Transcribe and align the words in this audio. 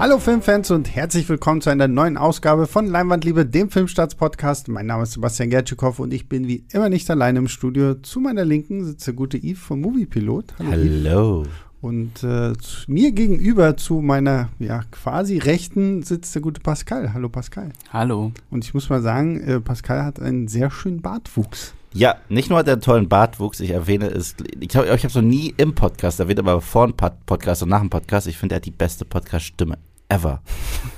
Hallo 0.00 0.18
Filmfans 0.18 0.70
und 0.70 0.96
herzlich 0.96 1.28
willkommen 1.28 1.60
zu 1.60 1.68
einer 1.68 1.86
neuen 1.86 2.16
Ausgabe 2.16 2.66
von 2.66 2.86
Leinwandliebe, 2.86 3.44
dem 3.44 3.68
Filmstarts-Podcast. 3.68 4.68
Mein 4.68 4.86
Name 4.86 5.02
ist 5.02 5.12
Sebastian 5.12 5.50
Gertschikow 5.50 5.98
und 5.98 6.14
ich 6.14 6.26
bin 6.26 6.48
wie 6.48 6.64
immer 6.72 6.88
nicht 6.88 7.10
alleine 7.10 7.40
im 7.40 7.48
Studio. 7.48 7.92
Zu 7.96 8.20
meiner 8.20 8.46
Linken 8.46 8.82
sitzt 8.86 9.06
der 9.06 9.12
gute 9.12 9.36
Yves 9.36 9.58
vom 9.58 9.82
Moviepilot. 9.82 10.54
Hallo. 10.58 10.70
Hallo. 10.70 11.46
Und 11.82 12.24
äh, 12.24 12.54
mir 12.86 13.12
gegenüber 13.12 13.76
zu 13.76 14.00
meiner 14.00 14.48
ja 14.58 14.84
quasi 14.90 15.36
rechten 15.36 16.02
sitzt 16.02 16.34
der 16.34 16.40
gute 16.40 16.62
Pascal. 16.62 17.12
Hallo 17.12 17.28
Pascal. 17.28 17.68
Hallo. 17.92 18.32
Und 18.48 18.64
ich 18.64 18.72
muss 18.72 18.88
mal 18.88 19.02
sagen, 19.02 19.38
äh, 19.42 19.60
Pascal 19.60 20.02
hat 20.02 20.18
einen 20.18 20.48
sehr 20.48 20.70
schönen 20.70 21.02
Bartwuchs. 21.02 21.74
Ja, 21.92 22.16
nicht 22.30 22.48
nur 22.48 22.58
hat 22.60 22.68
er 22.68 22.74
einen 22.74 22.82
tollen 22.82 23.08
Bartwuchs, 23.08 23.60
ich 23.60 23.70
erwähne 23.70 24.06
es, 24.06 24.36
ich 24.60 24.68
glaube, 24.68 24.86
ich 24.86 24.92
habe 24.92 25.08
es 25.08 25.14
noch 25.14 25.22
nie 25.22 25.52
im 25.56 25.74
Podcast 25.74 26.20
erwähnt, 26.20 26.38
aber 26.38 26.60
vor 26.60 26.86
dem 26.86 26.94
Podcast 26.94 27.64
und 27.64 27.68
nach 27.68 27.80
dem 27.80 27.90
Podcast, 27.90 28.28
ich 28.28 28.38
finde, 28.38 28.54
er 28.54 28.56
hat 28.56 28.64
die 28.64 28.70
beste 28.70 29.04
Podcast-Stimme 29.04 29.76
ever. 30.10 30.40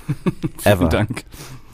ever. 0.65 0.77
Vielen 0.79 0.91
Dank. 0.91 1.25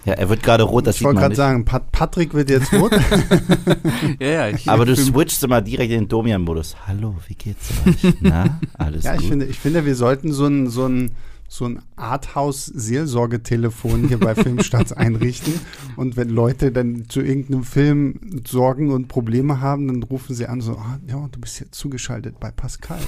Ja, 0.05 0.15
er 0.15 0.29
wird 0.31 0.43
gerade 0.43 0.63
rot, 0.63 0.87
das 0.87 0.97
ich 0.97 1.05
wollte 1.05 1.21
gerade 1.21 1.35
sagen, 1.35 1.67
Pat 1.67 1.93
Patrick 1.93 2.33
wird 2.33 2.49
jetzt 2.49 2.73
rot. 2.73 2.93
ja, 4.21 4.49
ja, 4.49 4.57
Aber 4.67 4.87
du 4.87 4.97
switchst 4.97 5.45
immer 5.45 5.61
direkt 5.61 5.93
in 5.93 6.01
den 6.01 6.09
Domian-Modus. 6.09 6.77
Hallo, 6.87 7.17
wie 7.27 7.35
geht's 7.35 7.71
euch? 7.87 8.15
Na, 8.21 8.59
alles 8.79 9.05
ja, 9.05 9.13
gut? 9.13 9.21
Ja, 9.21 9.25
ich 9.25 9.29
finde, 9.29 9.47
ich 9.47 9.59
finde, 9.59 9.85
wir 9.85 9.95
sollten 9.95 10.33
so 10.33 10.47
ein, 10.47 10.71
so 10.71 10.87
ein 10.87 11.11
so 11.51 11.65
ein 11.65 11.81
Arthouse-Seelsorgetelefon 11.97 14.09
hier 14.09 14.21
bei 14.21 14.35
Filmstarts 14.35 14.93
einrichten. 14.93 15.55
Und 15.97 16.19
wenn 16.19 16.29
Leute 16.29 16.71
dann 16.71 17.09
zu 17.09 17.23
irgendeinem 17.23 17.65
Film 17.65 18.43
Sorgen 18.47 18.93
und 18.93 19.09
Probleme 19.09 19.63
haben, 19.63 19.89
dann 19.89 20.03
rufen 20.03 20.35
sie 20.35 20.47
an, 20.47 20.61
so, 20.61 20.73
ah, 20.73 20.99
ja, 21.07 21.27
du 21.33 21.41
bist 21.41 21.61
jetzt 21.61 21.75
zugeschaltet 21.75 22.39
bei 22.39 22.51
Pascal. 22.51 23.01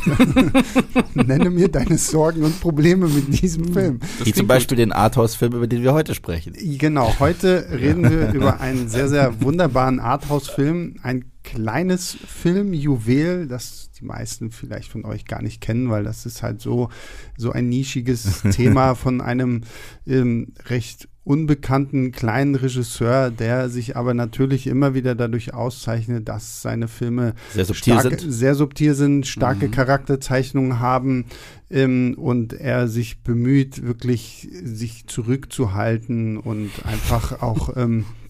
Nenne 1.15 1.51
mir 1.51 1.69
deine 1.69 1.99
Sorgen 1.99 2.43
und 2.43 2.59
Probleme 2.61 3.09
mit 3.09 3.43
diesem 3.43 3.67
hm, 3.67 3.75
Film. 3.75 4.01
Wie 4.25 4.33
zum 4.33 4.47
Beispiel 4.47 4.79
gut. 4.79 4.87
den 4.87 4.93
Arthouse-Film, 4.93 5.53
über 5.53 5.67
den 5.67 5.83
wir 5.83 5.93
heute 5.93 6.15
sprechen. 6.15 6.55
Genau, 6.79 7.15
heute 7.21 7.67
reden 7.71 8.11
wir 8.11 8.33
über 8.33 8.61
einen 8.61 8.89
sehr, 8.89 9.11
sehr 9.11 9.39
wunderbaren 9.43 10.01
Arthouse-Film, 10.01 10.95
ein 11.03 11.30
kleines 11.43 12.17
Filmjuwel, 12.27 13.47
das 13.47 13.91
die 13.99 14.05
meisten 14.05 14.51
vielleicht 14.51 14.91
von 14.91 15.05
euch 15.05 15.25
gar 15.25 15.43
nicht 15.43 15.61
kennen, 15.61 15.91
weil 15.91 16.05
das 16.05 16.27
ist 16.27 16.43
halt 16.43 16.61
so, 16.61 16.89
so 17.37 17.53
ein 17.53 17.69
nischiges 17.69 18.43
Thema 18.51 18.95
von 18.95 19.21
einem 19.21 19.63
ähm, 20.07 20.53
recht 20.67 21.09
unbekannten 21.23 22.13
kleinen 22.13 22.55
Regisseur, 22.55 23.31
der 23.31 23.69
sich 23.69 23.97
aber 23.97 24.15
natürlich 24.15 24.67
immer 24.67 24.95
wieder 24.95 25.15
dadurch 25.15 25.55
auszeichnet, 25.55 26.29
dass 26.29 26.63
seine 26.63 26.89
Filme 26.89 27.35
sehr 27.53 27.67
subtil 27.67 28.01
stark, 28.01 28.21
sind, 28.21 28.33
sehr 28.33 28.55
subtil 28.55 28.95
sind 28.95 29.27
starke 29.27 29.69
mhm. 29.69 29.71
Charakterzeichnungen 29.71 30.81
haben 30.81 31.27
ähm, 31.71 32.15
und 32.17 32.55
er 32.55 32.89
sich 32.89 33.23
bemüht, 33.23 33.85
wirklich 33.85 34.49
sich 34.65 35.07
zurückzuhalten 35.07 36.39
und 36.39 36.71
einfach 36.85 37.43
auch 37.43 37.77
ähm, 37.77 38.01
äh, 38.01 38.30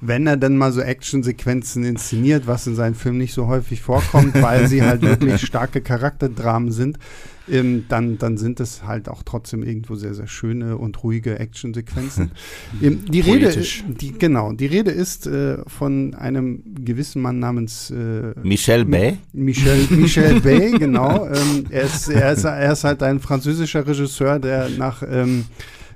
wenn 0.00 0.26
er 0.26 0.36
dann 0.36 0.56
mal 0.56 0.72
so 0.72 0.80
Actionsequenzen 0.80 1.84
inszeniert, 1.84 2.46
was 2.46 2.66
in 2.66 2.74
seinen 2.74 2.94
Filmen 2.94 3.18
nicht 3.18 3.34
so 3.34 3.46
häufig 3.46 3.82
vorkommt, 3.82 4.40
weil 4.40 4.68
sie 4.68 4.82
halt 4.82 5.02
wirklich 5.02 5.40
starke 5.46 5.80
Charakterdramen 5.80 6.72
sind, 6.72 6.98
ähm, 7.50 7.84
dann, 7.88 8.18
dann 8.18 8.36
sind 8.36 8.60
es 8.60 8.84
halt 8.84 9.08
auch 9.08 9.22
trotzdem 9.22 9.62
irgendwo 9.62 9.96
sehr, 9.96 10.14
sehr 10.14 10.26
schöne 10.26 10.76
und 10.76 11.02
ruhige 11.02 11.38
Actionsequenzen. 11.38 12.30
ähm, 12.82 13.04
die 13.08 13.20
Rede, 13.20 13.52
die, 13.88 14.12
genau, 14.12 14.52
die 14.52 14.66
Rede 14.66 14.90
ist 14.90 15.26
äh, 15.26 15.58
von 15.66 16.14
einem 16.14 16.62
gewissen 16.84 17.22
Mann 17.22 17.38
namens 17.38 17.90
äh, 17.90 18.34
Michel 18.42 18.84
Bay. 18.84 19.18
Michel, 19.32 19.86
Michel 19.90 20.40
Bay, 20.42 20.72
genau. 20.72 21.26
Ähm, 21.26 21.66
er, 21.70 21.82
ist, 21.82 22.08
er, 22.08 22.32
ist, 22.32 22.44
er 22.44 22.72
ist 22.72 22.84
halt 22.84 23.02
ein 23.02 23.20
französischer 23.20 23.86
Regisseur, 23.86 24.38
der 24.38 24.68
nach 24.68 25.02
ähm, 25.08 25.44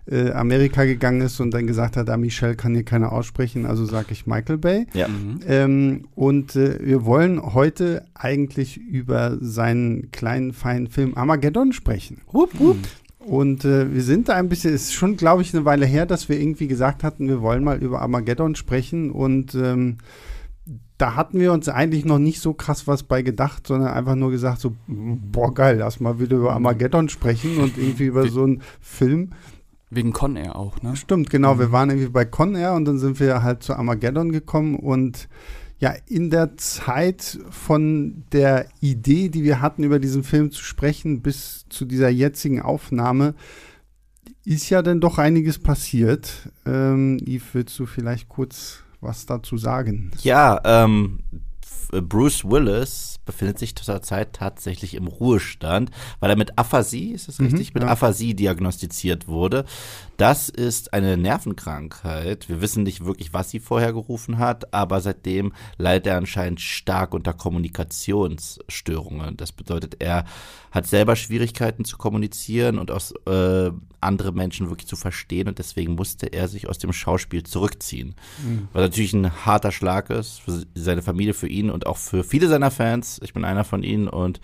äh, 0.06 0.30
Amerika 0.32 0.84
gegangen 0.84 1.22
ist 1.22 1.40
und 1.40 1.52
dann 1.52 1.66
gesagt 1.66 1.96
hat, 1.96 2.10
ah, 2.10 2.16
Michel 2.16 2.56
kann 2.56 2.74
hier 2.74 2.84
keiner 2.84 3.12
aussprechen, 3.12 3.66
also 3.66 3.84
sage 3.84 4.08
ich 4.10 4.26
Michael 4.26 4.58
Bay. 4.58 4.86
Ja. 4.92 5.08
Mhm. 5.08 5.40
Ähm, 5.46 6.04
und 6.14 6.56
äh, 6.56 6.78
wir 6.84 7.04
wollen 7.04 7.54
heute 7.54 8.04
eigentlich 8.14 8.76
über 8.76 9.38
seinen 9.40 10.10
kleinen, 10.10 10.52
feinen 10.52 10.88
Film 10.88 11.14
Armageddon 11.16 11.72
sprechen. 11.72 12.20
Hup, 12.32 12.50
hup. 12.58 12.76
Und 13.18 13.64
äh, 13.64 13.92
wir 13.92 14.02
sind 14.02 14.28
da 14.28 14.34
ein 14.34 14.50
bisschen, 14.50 14.74
es 14.74 14.84
ist 14.84 14.92
schon, 14.92 15.16
glaube 15.16 15.40
ich, 15.40 15.54
eine 15.54 15.64
Weile 15.64 15.86
her, 15.86 16.04
dass 16.04 16.28
wir 16.28 16.38
irgendwie 16.38 16.68
gesagt 16.68 17.02
hatten, 17.02 17.26
wir 17.26 17.40
wollen 17.40 17.64
mal 17.64 17.82
über 17.82 18.02
Armageddon 18.02 18.54
sprechen 18.54 19.10
und 19.10 19.54
ähm, 19.54 19.96
da 20.98 21.16
hatten 21.16 21.40
wir 21.40 21.52
uns 21.52 21.68
eigentlich 21.68 22.04
noch 22.04 22.18
nicht 22.18 22.40
so 22.40 22.52
krass 22.52 22.86
was 22.86 23.02
bei 23.02 23.22
gedacht, 23.22 23.66
sondern 23.66 23.92
einfach 23.92 24.14
nur 24.14 24.30
gesagt 24.30 24.60
so, 24.60 24.74
boah 24.86 25.52
geil, 25.52 25.78
lass 25.78 26.00
mal 26.00 26.20
wieder 26.20 26.36
über 26.36 26.52
Armageddon 26.52 27.08
sprechen 27.08 27.58
und 27.58 27.76
irgendwie 27.78 28.04
über 28.04 28.28
so 28.28 28.44
einen 28.44 28.62
Film. 28.80 29.30
Wegen 29.94 30.12
Con 30.12 30.36
Air 30.36 30.56
auch, 30.56 30.82
ne? 30.82 30.96
Stimmt, 30.96 31.30
genau. 31.30 31.54
Mhm. 31.54 31.58
Wir 31.60 31.72
waren 31.72 31.90
irgendwie 31.90 32.08
bei 32.08 32.24
Con 32.24 32.54
Air 32.54 32.74
und 32.74 32.84
dann 32.84 32.98
sind 32.98 33.20
wir 33.20 33.42
halt 33.42 33.62
zu 33.62 33.74
Armageddon 33.74 34.32
gekommen 34.32 34.76
und 34.76 35.28
ja, 35.78 35.94
in 36.06 36.30
der 36.30 36.56
Zeit 36.56 37.38
von 37.50 38.24
der 38.32 38.68
Idee, 38.80 39.28
die 39.28 39.42
wir 39.42 39.60
hatten, 39.60 39.82
über 39.82 39.98
diesen 39.98 40.22
Film 40.22 40.50
zu 40.50 40.62
sprechen, 40.62 41.20
bis 41.20 41.66
zu 41.68 41.84
dieser 41.84 42.08
jetzigen 42.08 42.62
Aufnahme, 42.62 43.34
ist 44.44 44.70
ja 44.70 44.82
dann 44.82 45.00
doch 45.00 45.18
einiges 45.18 45.58
passiert. 45.58 46.50
Ähm, 46.64 47.18
Yves, 47.18 47.54
willst 47.54 47.78
du 47.78 47.86
vielleicht 47.86 48.28
kurz 48.28 48.84
was 49.00 49.26
dazu 49.26 49.56
sagen? 49.58 50.10
Ja, 50.22 50.60
ähm, 50.64 51.20
Bruce 52.02 52.44
Willis 52.44 53.18
befindet 53.24 53.58
sich 53.58 53.74
zurzeit 53.74 54.32
tatsächlich 54.32 54.94
im 54.94 55.06
Ruhestand, 55.06 55.90
weil 56.20 56.30
er 56.30 56.36
mit 56.36 56.58
Aphasie, 56.58 57.12
ist 57.12 57.28
das 57.28 57.40
richtig, 57.40 57.70
mhm, 57.70 57.74
mit 57.74 57.82
ja. 57.84 57.88
Aphasie 57.90 58.34
diagnostiziert 58.34 59.28
wurde. 59.28 59.64
Das 60.16 60.48
ist 60.48 60.92
eine 60.92 61.16
Nervenkrankheit. 61.16 62.48
Wir 62.48 62.60
wissen 62.60 62.84
nicht 62.84 63.04
wirklich, 63.04 63.32
was 63.32 63.50
sie 63.50 63.58
vorher 63.58 63.92
gerufen 63.92 64.38
hat, 64.38 64.72
aber 64.72 65.00
seitdem 65.00 65.52
leidet 65.76 66.06
er 66.06 66.18
anscheinend 66.18 66.60
stark 66.60 67.14
unter 67.14 67.32
Kommunikationsstörungen. 67.32 69.36
Das 69.36 69.52
bedeutet, 69.52 69.96
er 70.00 70.24
hat 70.70 70.86
selber 70.86 71.16
Schwierigkeiten 71.16 71.84
zu 71.84 71.96
kommunizieren 71.96 72.78
und 72.78 72.90
aus 72.90 73.12
äh, 73.26 73.70
andere 74.00 74.32
Menschen 74.32 74.68
wirklich 74.68 74.86
zu 74.86 74.96
verstehen 74.96 75.48
und 75.48 75.58
deswegen 75.58 75.94
musste 75.94 76.26
er 76.26 76.46
sich 76.46 76.68
aus 76.68 76.78
dem 76.78 76.92
Schauspiel 76.92 77.42
zurückziehen. 77.42 78.14
Mhm. 78.44 78.68
Was 78.72 78.82
natürlich 78.82 79.14
ein 79.14 79.44
harter 79.44 79.72
Schlag 79.72 80.10
ist 80.10 80.42
für 80.42 80.64
seine 80.74 81.02
Familie, 81.02 81.34
für 81.34 81.48
ihn 81.48 81.70
und 81.70 81.86
auch 81.86 81.96
für 81.96 82.22
viele 82.22 82.48
seiner 82.48 82.70
Fans. 82.70 83.20
Ich 83.24 83.32
bin 83.32 83.44
einer 83.44 83.64
von 83.64 83.82
ihnen 83.82 84.08
und 84.08 84.40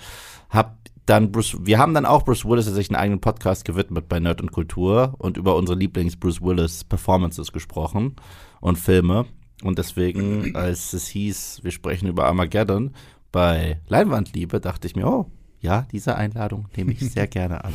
habe 0.48 0.72
dann 1.10 1.32
Bruce, 1.32 1.56
wir 1.60 1.78
haben 1.78 1.92
dann 1.92 2.06
auch 2.06 2.24
Bruce 2.24 2.44
Willis 2.44 2.66
sich 2.66 2.88
einen 2.88 2.96
eigenen 2.96 3.20
Podcast 3.20 3.64
gewidmet 3.64 4.08
bei 4.08 4.20
Nerd 4.20 4.40
und 4.40 4.52
Kultur 4.52 5.14
und 5.18 5.36
über 5.36 5.56
unsere 5.56 5.76
Lieblings-Bruce 5.76 6.40
Willis 6.40 6.84
Performances 6.84 7.52
gesprochen 7.52 8.14
und 8.60 8.78
Filme. 8.78 9.26
Und 9.64 9.78
deswegen, 9.78 10.54
als 10.54 10.92
es 10.92 11.08
hieß, 11.08 11.60
wir 11.64 11.72
sprechen 11.72 12.08
über 12.08 12.26
Armageddon 12.26 12.92
bei 13.32 13.80
Leinwandliebe, 13.88 14.60
dachte 14.60 14.86
ich 14.86 14.94
mir, 14.94 15.06
oh, 15.06 15.26
ja, 15.60 15.84
diese 15.90 16.14
Einladung 16.14 16.66
nehme 16.76 16.92
ich 16.92 17.00
sehr 17.00 17.26
gerne 17.26 17.64
an. 17.64 17.74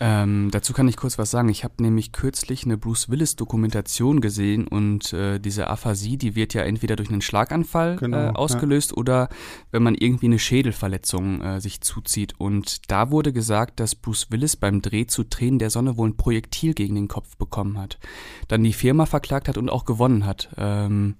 Ähm, 0.00 0.50
dazu 0.52 0.72
kann 0.72 0.88
ich 0.88 0.96
kurz 0.96 1.18
was 1.18 1.30
sagen. 1.30 1.48
Ich 1.48 1.64
habe 1.64 1.82
nämlich 1.82 2.12
kürzlich 2.12 2.64
eine 2.64 2.78
Bruce 2.78 3.08
Willis 3.08 3.36
Dokumentation 3.36 4.20
gesehen 4.20 4.68
und 4.68 5.12
äh, 5.12 5.38
diese 5.38 5.68
Aphasie, 5.68 6.16
die 6.16 6.36
wird 6.36 6.54
ja 6.54 6.62
entweder 6.62 6.96
durch 6.96 7.10
einen 7.10 7.20
Schlaganfall 7.20 7.96
genau, 7.96 8.16
äh, 8.16 8.28
ausgelöst 8.30 8.92
ja. 8.92 8.96
oder 8.96 9.28
wenn 9.70 9.82
man 9.82 9.94
irgendwie 9.94 10.26
eine 10.26 10.38
Schädelverletzung 10.38 11.42
äh, 11.42 11.60
sich 11.60 11.80
zuzieht. 11.80 12.34
Und 12.38 12.90
da 12.90 13.10
wurde 13.10 13.32
gesagt, 13.32 13.80
dass 13.80 13.94
Bruce 13.94 14.30
Willis 14.30 14.56
beim 14.56 14.82
Dreh 14.82 15.06
zu 15.06 15.24
Tränen 15.24 15.58
der 15.58 15.70
Sonne 15.70 15.96
wohl 15.96 16.10
ein 16.10 16.16
Projektil 16.16 16.74
gegen 16.74 16.94
den 16.94 17.08
Kopf 17.08 17.36
bekommen 17.36 17.78
hat. 17.78 17.98
Dann 18.46 18.62
die 18.62 18.72
Firma 18.72 19.06
verklagt 19.06 19.48
hat 19.48 19.58
und 19.58 19.68
auch 19.68 19.84
gewonnen 19.84 20.24
hat. 20.24 20.48
Ähm, 20.56 21.16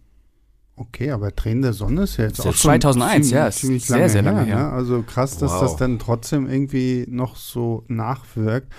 Okay, 0.78 1.10
aber 1.10 1.34
Tränen 1.34 1.62
der 1.62 1.72
Sonne 1.72 2.02
ist 2.02 2.16
ja 2.18 2.26
jetzt 2.26 2.40
auch 2.40 2.54
2001, 2.54 3.14
ziemlich, 3.14 3.30
ja, 3.30 3.46
ist 3.48 3.58
ziemlich 3.58 3.86
sehr, 3.86 3.96
lange 3.96 4.08
sehr 4.08 4.22
lange 4.22 4.44
her. 4.44 4.56
her. 4.56 4.66
Ne? 4.68 4.72
Also 4.72 5.02
krass, 5.02 5.36
dass 5.38 5.52
wow. 5.52 5.62
das 5.62 5.76
dann 5.76 5.98
trotzdem 5.98 6.48
irgendwie 6.48 7.04
noch 7.08 7.34
so 7.36 7.84
nachwirkt. 7.88 8.72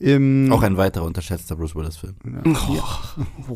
Im 0.00 0.52
auch 0.52 0.62
ein 0.62 0.76
weiterer 0.76 1.04
unterschätzter 1.04 1.56
Bruce 1.56 1.74
Willis-Film. 1.74 2.14
Ja. 2.24 2.52
Oh. 3.48 3.54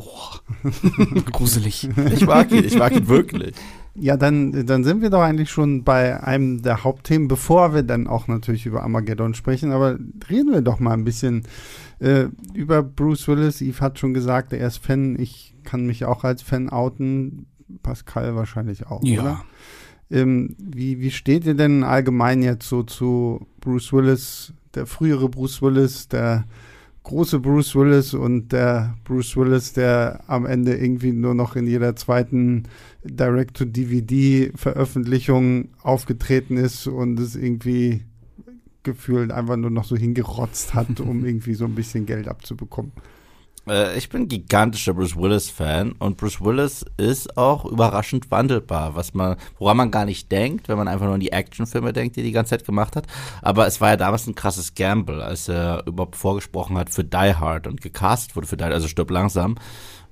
Oh. 0.63 0.69
Gruselig. 1.31 1.87
Ich 2.13 2.25
mag 2.25 2.51
ihn, 2.51 2.65
ich 2.65 2.77
mag 2.77 2.93
ihn 2.93 3.07
wirklich. 3.07 3.55
Ja, 3.95 4.17
dann, 4.17 4.65
dann 4.65 4.83
sind 4.83 5.01
wir 5.01 5.09
doch 5.09 5.21
eigentlich 5.21 5.51
schon 5.51 5.83
bei 5.83 6.21
einem 6.21 6.61
der 6.61 6.83
Hauptthemen, 6.83 7.27
bevor 7.27 7.73
wir 7.73 7.83
dann 7.83 8.07
auch 8.07 8.27
natürlich 8.27 8.65
über 8.65 8.83
Armageddon 8.83 9.35
sprechen. 9.35 9.71
Aber 9.71 9.97
reden 10.29 10.51
wir 10.51 10.61
doch 10.61 10.79
mal 10.79 10.93
ein 10.93 11.05
bisschen 11.05 11.43
äh, 11.99 12.25
über 12.53 12.83
Bruce 12.83 13.27
Willis. 13.27 13.61
Yves 13.61 13.79
hat 13.79 13.99
schon 13.99 14.13
gesagt, 14.13 14.51
er 14.51 14.67
ist 14.67 14.77
Fan. 14.77 15.17
Ich 15.17 15.55
kann 15.63 15.85
mich 15.85 16.03
auch 16.03 16.25
als 16.25 16.41
Fan 16.41 16.69
outen. 16.69 17.45
Pascal 17.81 18.35
wahrscheinlich 18.35 18.87
auch, 18.87 19.03
ja. 19.03 19.21
oder? 19.21 19.45
Ähm, 20.11 20.55
wie, 20.59 20.99
wie 20.99 21.11
steht 21.11 21.45
ihr 21.45 21.55
denn 21.55 21.83
allgemein 21.83 22.43
jetzt 22.43 22.67
so 22.67 22.83
zu 22.83 23.47
Bruce 23.61 23.93
Willis, 23.93 24.53
der 24.75 24.85
frühere 24.85 25.29
Bruce 25.29 25.61
Willis, 25.61 26.07
der 26.07 26.45
große 27.03 27.39
Bruce 27.39 27.75
Willis 27.75 28.13
und 28.13 28.51
der 28.51 28.95
Bruce 29.03 29.35
Willis, 29.35 29.73
der 29.73 30.23
am 30.27 30.45
Ende 30.45 30.75
irgendwie 30.75 31.11
nur 31.11 31.33
noch 31.33 31.55
in 31.55 31.65
jeder 31.67 31.95
zweiten 31.95 32.63
Direct-to-DVD-Veröffentlichung 33.03 35.69
aufgetreten 35.81 36.57
ist 36.57 36.85
und 36.87 37.19
es 37.19 37.35
irgendwie 37.35 38.03
gefühlt 38.83 39.31
einfach 39.31 39.57
nur 39.57 39.71
noch 39.71 39.85
so 39.85 39.95
hingerotzt 39.95 40.73
hat, 40.73 40.99
um 40.99 41.25
irgendwie 41.25 41.53
so 41.53 41.65
ein 41.65 41.75
bisschen 41.75 42.05
Geld 42.05 42.27
abzubekommen. 42.27 42.91
Äh, 43.67 43.97
ich 43.97 44.09
bin 44.09 44.27
gigantischer 44.27 44.93
Bruce 44.93 45.15
Willis-Fan 45.15 45.93
und 45.93 46.17
Bruce 46.17 46.41
Willis 46.41 46.85
ist 46.97 47.37
auch 47.37 47.65
überraschend 47.65 48.29
wandelbar, 48.31 48.95
was 48.95 49.13
man, 49.13 49.37
woran 49.57 49.77
man 49.77 49.91
gar 49.91 50.05
nicht 50.05 50.31
denkt, 50.31 50.67
wenn 50.67 50.77
man 50.77 50.87
einfach 50.87 51.05
nur 51.05 51.15
an 51.15 51.19
die 51.19 51.31
Actionfilme 51.31 51.93
denkt, 51.93 52.15
die 52.15 52.21
er 52.21 52.25
die 52.25 52.31
ganze 52.31 52.51
Zeit 52.51 52.65
gemacht 52.65 52.95
hat. 52.95 53.07
Aber 53.41 53.67
es 53.67 53.81
war 53.81 53.89
ja 53.89 53.97
damals 53.97 54.27
ein 54.27 54.35
krasses 54.35 54.75
Gamble, 54.75 55.21
als 55.21 55.47
er 55.47 55.85
überhaupt 55.85 56.15
vorgesprochen 56.15 56.77
hat 56.77 56.89
für 56.89 57.03
Die 57.03 57.35
Hard 57.35 57.67
und 57.67 57.81
gecastet 57.81 58.35
wurde 58.35 58.47
für 58.47 58.57
Die 58.57 58.63
Hard, 58.63 58.73
also 58.73 58.87
stirb 58.87 59.11
langsam, 59.11 59.55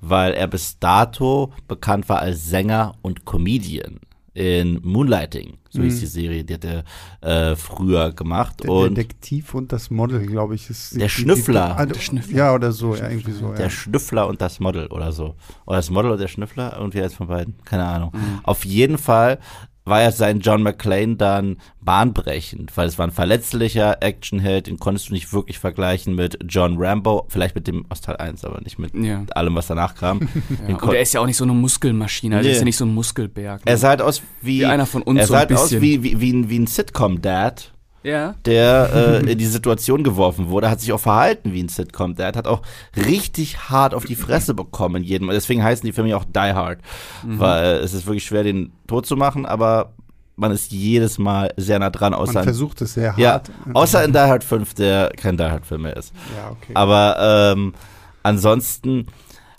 weil 0.00 0.32
er 0.32 0.46
bis 0.46 0.78
dato 0.78 1.52
bekannt 1.68 2.08
war 2.08 2.20
als 2.20 2.46
Sänger 2.46 2.94
und 3.02 3.24
Comedian 3.24 4.00
in 4.34 4.80
Moonlighting. 4.82 5.58
So 5.68 5.80
mhm. 5.80 5.84
hieß 5.84 6.00
die 6.00 6.06
Serie, 6.06 6.44
die 6.44 6.54
hat 6.54 6.64
er 6.64 6.84
äh, 7.20 7.56
früher 7.56 8.12
gemacht. 8.12 8.62
Der 8.62 8.70
und 8.70 8.96
Detektiv 8.96 9.54
und 9.54 9.72
das 9.72 9.90
Model, 9.90 10.26
glaube 10.26 10.54
ich, 10.54 10.70
ist. 10.70 11.00
Der 11.00 11.08
Schnüffler. 11.08 11.76
Die, 11.78 11.82
die, 11.82 11.86
die, 11.86 11.92
der 11.94 12.00
Schnüffler. 12.00 12.36
Ja, 12.36 12.54
oder 12.54 12.72
so, 12.72 12.94
ja, 12.94 13.08
irgendwie 13.08 13.32
so. 13.32 13.52
Der 13.52 13.64
ja. 13.64 13.70
Schnüffler 13.70 14.26
und 14.26 14.40
das 14.40 14.60
Model 14.60 14.86
oder 14.88 15.12
so. 15.12 15.34
Oder 15.66 15.76
das 15.76 15.90
Model 15.90 16.12
und 16.12 16.20
der 16.20 16.28
Schnüffler, 16.28 16.76
irgendwie 16.78 17.02
eins 17.02 17.14
von 17.14 17.26
beiden. 17.26 17.54
Keine 17.64 17.84
Ahnung. 17.84 18.12
Mhm. 18.14 18.40
Auf 18.42 18.64
jeden 18.64 18.98
Fall 18.98 19.38
war 19.84 20.02
ja 20.02 20.12
sein 20.12 20.40
John 20.40 20.62
McClane 20.62 21.16
dann 21.16 21.56
bahnbrechend, 21.80 22.76
weil 22.76 22.86
es 22.86 22.98
war 22.98 23.06
ein 23.06 23.10
verletzlicher 23.10 23.98
Actionheld, 24.00 24.68
den 24.68 24.78
konntest 24.78 25.08
du 25.08 25.12
nicht 25.12 25.32
wirklich 25.32 25.58
vergleichen 25.58 26.14
mit 26.14 26.38
John 26.48 26.76
Rambo, 26.78 27.26
vielleicht 27.28 27.54
mit 27.54 27.66
dem 27.66 27.84
aus 27.88 28.00
Teil 28.00 28.16
1, 28.16 28.44
aber 28.44 28.60
nicht 28.60 28.78
mit 28.78 28.94
ja. 28.94 29.24
allem, 29.34 29.54
was 29.54 29.66
danach 29.66 29.94
kam. 29.94 30.20
ja. 30.68 30.76
Und 30.76 30.94
er 30.94 31.02
ist 31.02 31.14
ja 31.14 31.20
auch 31.20 31.26
nicht 31.26 31.36
so 31.36 31.44
eine 31.44 31.54
Muskelmaschine, 31.54 32.36
also 32.36 32.46
nee. 32.46 32.52
ist 32.52 32.60
ja 32.60 32.64
nicht 32.64 32.76
so 32.76 32.84
ein 32.84 32.94
Muskelberg. 32.94 33.64
Ne? 33.64 33.70
Er 33.70 33.76
sah 33.76 33.90
halt 33.90 34.02
aus 34.02 34.22
wie, 34.40 34.60
wie 34.60 34.66
einer 34.66 34.86
von 34.86 35.02
uns 35.02 35.18
Er 35.18 35.26
sah 35.26 35.38
halt 35.38 35.52
aus 35.52 35.72
wie, 35.72 36.02
wie, 36.02 36.20
wie 36.20 36.32
ein, 36.32 36.48
wie 36.48 36.58
ein 36.58 36.66
Sitcom-Dad 36.66 37.72
ja. 38.02 38.34
der 38.44 39.22
äh, 39.24 39.30
in 39.30 39.38
die 39.38 39.46
Situation 39.46 40.02
geworfen 40.02 40.48
wurde, 40.48 40.70
hat 40.70 40.80
sich 40.80 40.92
auch 40.92 41.00
verhalten 41.00 41.52
wie 41.52 41.62
ein 41.62 41.68
Sitcom. 41.68 42.14
Der 42.14 42.26
hat 42.26 42.46
auch 42.46 42.62
richtig 42.96 43.70
hart 43.70 43.94
auf 43.94 44.04
die 44.04 44.16
Fresse 44.16 44.54
bekommen 44.54 45.02
jedem. 45.02 45.28
Deswegen 45.28 45.62
heißen 45.62 45.86
die 45.86 45.92
Filme 45.92 46.10
ja 46.10 46.16
auch 46.16 46.24
Die 46.24 46.38
Hard, 46.38 46.78
mhm. 47.24 47.38
weil 47.38 47.76
es 47.76 47.94
ist 47.94 48.06
wirklich 48.06 48.24
schwer, 48.24 48.42
den 48.42 48.72
tot 48.86 49.06
zu 49.06 49.16
machen, 49.16 49.46
aber 49.46 49.92
man 50.36 50.50
ist 50.50 50.72
jedes 50.72 51.18
Mal 51.18 51.52
sehr 51.56 51.78
nah 51.78 51.90
dran. 51.90 52.14
Außer 52.14 52.34
man 52.34 52.44
versucht 52.44 52.80
es 52.82 52.94
sehr 52.94 53.10
hart. 53.10 53.18
Ja, 53.18 53.42
außer 53.74 54.04
in 54.04 54.12
Die 54.12 54.18
Hard 54.18 54.44
5, 54.44 54.74
der 54.74 55.10
kein 55.16 55.36
Die 55.36 55.44
Hard 55.44 55.66
Film 55.66 55.82
mehr 55.82 55.96
ist. 55.96 56.12
Ja, 56.36 56.50
okay. 56.50 56.72
Aber 56.74 57.52
ähm, 57.52 57.74
ansonsten 58.22 59.06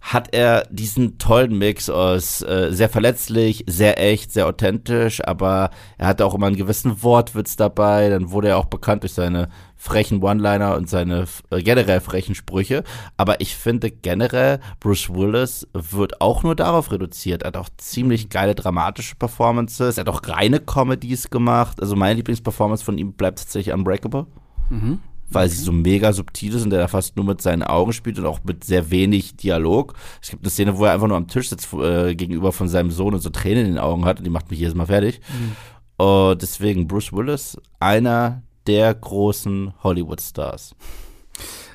hat 0.03 0.33
er 0.35 0.67
diesen 0.69 1.17
tollen 1.17 1.57
Mix 1.57 1.89
aus 1.89 2.41
äh, 2.41 2.71
sehr 2.71 2.89
verletzlich, 2.89 3.63
sehr 3.67 3.97
echt, 3.97 4.33
sehr 4.33 4.47
authentisch, 4.47 5.25
aber 5.25 5.69
er 5.97 6.07
hatte 6.07 6.25
auch 6.25 6.35
immer 6.35 6.47
einen 6.47 6.57
gewissen 6.57 7.01
Wortwitz 7.01 7.55
dabei. 7.55 8.09
Dann 8.09 8.29
wurde 8.29 8.49
er 8.49 8.57
auch 8.57 8.65
bekannt 8.65 9.03
durch 9.03 9.13
seine 9.13 9.47
frechen 9.77 10.21
One-Liner 10.21 10.75
und 10.75 10.89
seine 10.89 11.25
äh, 11.51 11.61
generell 11.63 12.01
frechen 12.01 12.35
Sprüche. 12.35 12.83
Aber 13.15 13.39
ich 13.39 13.55
finde 13.55 13.91
generell, 13.91 14.59
Bruce 14.81 15.09
Willis 15.09 15.69
wird 15.71 16.19
auch 16.19 16.43
nur 16.43 16.57
darauf 16.57 16.91
reduziert. 16.91 17.43
Er 17.43 17.47
hat 17.47 17.57
auch 17.57 17.69
ziemlich 17.77 18.27
geile 18.27 18.55
dramatische 18.55 19.15
Performances. 19.15 19.97
Er 19.97 20.01
hat 20.01 20.09
auch 20.09 20.21
reine 20.27 20.59
Comedies 20.59 21.29
gemacht. 21.29 21.81
Also 21.81 21.95
meine 21.95 22.15
Lieblingsperformance 22.15 22.83
von 22.83 22.97
ihm 22.97 23.13
bleibt 23.13 23.39
tatsächlich 23.39 23.73
Unbreakable. 23.73 24.27
Mhm 24.69 24.99
weil 25.33 25.49
sie 25.49 25.61
so 25.61 25.71
mega 25.71 26.13
subtil 26.13 26.53
ist 26.53 26.63
und 26.63 26.73
er 26.73 26.87
fast 26.87 27.15
nur 27.15 27.25
mit 27.25 27.41
seinen 27.41 27.63
Augen 27.63 27.93
spielt 27.93 28.19
und 28.19 28.25
auch 28.25 28.39
mit 28.43 28.63
sehr 28.63 28.91
wenig 28.91 29.35
Dialog. 29.35 29.93
Es 30.21 30.29
gibt 30.29 30.43
eine 30.43 30.51
Szene, 30.51 30.77
wo 30.77 30.85
er 30.85 30.93
einfach 30.93 31.07
nur 31.07 31.17
am 31.17 31.27
Tisch 31.27 31.49
sitzt 31.49 31.73
äh, 31.73 32.15
gegenüber 32.15 32.51
von 32.51 32.67
seinem 32.67 32.91
Sohn 32.91 33.13
und 33.13 33.21
so 33.21 33.29
Tränen 33.29 33.65
in 33.65 33.71
den 33.73 33.79
Augen 33.79 34.05
hat 34.05 34.19
und 34.19 34.23
die 34.25 34.29
macht 34.29 34.49
mich 34.49 34.59
jedes 34.59 34.75
Mal 34.75 34.87
fertig. 34.87 35.21
Mhm. 35.29 36.05
Und 36.05 36.41
deswegen 36.41 36.87
Bruce 36.87 37.13
Willis, 37.13 37.57
einer 37.79 38.41
der 38.67 38.93
großen 38.93 39.73
Hollywood-Stars. 39.83 40.75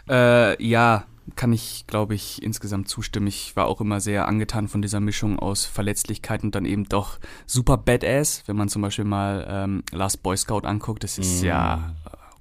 Äh, 0.09 0.63
ja, 0.65 1.05
kann 1.37 1.53
ich, 1.53 1.87
glaube 1.87 2.15
ich, 2.15 2.43
insgesamt 2.43 2.89
zustimmen. 2.89 3.27
Ich 3.27 3.55
war 3.57 3.67
auch 3.67 3.81
immer 3.81 4.01
sehr 4.01 4.27
angetan 4.27 4.69
von 4.69 4.83
dieser 4.83 5.01
Mischung 5.01 5.39
aus 5.39 5.65
Verletzlichkeit 5.65 6.43
und 6.43 6.55
dann 6.55 6.65
eben 6.65 6.89
doch 6.89 7.19
super 7.47 7.77
Badass. 7.77 8.43
Wenn 8.47 8.57
man 8.57 8.69
zum 8.69 8.83
Beispiel 8.83 9.05
mal 9.05 9.47
ähm, 9.49 9.83
Last 9.93 10.23
Boy 10.23 10.37
Scout 10.37 10.67
anguckt, 10.67 11.05
das 11.05 11.19
ist 11.19 11.43
mm. 11.43 11.47
ja 11.47 11.95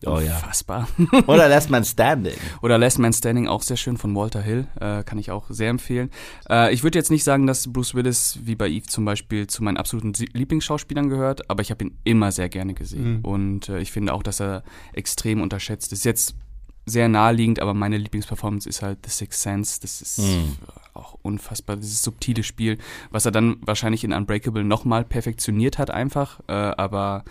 Oh 0.05 0.19
ja. 0.19 0.35
Unfassbar. 0.35 0.87
Oder 1.27 1.49
Last 1.49 1.69
Man 1.69 1.83
Standing. 1.83 2.35
Oder 2.61 2.77
Last 2.77 2.99
Man 2.99 3.13
Standing, 3.13 3.47
auch 3.47 3.63
sehr 3.63 3.77
schön 3.77 3.97
von 3.97 4.15
Walter 4.15 4.41
Hill. 4.41 4.67
Äh, 4.79 5.03
kann 5.03 5.17
ich 5.17 5.31
auch 5.31 5.45
sehr 5.49 5.69
empfehlen. 5.69 6.11
Äh, 6.49 6.73
ich 6.73 6.83
würde 6.83 6.99
jetzt 6.99 7.09
nicht 7.09 7.23
sagen, 7.23 7.47
dass 7.47 7.71
Bruce 7.71 7.95
Willis, 7.95 8.39
wie 8.43 8.55
bei 8.55 8.67
Eve 8.67 8.85
zum 8.85 9.05
Beispiel, 9.05 9.47
zu 9.47 9.63
meinen 9.63 9.77
absoluten 9.77 10.13
Lieblingsschauspielern 10.33 11.09
gehört, 11.09 11.49
aber 11.49 11.61
ich 11.61 11.71
habe 11.71 11.85
ihn 11.85 11.97
immer 12.03 12.31
sehr 12.31 12.49
gerne 12.49 12.73
gesehen. 12.73 13.17
Mhm. 13.17 13.25
Und 13.25 13.69
äh, 13.69 13.79
ich 13.79 13.91
finde 13.91 14.13
auch, 14.13 14.23
dass 14.23 14.39
er 14.39 14.63
extrem 14.93 15.41
unterschätzt 15.41 15.91
ist. 15.93 16.05
Jetzt 16.05 16.35
sehr 16.87 17.09
naheliegend, 17.09 17.59
aber 17.59 17.73
meine 17.73 17.97
Lieblingsperformance 17.97 18.67
ist 18.67 18.81
halt 18.81 18.99
The 19.05 19.11
Sixth 19.11 19.41
Sense. 19.41 19.79
Das 19.81 20.01
ist 20.01 20.19
mhm. 20.19 20.55
auch 20.93 21.17
unfassbar, 21.21 21.75
dieses 21.75 22.01
subtile 22.01 22.43
Spiel, 22.43 22.77
was 23.11 23.25
er 23.25 23.31
dann 23.31 23.57
wahrscheinlich 23.61 24.03
in 24.03 24.13
Unbreakable 24.13 24.63
nochmal 24.63 25.03
perfektioniert 25.03 25.77
hat 25.77 25.91
einfach, 25.91 26.39
äh, 26.47 26.53
aber 26.53 27.25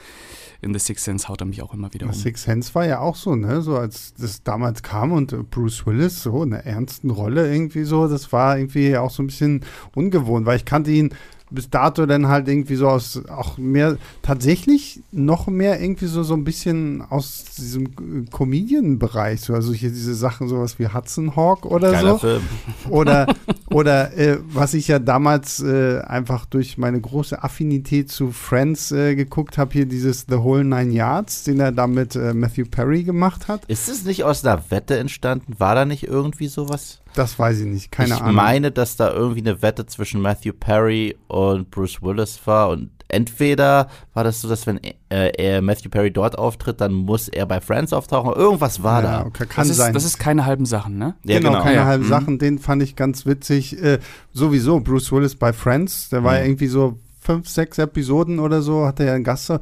in 0.61 0.75
The 0.75 0.79
Sixth 0.79 1.05
Sense 1.05 1.29
haut 1.29 1.41
er 1.41 1.47
mich 1.47 1.63
auch 1.63 1.73
immer 1.73 1.93
wieder 1.95 2.07
um. 2.07 2.13
The 2.13 2.21
Sixth 2.21 2.45
Sense 2.45 2.75
war 2.75 2.87
ja 2.87 3.01
auch 3.01 3.17
so, 3.17 3.35
ne, 3.35 3.63
so 3.63 3.77
als 3.77 4.15
das 4.15 4.43
damals 4.43 4.83
kam 4.83 5.13
und 5.13 5.33
äh, 5.33 5.39
Bruce 5.39 5.87
Willis 5.87 6.23
so 6.23 6.43
in 6.43 6.53
einer 6.53 6.65
ernsten 6.65 7.11
Rolle 7.11 7.51
irgendwie 7.51 7.85
so, 7.85 8.07
das 8.09 8.33
war 8.33 8.59
irgendwie 8.59 8.97
auch 8.97 9.11
so 9.11 9.23
ein 9.23 9.29
bisschen 9.29 9.65
ungewohnt, 9.95 10.45
weil 10.45 10.59
ich 10.59 10.67
kannte 10.67 10.91
ihn 10.91 11.15
bis 11.51 11.71
dato 11.71 12.07
dann 12.07 12.27
halt 12.27 12.49
irgendwie 12.49 12.75
so 12.75 12.89
aus 12.89 13.23
auch 13.29 13.57
mehr 13.57 13.99
tatsächlich 14.23 15.01
noch 15.13 15.47
mehr 15.47 15.81
irgendwie 15.81 16.07
so 16.07 16.23
so 16.23 16.35
ein 16.35 16.45
bisschen 16.45 17.03
aus 17.03 17.45
diesem 17.57 18.27
Comedian-Bereich 18.31 19.41
so 19.43 19.55
also 19.55 19.73
hier 19.73 19.91
diese 19.91 20.15
Sachen 20.15 20.49
sowas 20.49 20.79
wie 20.79 20.89
Hudson 20.89 21.37
Hawk 21.37 21.65
oder 21.65 21.93
Geiler 21.93 22.13
so 22.13 22.19
Film. 22.19 22.43
oder 22.91 23.27
oder 23.77 24.17
äh, 24.17 24.39
was 24.49 24.73
ich 24.73 24.89
ja 24.89 24.99
damals 24.99 25.63
äh, 25.63 26.01
einfach 26.01 26.47
durch 26.47 26.79
meine 26.79 26.99
große 26.99 27.43
Affinität 27.43 28.11
zu 28.11 28.33
Friends 28.33 28.91
äh, 28.91 29.15
geguckt 29.15 29.59
habe 29.59 29.75
hier 29.75 29.85
dieses 29.85 30.25
The 30.31 30.39
Whole 30.39 30.65
Nine 30.65 30.95
Yards 30.95 31.45
den 31.45 31.61
er 31.61 31.73
da 31.73 31.87
mit 31.87 32.17
äh, 32.17 32.33
Matthew 32.33 32.65
Perry 32.71 33.03
gemacht 33.03 33.49
hat. 33.49 33.67
Ist 33.67 33.91
es 33.91 34.07
nicht 34.07 34.25
aus 34.25 34.47
einer 34.47 34.71
Wette 34.71 34.97
entstanden? 34.97 35.57
War 35.59 35.75
da 35.75 35.85
nicht 35.85 36.05
irgendwie 36.05 36.47
sowas? 36.47 37.03
Das 37.15 37.39
weiß 37.39 37.61
ich 37.61 37.67
nicht, 37.67 37.93
keine 37.93 38.15
ich 38.15 38.15
Ahnung. 38.15 38.31
Ich 38.31 38.37
meine, 38.37 38.71
dass 38.71 38.97
da 38.97 39.13
irgendwie 39.13 39.41
eine 39.41 39.61
Wette 39.61 39.85
zwischen 39.85 40.23
Matthew 40.23 40.55
Perry 40.55 41.15
und 41.29 41.71
Bruce 41.71 42.01
Willis 42.01 42.41
war 42.47 42.71
und 42.71 42.89
entweder 43.09 43.89
war 44.15 44.25
das 44.25 44.41
so, 44.41 44.49
dass 44.49 44.67
wenn 44.67 44.79
äh, 45.09 45.31
er 45.37 45.63
Matthew 45.63 45.91
Perry 45.91 46.11
dort 46.11 46.39
auftritt, 46.39 46.81
dann 46.81 46.93
muss 46.93 47.29
er 47.29 47.47
bei 47.47 47.61
Friends 47.61 47.93
auftauchen. 47.93 48.33
Irgendwas 48.33 48.83
war 48.83 49.03
ja, 49.03 49.11
da. 49.11 49.27
Okay, 49.27 49.47
kann 49.47 49.69
das, 49.69 49.77
sein. 49.77 49.91
Ist, 49.91 49.97
das 49.97 50.05
ist 50.05 50.19
keine 50.19 50.47
halben 50.47 50.67
Sachen, 50.67 50.99
ne? 50.99 51.15
Ja, 51.25 51.39
genau, 51.39 51.53
genau. 51.53 51.63
keine 51.63 51.77
ja. 51.77 51.85
halben 51.85 52.05
mhm. 52.05 52.09
Sachen. 52.09 52.39
Den 52.39 52.59
fand 52.59 52.83
ich 52.83 52.97
ganz 52.97 53.27
witzig. 53.27 53.83
Äh, 53.83 53.99
sowieso 54.33 54.81
Bruce 54.81 55.13
Willis 55.13 55.37
bei 55.37 55.53
Friends, 55.53 56.09
der 56.09 56.25
war 56.25 56.33
mhm. 56.33 56.39
ja 56.39 56.45
irgendwie 56.45 56.69
so 56.69 56.99
fünf, 57.21 57.49
sechs 57.49 57.79
Episoden 57.79 58.39
oder 58.39 58.63
so, 58.63 58.87
hatte 58.87 59.03
er 59.03 59.09
ja 59.11 59.15
einen 59.15 59.25
Gast. 59.25 59.53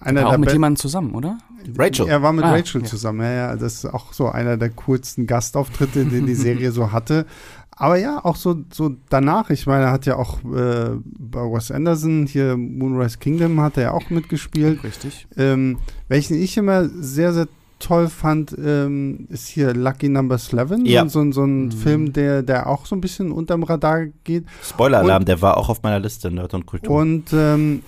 Einer 0.00 0.24
war 0.24 0.34
auch 0.34 0.38
mit 0.38 0.52
jemandem 0.52 0.76
zusammen, 0.76 1.14
oder? 1.14 1.38
Rachel. 1.76 2.06
Er 2.06 2.22
war 2.22 2.32
mit 2.32 2.44
ah, 2.44 2.52
Rachel 2.52 2.82
ja. 2.82 2.86
zusammen. 2.86 3.20
Ja, 3.20 3.32
ja, 3.32 3.56
das 3.56 3.74
ist 3.74 3.86
auch 3.86 4.12
so 4.12 4.28
einer 4.28 4.56
der 4.56 4.70
coolsten 4.70 5.26
Gastauftritte, 5.26 6.04
den 6.04 6.26
die 6.26 6.34
Serie 6.34 6.70
so 6.72 6.92
hatte. 6.92 7.26
Aber 7.76 7.98
ja, 7.98 8.24
auch 8.24 8.36
so, 8.36 8.56
so 8.72 8.96
danach, 9.10 9.50
ich 9.50 9.66
meine, 9.66 9.84
er 9.84 9.92
hat 9.92 10.06
ja 10.06 10.16
auch 10.16 10.38
äh, 10.44 10.96
bei 11.02 11.40
Wes 11.40 11.70
Anderson, 11.70 12.26
hier 12.26 12.56
Moonrise 12.56 13.18
Kingdom 13.18 13.60
hat 13.60 13.76
er 13.76 13.82
ja 13.82 13.92
auch 13.92 14.08
mitgespielt. 14.08 14.82
Richtig. 14.82 15.26
Ähm, 15.36 15.78
welchen 16.08 16.40
ich 16.42 16.56
immer 16.56 16.88
sehr, 16.88 17.34
sehr 17.34 17.48
toll 17.78 18.08
fand, 18.08 18.56
ähm, 18.58 19.26
ist 19.28 19.48
hier 19.48 19.74
Lucky 19.74 20.08
Number 20.08 20.36
11. 20.36 20.84
Ja. 20.84 21.06
So, 21.06 21.30
so 21.32 21.44
ein 21.44 21.66
mhm. 21.66 21.72
Film, 21.72 22.12
der, 22.14 22.42
der 22.42 22.66
auch 22.66 22.86
so 22.86 22.96
ein 22.96 23.02
bisschen 23.02 23.30
unterm 23.30 23.62
Radar 23.62 24.06
geht. 24.24 24.46
Spoiler-Alarm, 24.62 25.26
der 25.26 25.42
war 25.42 25.58
auch 25.58 25.68
auf 25.68 25.82
meiner 25.82 26.00
Liste, 26.00 26.30
Nerd 26.30 26.54
und 26.54 26.64
Kultur. 26.64 26.96
Und 26.96 27.32
ähm, 27.34 27.82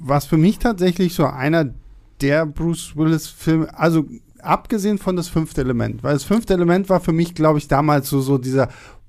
was 0.00 0.26
für 0.26 0.36
mich 0.36 0.58
tatsächlich 0.58 1.14
so 1.14 1.26
einer 1.26 1.70
der 2.20 2.46
Bruce 2.46 2.96
Willis-Filme, 2.96 3.78
also 3.78 4.04
abgesehen 4.40 4.98
von 4.98 5.16
das 5.16 5.28
fünfte 5.28 5.60
Element, 5.60 6.02
weil 6.02 6.14
das 6.14 6.24
fünfte 6.24 6.54
Element 6.54 6.88
war 6.88 7.00
für 7.00 7.12
mich, 7.12 7.34
glaube 7.34 7.58
ich, 7.58 7.68
damals 7.68 8.08
so, 8.08 8.20
so 8.20 8.38
dieser 8.38 8.68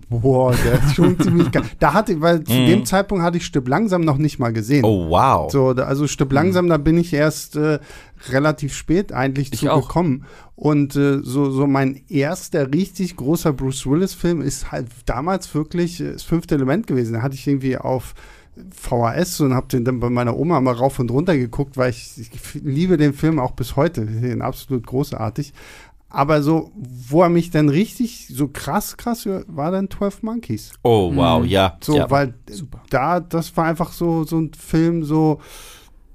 Boah, 0.09 0.55
der 0.55 0.73
ist 0.73 0.95
schon 0.95 1.19
ziemlich 1.21 1.51
geil. 1.51 1.63
Da 1.77 1.93
hatte, 1.93 2.19
weil 2.19 2.43
zu 2.43 2.53
mm. 2.53 2.65
dem 2.65 2.85
Zeitpunkt 2.85 3.23
hatte 3.23 3.37
ich 3.37 3.45
Stück 3.45 3.67
langsam 3.67 4.01
noch 4.01 4.17
nicht 4.17 4.39
mal 4.39 4.51
gesehen. 4.51 4.83
Oh, 4.83 5.09
wow. 5.09 5.51
So, 5.51 5.69
also 5.69 6.07
Stück 6.07 6.31
langsam, 6.31 6.65
mm. 6.65 6.69
da 6.69 6.77
bin 6.77 6.97
ich 6.97 7.13
erst 7.13 7.55
äh, 7.55 7.79
relativ 8.29 8.73
spät 8.73 9.13
eigentlich 9.13 9.53
ich 9.53 9.59
zugekommen. 9.59 10.25
Und 10.55 10.95
äh, 10.95 11.19
so, 11.21 11.51
so 11.51 11.67
mein 11.67 12.01
erster 12.09 12.73
richtig 12.73 13.17
großer 13.17 13.53
Bruce 13.53 13.85
Willis-Film 13.85 14.41
ist 14.41 14.71
halt 14.71 14.87
damals 15.05 15.53
wirklich 15.53 16.01
äh, 16.01 16.13
das 16.13 16.23
fünfte 16.23 16.55
Element 16.55 16.87
gewesen. 16.87 17.13
Da 17.13 17.21
hatte 17.21 17.35
ich 17.35 17.47
irgendwie 17.47 17.77
auf 17.77 18.15
VHS 18.71 19.41
und 19.41 19.53
habe 19.53 19.67
den 19.67 19.85
dann 19.85 19.99
bei 19.99 20.09
meiner 20.09 20.35
Oma 20.35 20.59
mal 20.59 20.73
rauf 20.73 20.99
und 20.99 21.11
runter 21.11 21.37
geguckt, 21.37 21.77
weil 21.77 21.91
ich, 21.91 22.17
ich 22.17 22.31
liebe 22.55 22.97
den 22.97 23.13
Film 23.13 23.39
auch 23.39 23.51
bis 23.51 23.75
heute. 23.75 24.05
Den 24.05 24.41
absolut 24.41 24.85
großartig. 24.85 25.53
Aber 26.09 26.41
so, 26.41 26.71
wo 26.75 27.21
er 27.21 27.29
mich 27.29 27.51
dann 27.51 27.69
richtig 27.69 28.27
so 28.29 28.47
krass, 28.47 28.97
krass 28.97 29.27
war 29.47 29.71
dann 29.71 29.89
12 29.89 30.23
Monkeys. 30.23 30.71
Oh, 30.81 31.15
wow, 31.15 31.43
mhm. 31.43 31.47
ja. 31.47 31.77
So, 31.81 31.97
ja. 31.97 32.09
weil 32.09 32.33
Super. 32.49 32.81
da, 32.89 33.19
das 33.19 33.55
war 33.55 33.65
einfach 33.65 33.91
so, 33.91 34.23
so 34.23 34.39
ein 34.39 34.51
Film, 34.53 35.03
so, 35.03 35.39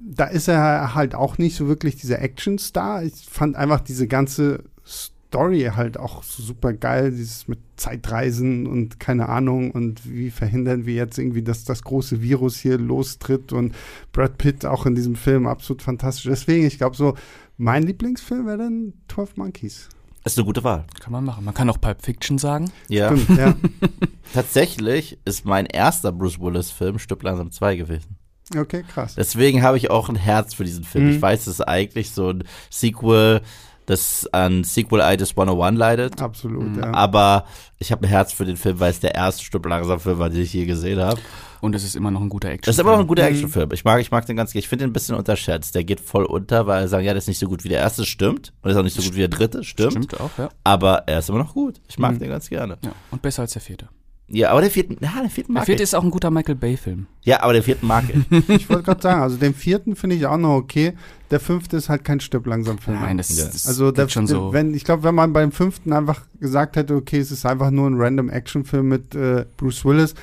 da 0.01 0.25
ist 0.25 0.49
er 0.49 0.95
halt 0.95 1.15
auch 1.15 1.39
nicht 1.39 1.57
so 1.57 1.69
wirklich 1.69 1.97
dieser 1.97 2.21
Action-Star. 2.21 3.05
Ich 3.05 3.27
fand 3.31 3.55
einfach 3.55 3.81
diese 3.81 4.09
ganze 4.09 4.65
Story 4.85 5.71
halt 5.75 5.99
auch 5.99 6.23
super 6.23 6.73
geil, 6.73 7.11
dieses 7.11 7.49
mit 7.49 7.59
Zeitreisen 7.77 8.69
und 8.69 9.01
keine 9.01 9.29
Ahnung 9.29 9.73
und 9.73 10.09
wie 10.09 10.31
verhindern 10.31 10.87
wir 10.87 10.95
jetzt 10.95 11.19
irgendwie, 11.19 11.43
dass 11.43 11.65
das 11.65 11.83
große 11.83 12.23
Virus 12.23 12.57
hier 12.57 12.79
lostritt 12.79 13.53
und 13.53 13.75
Brad 14.13 14.39
Pitt 14.39 14.65
auch 14.65 14.87
in 14.87 14.95
diesem 14.95 15.17
Film 15.17 15.49
absolut 15.49 15.83
fantastisch. 15.83 16.27
Deswegen, 16.27 16.67
ich 16.67 16.79
glaube 16.79 16.95
so, 16.95 17.15
mein 17.57 17.83
Lieblingsfilm 17.83 18.47
wäre 18.47 18.59
dann 18.59 18.95
12 19.09 19.37
Monkeys. 19.37 19.89
Ist 20.25 20.39
eine 20.39 20.47
gute 20.47 20.65
Wahl. 20.65 20.87
Kann 21.01 21.13
man 21.13 21.25
machen. 21.25 21.45
Man 21.45 21.53
kann 21.53 21.69
auch 21.69 21.81
Pulp 21.81 22.03
Fiction 22.03 22.39
sagen. 22.39 22.71
Ja. 22.89 23.15
Stimmt, 23.15 23.39
ja. 23.39 23.55
Tatsächlich 24.33 25.19
ist 25.27 25.45
mein 25.45 25.67
erster 25.67 26.13
Bruce 26.13 26.41
Willis-Film 26.41 26.99
Stück 26.99 27.23
langsam 27.23 27.51
2 27.51 27.77
gewesen. 27.77 28.17
Okay, 28.57 28.85
krass. 28.87 29.15
Deswegen 29.17 29.63
habe 29.63 29.77
ich 29.77 29.91
auch 29.91 30.09
ein 30.09 30.17
Herz 30.17 30.55
für 30.55 30.65
diesen 30.65 30.85
Film. 30.85 31.07
Mhm. 31.07 31.11
Ich 31.13 31.23
weiß, 31.23 31.43
es 31.43 31.59
ist 31.59 31.61
eigentlich 31.61 32.11
so 32.11 32.31
ein 32.31 32.45
Sequel 32.71 33.43
das 33.87 34.27
an 34.33 34.65
Sequel 34.65 35.01
Itis 35.03 35.31
101 35.33 35.79
leidet. 35.79 36.23
Absolut, 36.23 36.69
mhm. 36.69 36.81
ja. 36.81 36.95
Aber 36.95 37.45
ich 37.79 37.93
habe 37.93 38.07
ein 38.07 38.09
Herz 38.09 38.33
für 38.33 38.45
den 38.45 38.57
Film, 38.57 38.81
weil 38.81 38.91
es 38.91 39.01
der 39.01 39.15
erste 39.15 39.45
Stück 39.45 39.67
langsam 39.67 40.01
Film 40.01 40.19
war, 40.19 40.31
den 40.31 40.43
ich 40.43 40.53
je 40.53 40.65
gesehen 40.65 41.01
habe. 41.01 41.21
Und 41.61 41.75
es 41.75 41.85
ist 41.85 41.97
immer 41.97 42.11
noch 42.11 42.21
ein 42.21 42.29
guter 42.29 42.49
Actionfilm. 42.49 42.71
Es 42.71 42.77
ist 42.77 42.81
immer 42.81 42.93
noch 42.93 43.01
ein 43.01 43.07
guter 43.07 43.23
mhm. 43.23 43.29
Actionfilm. 43.29 43.73
Ich 43.73 43.85
mag, 43.85 44.01
ich 44.01 44.11
mag 44.11 44.27
den 44.27 44.37
ganz, 44.37 44.55
ich 44.55 44.69
finde 44.69 44.85
den 44.85 44.91
ein 44.91 44.93
bisschen 44.93 45.17
unterschätzt. 45.17 45.75
Der 45.75 45.85
geht 45.85 46.01
voll 46.01 46.25
unter, 46.25 46.67
weil 46.67 46.83
er 46.83 46.89
sagen, 46.89 47.05
ja, 47.05 47.13
der 47.13 47.19
ist 47.19 47.29
nicht 47.29 47.39
so 47.39 47.47
gut 47.47 47.65
wie 47.65 47.69
der 47.69 47.81
erste, 47.81 48.05
stimmt. 48.05 48.53
Und 48.63 48.71
ist 48.71 48.77
auch 48.77 48.83
nicht 48.83 48.97
so 48.97 49.03
gut 49.03 49.15
wie 49.15 49.21
der 49.21 49.29
dritte, 49.29 49.65
stimmt. 49.65 49.93
Stimmt 49.93 50.21
auch, 50.21 50.31
ja. 50.39 50.49
Aber 50.65 51.05
er 51.07 51.19
ist 51.19 51.29
immer 51.29 51.39
noch 51.39 51.55
gut. 51.55 51.81
Ich 51.89 51.99
mag 51.99 52.15
mhm. 52.15 52.19
den 52.21 52.29
ganz 52.31 52.49
gerne. 52.49 52.79
Ja, 52.85 52.93
und 53.11 53.23
besser 53.23 53.43
als 53.43 53.53
der 53.53 53.63
vierte. 53.63 53.89
Ja, 54.27 54.51
aber 54.51 54.63
der 54.63 54.71
vierten, 54.71 54.97
ja, 55.01 55.21
der 55.21 55.29
vierten 55.29 55.53
mag 55.53 55.63
Der 55.63 55.67
vierte 55.67 55.83
ich. 55.83 55.89
ist 55.91 55.95
auch 55.95 56.03
ein 56.03 56.11
guter 56.11 56.31
Michael 56.31 56.55
Bay-Film. 56.55 57.07
Ja, 57.23 57.43
aber 57.43 57.53
der 57.53 57.63
vierten 57.63 57.87
mag 57.87 58.05
ich. 58.09 58.49
ich 58.49 58.71
wollte 58.71 58.85
gerade 58.85 59.03
sagen, 59.03 59.21
also 59.21 59.37
den 59.37 59.55
vierten 59.55 59.97
finde 59.97 60.17
ich 60.17 60.27
auch 60.27 60.39
noch 60.39 60.57
okay. 60.57 60.95
Der 61.31 61.41
fünfte 61.41 61.77
ist 61.77 61.91
halt 61.91 62.05
kein 62.05 62.21
Stück 62.21 62.47
langsam 62.47 62.79
Film. 62.79 63.01
Nein, 63.01 63.19
das, 63.19 63.37
ja. 63.37 63.45
das 63.45 63.67
also 63.67 63.91
der, 63.91 64.09
schon 64.09 64.27
so. 64.27 64.53
Wenn, 64.53 64.73
ich 64.73 64.85
glaube, 64.85 65.03
wenn 65.03 65.15
man 65.15 65.35
beim 65.35 65.53
fünften 65.53 65.93
einfach 65.93 66.23
gesagt 66.41 66.77
hätte, 66.77 66.95
okay, 66.95 67.19
es 67.19 67.31
ist 67.31 67.45
einfach 67.45 67.71
nur 67.71 67.89
ein 67.89 68.01
random 68.01 68.31
Action-Film 68.31 68.89
mit 68.89 69.15
äh, 69.15 69.45
Bruce 69.59 69.85
Willis. 69.85 70.15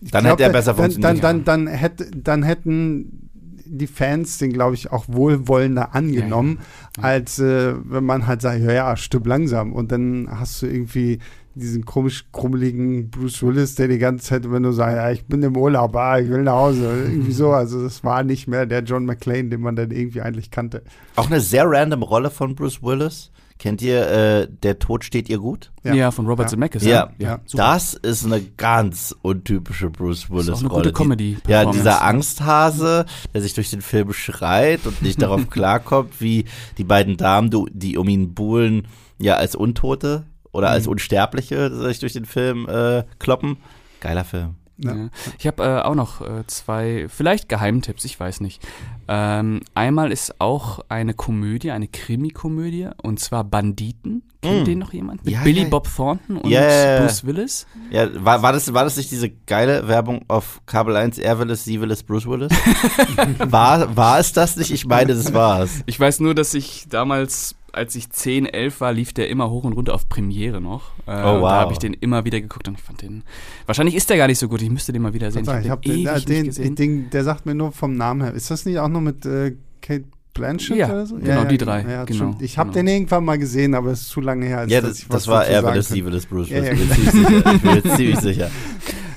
Dann 0.00 0.24
glaub, 0.24 0.32
hätte 0.32 0.44
er 0.44 0.52
besser 0.52 0.74
funktioniert. 0.74 1.22
Dann, 1.22 1.44
dann, 1.44 1.66
dann, 1.66 1.66
hätte, 1.66 2.10
dann 2.10 2.42
hätten 2.42 3.30
die 3.66 3.86
Fans 3.86 4.38
den, 4.38 4.52
glaube 4.52 4.74
ich, 4.74 4.90
auch 4.90 5.04
wohlwollender 5.08 5.94
angenommen, 5.94 6.58
ja, 6.96 7.02
ja. 7.02 7.08
als 7.08 7.38
äh, 7.38 7.74
wenn 7.84 8.04
man 8.04 8.26
halt 8.26 8.42
sagt, 8.42 8.60
ja, 8.60 8.72
ja, 8.72 8.96
Stück 8.96 9.26
langsam. 9.26 9.72
Und 9.72 9.92
dann 9.92 10.28
hast 10.30 10.60
du 10.62 10.66
irgendwie 10.66 11.20
diesen 11.60 11.84
komisch 11.84 12.26
krummeligen 12.32 13.10
Bruce 13.10 13.42
Willis, 13.42 13.74
der 13.76 13.88
die 13.88 13.98
ganze 13.98 14.26
Zeit 14.26 14.50
wenn 14.50 14.62
du 14.62 14.72
sagst, 14.72 14.96
ja, 14.96 15.10
ich 15.10 15.24
bin 15.26 15.42
im 15.42 15.56
Urlaub, 15.56 15.94
ah, 15.96 16.18
ich 16.18 16.28
will 16.28 16.42
nach 16.42 16.54
Hause. 16.54 17.04
Irgendwie 17.04 17.32
so. 17.32 17.50
Also 17.50 17.82
das 17.82 18.02
war 18.02 18.24
nicht 18.24 18.48
mehr 18.48 18.66
der 18.66 18.82
John 18.82 19.04
McClane, 19.04 19.48
den 19.48 19.60
man 19.60 19.76
dann 19.76 19.90
irgendwie 19.90 20.20
eigentlich 20.20 20.50
kannte. 20.50 20.82
Auch 21.16 21.26
eine 21.26 21.40
sehr 21.40 21.64
random 21.66 22.02
Rolle 22.02 22.30
von 22.30 22.54
Bruce 22.54 22.82
Willis. 22.82 23.30
Kennt 23.60 23.82
ihr 23.82 24.08
äh, 24.08 24.48
Der 24.62 24.78
Tod 24.78 25.04
steht 25.04 25.28
ihr 25.28 25.38
gut? 25.38 25.70
Ja, 25.84 25.92
ja 25.92 26.10
von 26.10 26.26
Robert 26.26 26.46
ja. 26.46 26.50
Zemeckis. 26.50 26.82
Ja, 26.82 27.10
ja. 27.18 27.40
das 27.52 27.92
ist 27.92 28.24
eine 28.24 28.40
ganz 28.40 29.14
untypische 29.20 29.90
Bruce 29.90 30.30
Willis 30.30 30.48
Rolle. 30.48 30.54
Auch 30.54 30.60
eine 30.60 30.68
gute 30.70 30.92
Comedy. 30.94 31.36
Die, 31.46 31.50
ja, 31.50 31.70
dieser 31.70 32.02
Angsthase, 32.02 33.04
der 33.34 33.42
sich 33.42 33.52
durch 33.52 33.68
den 33.68 33.82
Film 33.82 34.14
schreit 34.14 34.86
und 34.86 35.02
nicht 35.02 35.20
darauf 35.20 35.50
klarkommt, 35.50 36.22
wie 36.22 36.46
die 36.78 36.84
beiden 36.84 37.18
Damen, 37.18 37.50
die 37.74 37.98
um 37.98 38.08
ihn 38.08 38.32
buhlen, 38.32 38.88
ja 39.18 39.36
als 39.36 39.54
Untote 39.54 40.24
oder 40.52 40.70
als 40.70 40.86
mhm. 40.86 40.92
Unsterbliche 40.92 41.74
sich 41.74 42.00
durch 42.00 42.12
den 42.12 42.24
Film 42.24 42.68
äh, 42.68 43.04
kloppen. 43.18 43.58
Geiler 44.00 44.24
Film. 44.24 44.56
Ja. 44.82 45.10
Ich 45.38 45.46
habe 45.46 45.62
äh, 45.62 45.82
auch 45.82 45.94
noch 45.94 46.20
äh, 46.22 46.46
zwei, 46.46 47.06
vielleicht 47.08 47.48
Geheimtipps, 47.48 48.04
ich 48.04 48.18
weiß 48.18 48.40
nicht. 48.40 48.62
Ähm, 49.08 49.60
einmal 49.74 50.10
ist 50.10 50.40
auch 50.40 50.80
eine 50.88 51.12
Komödie, 51.14 51.70
eine 51.70 51.88
Krimi-Komödie, 51.88 52.88
und 53.02 53.20
zwar 53.20 53.44
Banditen. 53.44 54.22
Kennt 54.40 54.62
mm. 54.62 54.64
den 54.64 54.78
noch 54.78 54.92
jemand? 54.94 55.24
Mit 55.24 55.34
ja, 55.34 55.42
Billy 55.42 55.62
ja. 55.62 55.68
Bob 55.68 55.86
Thornton 55.94 56.38
und 56.38 56.50
yeah. 56.50 57.00
Bruce 57.00 57.26
Willis? 57.26 57.66
Ja, 57.90 58.08
war, 58.24 58.42
war, 58.42 58.52
das, 58.54 58.72
war 58.72 58.84
das 58.84 58.96
nicht 58.96 59.10
diese 59.10 59.28
geile 59.28 59.86
Werbung 59.86 60.24
auf 60.28 60.62
Kabel 60.64 60.96
1, 60.96 61.18
er 61.18 61.38
Willis, 61.38 61.64
sie 61.64 61.80
Willis, 61.80 62.02
Bruce 62.02 62.26
Willis? 62.26 62.52
war, 63.38 63.96
war 63.96 64.18
es 64.18 64.32
das 64.32 64.56
nicht? 64.56 64.70
Ich 64.70 64.86
meine, 64.86 65.14
das 65.14 65.34
war 65.34 65.62
es. 65.62 65.82
Ich 65.84 66.00
weiß 66.00 66.20
nur, 66.20 66.34
dass 66.34 66.54
ich 66.54 66.86
damals 66.88 67.54
als 67.72 67.94
ich 67.94 68.10
10, 68.10 68.46
11 68.46 68.80
war, 68.80 68.92
lief 68.92 69.12
der 69.12 69.28
immer 69.28 69.50
hoch 69.50 69.64
und 69.64 69.72
runter 69.72 69.94
auf 69.94 70.08
Premiere 70.08 70.60
noch. 70.60 70.92
Äh, 71.06 71.12
oh, 71.12 71.40
wow. 71.40 71.42
Da 71.42 71.60
habe 71.60 71.72
ich 71.72 71.78
den 71.78 71.94
immer 71.94 72.24
wieder 72.24 72.40
geguckt 72.40 72.68
und 72.68 72.74
ich 72.74 72.82
fand 72.82 73.02
den. 73.02 73.22
Wahrscheinlich 73.66 73.94
ist 73.94 74.10
der 74.10 74.16
gar 74.16 74.26
nicht 74.26 74.38
so 74.38 74.48
gut. 74.48 74.62
Ich 74.62 74.70
müsste 74.70 74.92
den 74.92 75.02
mal 75.02 75.14
wieder 75.14 75.30
sehen. 75.30 75.42
Ich, 75.42 75.64
ich 75.64 75.70
habe 75.70 75.82
den, 75.82 76.04
den, 76.04 76.24
den, 76.24 76.44
gesehen. 76.44 76.74
den, 76.74 77.10
der 77.10 77.24
sagt 77.24 77.46
mir 77.46 77.54
nur 77.54 77.72
vom 77.72 77.96
Namen 77.96 78.22
her. 78.22 78.34
Ist 78.34 78.50
das 78.50 78.66
nicht 78.66 78.78
auch 78.78 78.88
noch 78.88 79.00
mit 79.00 79.24
äh, 79.26 79.54
Kate 79.82 80.04
Blanchett 80.34 80.76
ja, 80.76 80.88
oder 80.88 81.06
so? 81.06 81.16
Genau, 81.16 81.28
ja, 81.28 81.44
die 81.44 81.58
drei. 81.58 81.82
Ja, 81.82 82.04
genau, 82.04 82.36
ich 82.40 82.56
habe 82.58 82.70
genau. 82.70 82.82
den 82.84 82.88
irgendwann 82.88 83.24
mal 83.24 83.38
gesehen, 83.38 83.74
aber 83.74 83.90
es 83.90 84.02
ist 84.02 84.08
zu 84.10 84.20
lange 84.20 84.46
her. 84.46 84.58
Als 84.60 84.72
ja, 84.72 84.80
das, 84.80 85.06
das 85.08 85.26
war 85.26 85.46
er, 85.46 85.62
das 85.62 85.90
Liebe 85.90 86.10
des 86.10 86.26
Bruce. 86.26 86.50
Ja, 86.50 86.62
ja, 86.62 86.74
genau. 86.74 86.94
Ich 86.94 87.62
bin 87.62 87.74
mir 87.74 87.96
ziemlich 87.96 88.18
sicher. 88.20 88.50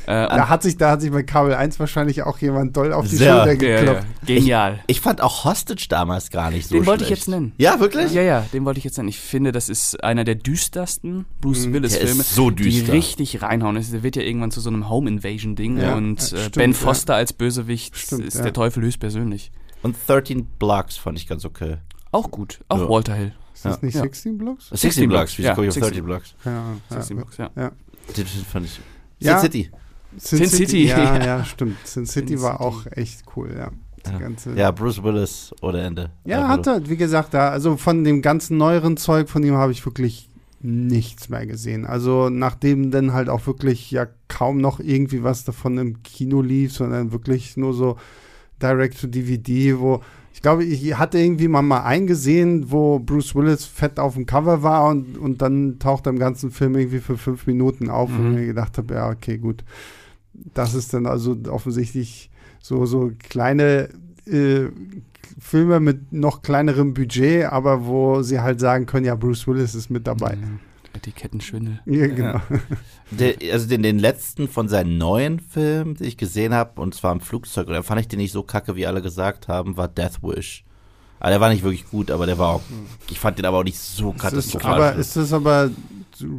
Äh, 0.06 0.28
da, 0.28 0.50
hat 0.50 0.64
sich, 0.64 0.78
da 0.78 0.92
hat 0.92 1.02
sich 1.02 1.12
bei 1.12 1.24
Kabel 1.24 1.54
1 1.54 1.80
wahrscheinlich 1.80 2.24
auch 2.24 2.38
jemand 2.40 2.76
doll 2.76 2.92
auf 2.92 3.08
die 3.08 3.16
sehr, 3.16 3.38
Schulter 3.38 3.56
geklopft. 3.56 4.04
Ja, 4.04 4.34
ja. 4.34 4.36
Genial. 4.36 4.80
Ich, 4.88 4.98
ich, 4.98 5.02
fand 5.02 5.22
auch 5.22 5.46
Hostage 5.46 5.86
damals 5.88 6.30
gar 6.30 6.52
nicht 6.52 6.68
so 6.68 6.76
Den 6.76 6.86
wollte 6.86 7.06
ich 7.06 7.10
jetzt 7.10 7.30
nennen. 7.30 7.54
Ja, 7.58 7.80
wirklich? 7.80 8.12
Ja, 8.12 8.22
ja, 8.22 8.46
den 8.52 8.66
wollte 8.66 8.80
ich 8.80 8.84
jetzt 8.84 8.98
nennen. 8.98 9.10
Ich 9.10 9.20
finde, 9.20 9.52
das 9.52 9.70
ist 9.70 10.04
einer 10.04 10.26
der 10.26 10.36
düstersten 10.36 11.26
Bruce 11.40 11.68
mhm. 11.68 11.74
Willis-Filme. 11.74 12.24
so 12.24 12.50
düster. 12.50 12.86
Die 12.86 12.92
richtig 12.92 13.42
reinhauen. 13.42 13.76
Der 13.76 14.04
wird 14.04 14.16
ja 14.16 14.24
irgendwann 14.24 14.52
zu 14.52 14.60
so 14.60 14.70
einem 14.70 14.90
Home-Invasion-Ding. 14.90 15.78
Ja, 15.78 15.96
und 15.96 16.20
äh, 16.20 16.26
stimmt, 16.26 16.56
Ben 16.56 16.74
Foster 16.74 17.16
als 17.16 17.32
Bösewicht 17.32 17.98
stimmt, 17.98 18.26
ist 18.26 18.44
der 18.44 18.54
Teufel 18.54 18.84
höchstpersönlich. 18.84 19.52
Und 19.84 19.96
13 20.08 20.46
Blocks 20.60 20.98
fand 20.98 21.18
ich 21.18 21.28
ganz 21.28 21.46
okay. 21.46 21.78
Auch 22.12 22.30
gut. 22.30 22.60
Auch 22.68 22.90
Walter 22.90 23.16
Hill. 23.16 23.34
Ist 23.54 23.66
das 23.66 23.82
nicht 23.82 23.98
16 23.98 24.38
Blocks? 24.38 24.70
16 24.70 25.08
Blocks, 25.08 25.38
wie 25.38 25.44
ja, 25.44 25.56
13 25.56 26.04
Blocks. 26.04 26.36
Ja, 26.44 26.76
16 26.90 27.18
Blocks, 27.18 27.38
ja. 27.38 27.50
Den 28.18 28.26
fand 28.26 28.66
ich. 28.66 28.80
Sin 29.20 29.40
City. 29.40 29.72
Sin, 30.18 30.40
Sin 30.40 30.48
City. 30.48 30.66
City. 30.66 30.88
Ja, 30.88 31.26
ja, 31.26 31.46
stimmt. 31.46 31.78
Sin 31.86 32.06
City 32.06 32.38
Sin 32.38 32.42
war 32.42 32.58
City. 32.58 32.64
auch 32.64 32.86
echt 32.92 33.24
cool, 33.36 33.54
ja. 33.56 33.72
Ja. 34.06 34.54
ja. 34.56 34.72
Bruce 34.72 35.02
Willis 35.02 35.54
oder 35.62 35.84
Ende. 35.84 36.10
Ja, 36.26 36.48
hat 36.48 36.68
er, 36.68 36.90
wie 36.90 36.98
gesagt, 36.98 37.34
da, 37.34 37.50
also 37.50 37.78
von 37.78 38.04
dem 38.04 38.22
ganzen 38.22 38.58
neueren 38.58 38.98
Zeug 38.98 39.30
von 39.30 39.44
ihm 39.44 39.56
habe 39.56 39.72
ich 39.72 39.86
wirklich 39.86 40.30
nichts 40.62 41.30
mehr 41.30 41.46
gesehen. 41.46 41.86
Also 41.86 42.30
nachdem 42.30 42.92
dann 42.92 43.14
halt 43.14 43.30
auch 43.30 43.46
wirklich 43.48 43.92
ja 43.92 44.08
kaum 44.28 44.58
noch 44.58 44.80
irgendwie 44.80 45.24
was 45.24 45.44
davon 45.44 45.78
im 45.78 46.04
Kino 46.04 46.42
lief, 46.42 46.74
sondern 46.74 47.12
wirklich 47.12 47.58
nur 47.58 47.74
so 47.74 47.98
Direct 48.62 49.00
to 49.00 49.08
DVD, 49.08 49.78
wo 49.80 50.02
ich 50.34 50.42
glaube, 50.42 50.64
ich 50.64 50.98
hatte 50.98 51.20
irgendwie 51.20 51.48
mal, 51.48 51.62
mal 51.62 51.84
eingesehen, 51.84 52.72
wo 52.72 53.00
Bruce 53.00 53.36
Willis 53.36 53.66
fett 53.66 54.00
auf 54.00 54.16
dem 54.16 54.26
Cover 54.26 54.64
war 54.64 54.90
und, 54.90 55.18
und 55.18 55.42
dann 55.42 55.78
taucht 55.80 56.08
er 56.08 56.10
im 56.10 56.20
ganzen 56.20 56.50
Film 56.50 56.76
irgendwie 56.76 57.00
für 57.00 57.18
fünf 57.18 57.46
Minuten 57.46 57.90
auf 57.90 58.10
mhm. 58.10 58.20
und 58.20 58.34
mir 58.34 58.46
gedacht 58.48 58.78
habe, 58.78 58.96
ja, 58.96 59.10
okay, 59.10 59.38
gut 59.38 59.64
das 60.34 60.74
ist 60.74 60.94
dann 60.94 61.06
also 61.06 61.38
offensichtlich 61.50 62.30
so, 62.60 62.86
so 62.86 63.12
kleine 63.20 63.90
äh, 64.26 64.68
Filme 65.40 65.80
mit 65.80 66.14
noch 66.14 66.42
kleinerem 66.42 66.94
Budget, 66.94 67.46
aber 67.46 67.86
wo 67.86 68.22
sie 68.22 68.40
halt 68.40 68.60
sagen 68.60 68.86
können, 68.86 69.06
ja, 69.06 69.16
Bruce 69.16 69.48
Willis 69.48 69.76
ist 69.76 69.90
mit 69.90 70.08
dabei. 70.08 70.38
Ja, 70.40 70.48
Etikettenschwindel. 70.94 71.80
Ja, 71.86 72.08
genau. 72.08 72.34
Ja. 72.34 72.44
Der, 73.12 73.36
also 73.52 73.68
den, 73.68 73.84
den 73.84 74.00
letzten 74.00 74.48
von 74.48 74.68
seinen 74.68 74.98
neuen 74.98 75.40
Filmen, 75.40 75.96
den 75.96 76.08
ich 76.08 76.18
gesehen 76.18 76.54
habe, 76.54 76.82
und 76.82 76.96
zwar 76.96 77.12
im 77.12 77.20
Flugzeug, 77.20 77.68
und 77.68 77.74
da 77.74 77.84
fand 77.84 78.02
ich 78.02 78.08
den 78.08 78.18
nicht 78.18 78.32
so 78.32 78.42
kacke, 78.42 78.76
wie 78.76 78.88
alle 78.88 79.02
gesagt 79.02 79.48
haben, 79.48 79.78
war 79.78 79.88
Death 79.88 80.24
Wish. 80.24 80.64
Aber 81.20 81.30
der 81.30 81.40
war 81.40 81.50
nicht 81.50 81.64
wirklich 81.64 81.90
gut, 81.90 82.10
aber 82.12 82.26
der 82.26 82.38
war 82.38 82.50
auch, 82.50 82.62
ich 83.10 83.20
fand 83.20 83.38
den 83.38 83.46
aber 83.46 83.60
auch 83.60 83.64
nicht 83.64 83.80
so 83.80 84.14
katastrophal. 84.14 84.74
Aber 84.74 84.96
ist 84.96 85.16
das 85.16 85.32
aber 85.32 85.70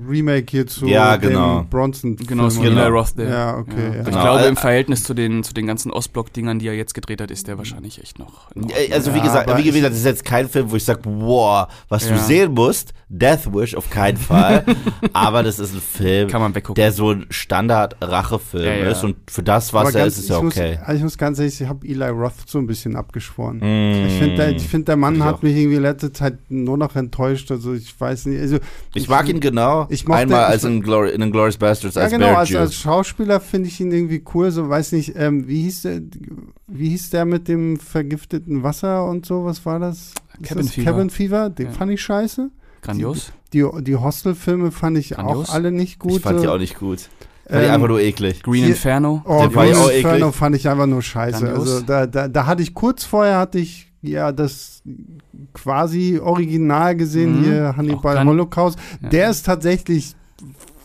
Remake 0.09 0.47
hier 0.51 0.67
zu 0.67 0.87
ja, 0.87 1.17
genau. 1.17 1.61
dem 1.61 1.69
Bronson. 1.69 2.17
Genau, 2.17 2.49
zu 2.49 2.63
Eli 2.63 2.87
Roth. 2.87 3.17
Der. 3.17 3.29
Ja, 3.29 3.57
okay. 3.57 3.89
Ja. 3.89 3.95
Ja. 3.95 4.01
Ich 4.01 4.09
glaube, 4.09 4.45
im 4.45 4.57
Verhältnis 4.57 5.05
zu 5.05 5.15
den, 5.15 5.43
zu 5.43 5.55
den 5.55 5.67
ganzen 5.67 5.91
Ostblock-Dingern, 5.91 6.59
die 6.59 6.69
er 6.69 6.75
jetzt 6.75 6.95
gedreht 6.95 7.21
hat, 7.21 7.31
ist 7.31 7.49
der 7.49 7.59
wahrscheinlich 7.59 8.03
echt 8.03 8.19
noch. 8.19 8.51
Also, 8.93 9.15
wie 9.15 9.21
gesagt, 9.21 9.51
wie 9.57 9.63
gesagt, 9.65 9.93
das 9.93 9.99
ist 9.99 10.07
jetzt 10.07 10.25
kein 10.25 10.49
Film, 10.49 10.71
wo 10.71 10.77
ich 10.77 10.85
sage, 10.85 11.01
wow, 11.05 11.69
was 11.89 12.09
du 12.09 12.19
sehen 12.19 12.55
musst. 12.55 12.93
Death 13.09 13.53
Wish 13.55 13.77
auf 13.77 13.91
keinen 13.91 14.17
Fall. 14.17 14.65
aber 15.13 15.43
das 15.43 15.59
ist 15.59 15.75
ein 15.75 15.81
Film, 15.81 16.55
der 16.75 16.93
so 16.93 17.13
ein 17.13 17.27
Standard-Rachefilm 17.31 18.89
ist. 18.89 19.05
Und 19.05 19.17
für 19.31 19.43
das, 19.43 19.73
was 19.73 19.89
aber 19.89 19.99
er 20.01 20.07
ist, 20.07 20.19
ist 20.19 20.31
ja 20.31 20.39
okay. 20.39 20.79
Muss, 20.87 20.97
ich 20.97 21.03
muss 21.03 21.19
ganz 21.19 21.39
ehrlich, 21.39 21.61
ich 21.61 21.69
habe 21.69 21.87
Eli 21.87 22.09
Roth 22.09 22.33
so 22.47 22.59
ein 22.59 22.67
bisschen 22.67 22.97
abgeschworen. 22.97 23.59
Mm. 23.59 24.07
Ich 24.07 24.19
finde, 24.19 24.37
der, 24.37 24.61
find, 24.61 24.89
der 24.89 24.97
Mann 24.97 25.23
hat 25.23 25.43
mich 25.43 25.57
irgendwie 25.57 25.77
letzte 25.77 26.13
Zeit 26.13 26.39
nur 26.49 26.77
noch 26.77 26.97
enttäuscht. 26.97 27.51
Also, 27.51 27.75
ich 27.75 27.99
weiß 27.99 28.27
nicht. 28.27 28.41
Also, 28.41 28.57
ich, 28.95 29.03
ich 29.03 29.09
mag 29.09 29.29
ihn 29.29 29.41
genau 29.41 29.74
genau. 29.81 29.87
Ich 29.91 30.07
mochte, 30.07 30.21
Einmal 30.21 30.45
als 30.45 30.65
in, 30.65 30.83
Glori 30.83 31.11
in 31.11 31.31
Glorious 31.31 31.57
Bastards 31.57 31.97
als 31.97 32.13
Ja, 32.13 32.19
genau, 32.19 32.35
als, 32.35 32.55
als, 32.55 32.75
Schauspieler 32.75 33.41
finde 33.41 33.69
ich 33.69 33.81
ihn 33.81 33.93
irgendwie 33.93 34.23
cool. 34.35 34.51
So, 34.51 34.69
weiß 34.69 34.93
nicht, 34.93 35.15
ähm, 35.17 35.47
wie, 35.49 35.63
hieß 35.63 35.83
der, 35.83 36.01
wie 36.67 36.89
hieß 36.91 37.11
der 37.11 37.25
mit 37.25 37.49
dem 37.49 37.79
vergifteten 37.79 38.63
Wasser 38.63 39.05
und 39.05 39.27
so? 39.27 39.45
Was 39.45 39.65
war 39.67 39.79
das? 39.79 40.13
Cabin 40.43 40.69
Fever. 40.69 40.85
Cabin 40.85 41.11
Fever, 41.11 41.51
den 41.51 41.67
ja. 41.67 41.73
fand 41.73 41.93
ich 41.93 42.03
scheiße. 42.03 42.51
Grandios. 42.83 43.33
Die, 43.53 43.63
die, 43.63 43.85
die 43.85 43.97
Hostel-Filme 43.97 44.71
fand 44.71 44.99
ich 44.99 45.11
Grandios. 45.11 45.49
auch 45.49 45.55
alle 45.55 45.73
nicht 45.73 45.99
gut. 45.99 46.17
Ich 46.17 46.23
fand 46.23 46.43
die 46.43 46.49
auch 46.49 46.59
nicht 46.59 46.79
gut. 46.79 47.09
Fand 47.47 47.61
ähm, 47.61 47.65
ich 47.65 47.71
einfach 47.71 47.89
nur 47.89 48.01
eklig. 48.01 48.43
Green 48.43 48.65
Inferno. 48.65 49.23
Oh, 49.25 49.49
Green 49.49 49.75
Inferno 49.75 50.33
fand 50.33 50.57
ich 50.57 50.69
einfach 50.69 50.87
nur 50.87 51.03
scheiße. 51.03 51.49
Also 51.49 51.81
da, 51.81 52.07
da, 52.07 52.29
da 52.29 52.47
hatte 52.47 52.63
ich 52.63 52.75
kurz 52.75 53.05
vorher 53.05 53.39
hatte 53.39 53.59
ich 53.59 53.94
ja 54.09 54.33
das 54.33 54.83
quasi 55.53 56.19
Original 56.23 56.97
gesehen 56.97 57.41
mhm. 57.41 57.45
hier 57.45 57.77
Hannibal 57.77 58.25
Holocaust. 58.25 58.79
Ja. 59.03 59.09
Der 59.09 59.31
ist 59.31 59.47
tatsächlich 59.47 60.15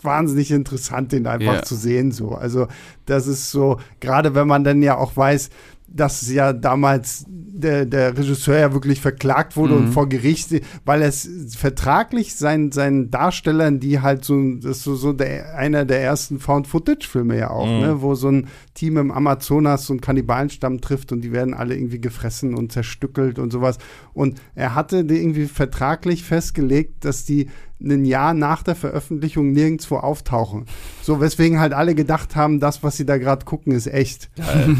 wahnsinnig 0.01 0.51
interessant, 0.51 1.11
den 1.11 1.27
einfach 1.27 1.53
yeah. 1.53 1.63
zu 1.63 1.75
sehen. 1.75 2.11
So, 2.11 2.31
also 2.31 2.67
das 3.05 3.27
ist 3.27 3.51
so, 3.51 3.79
gerade 3.99 4.35
wenn 4.35 4.47
man 4.47 4.63
dann 4.63 4.81
ja 4.81 4.97
auch 4.97 5.15
weiß, 5.15 5.49
dass 5.91 6.29
ja 6.31 6.53
damals 6.53 7.25
der, 7.27 7.85
der 7.85 8.17
Regisseur 8.17 8.57
ja 8.57 8.73
wirklich 8.73 9.01
verklagt 9.01 9.57
wurde 9.57 9.73
mhm. 9.73 9.79
und 9.79 9.91
vor 9.91 10.07
Gericht, 10.07 10.49
weil 10.85 11.01
es 11.01 11.29
vertraglich 11.57 12.35
seinen, 12.35 12.71
seinen 12.71 13.11
Darstellern, 13.11 13.79
die 13.79 13.99
halt 13.99 14.23
so, 14.23 14.39
das 14.55 14.77
ist 14.77 14.83
so, 14.83 14.95
so 14.95 15.13
der, 15.13 15.55
einer 15.55 15.85
der 15.85 16.01
ersten 16.01 16.39
Found-Footage-Filme 16.39 17.37
ja 17.37 17.49
auch, 17.49 17.65
mhm. 17.65 17.79
ne, 17.79 18.01
wo 18.01 18.15
so 18.15 18.29
ein 18.29 18.47
Team 18.73 18.97
im 18.97 19.11
Amazonas 19.11 19.85
so 19.85 19.93
einen 19.93 20.01
Kannibalenstamm 20.01 20.79
trifft 20.79 21.11
und 21.11 21.21
die 21.21 21.33
werden 21.33 21.53
alle 21.53 21.75
irgendwie 21.75 21.99
gefressen 21.99 22.55
und 22.55 22.71
zerstückelt 22.71 23.39
und 23.39 23.51
sowas. 23.51 23.77
Und 24.13 24.39
er 24.55 24.75
hatte 24.75 24.97
irgendwie 24.97 25.47
vertraglich 25.47 26.23
festgelegt, 26.23 27.03
dass 27.03 27.25
die 27.25 27.49
ein 27.81 28.05
Jahr 28.05 28.33
nach 28.33 28.63
der 28.63 28.75
Veröffentlichung 28.75 29.51
nirgendwo 29.51 29.97
auftauchen. 29.97 30.65
So, 31.01 31.21
weswegen 31.21 31.59
halt 31.59 31.73
alle 31.73 31.95
gedacht 31.95 32.35
haben, 32.35 32.59
das, 32.59 32.83
was 32.83 32.97
sie 32.97 33.05
da 33.05 33.17
gerade 33.17 33.45
gucken, 33.45 33.73
ist 33.73 33.87
echt. 33.87 34.29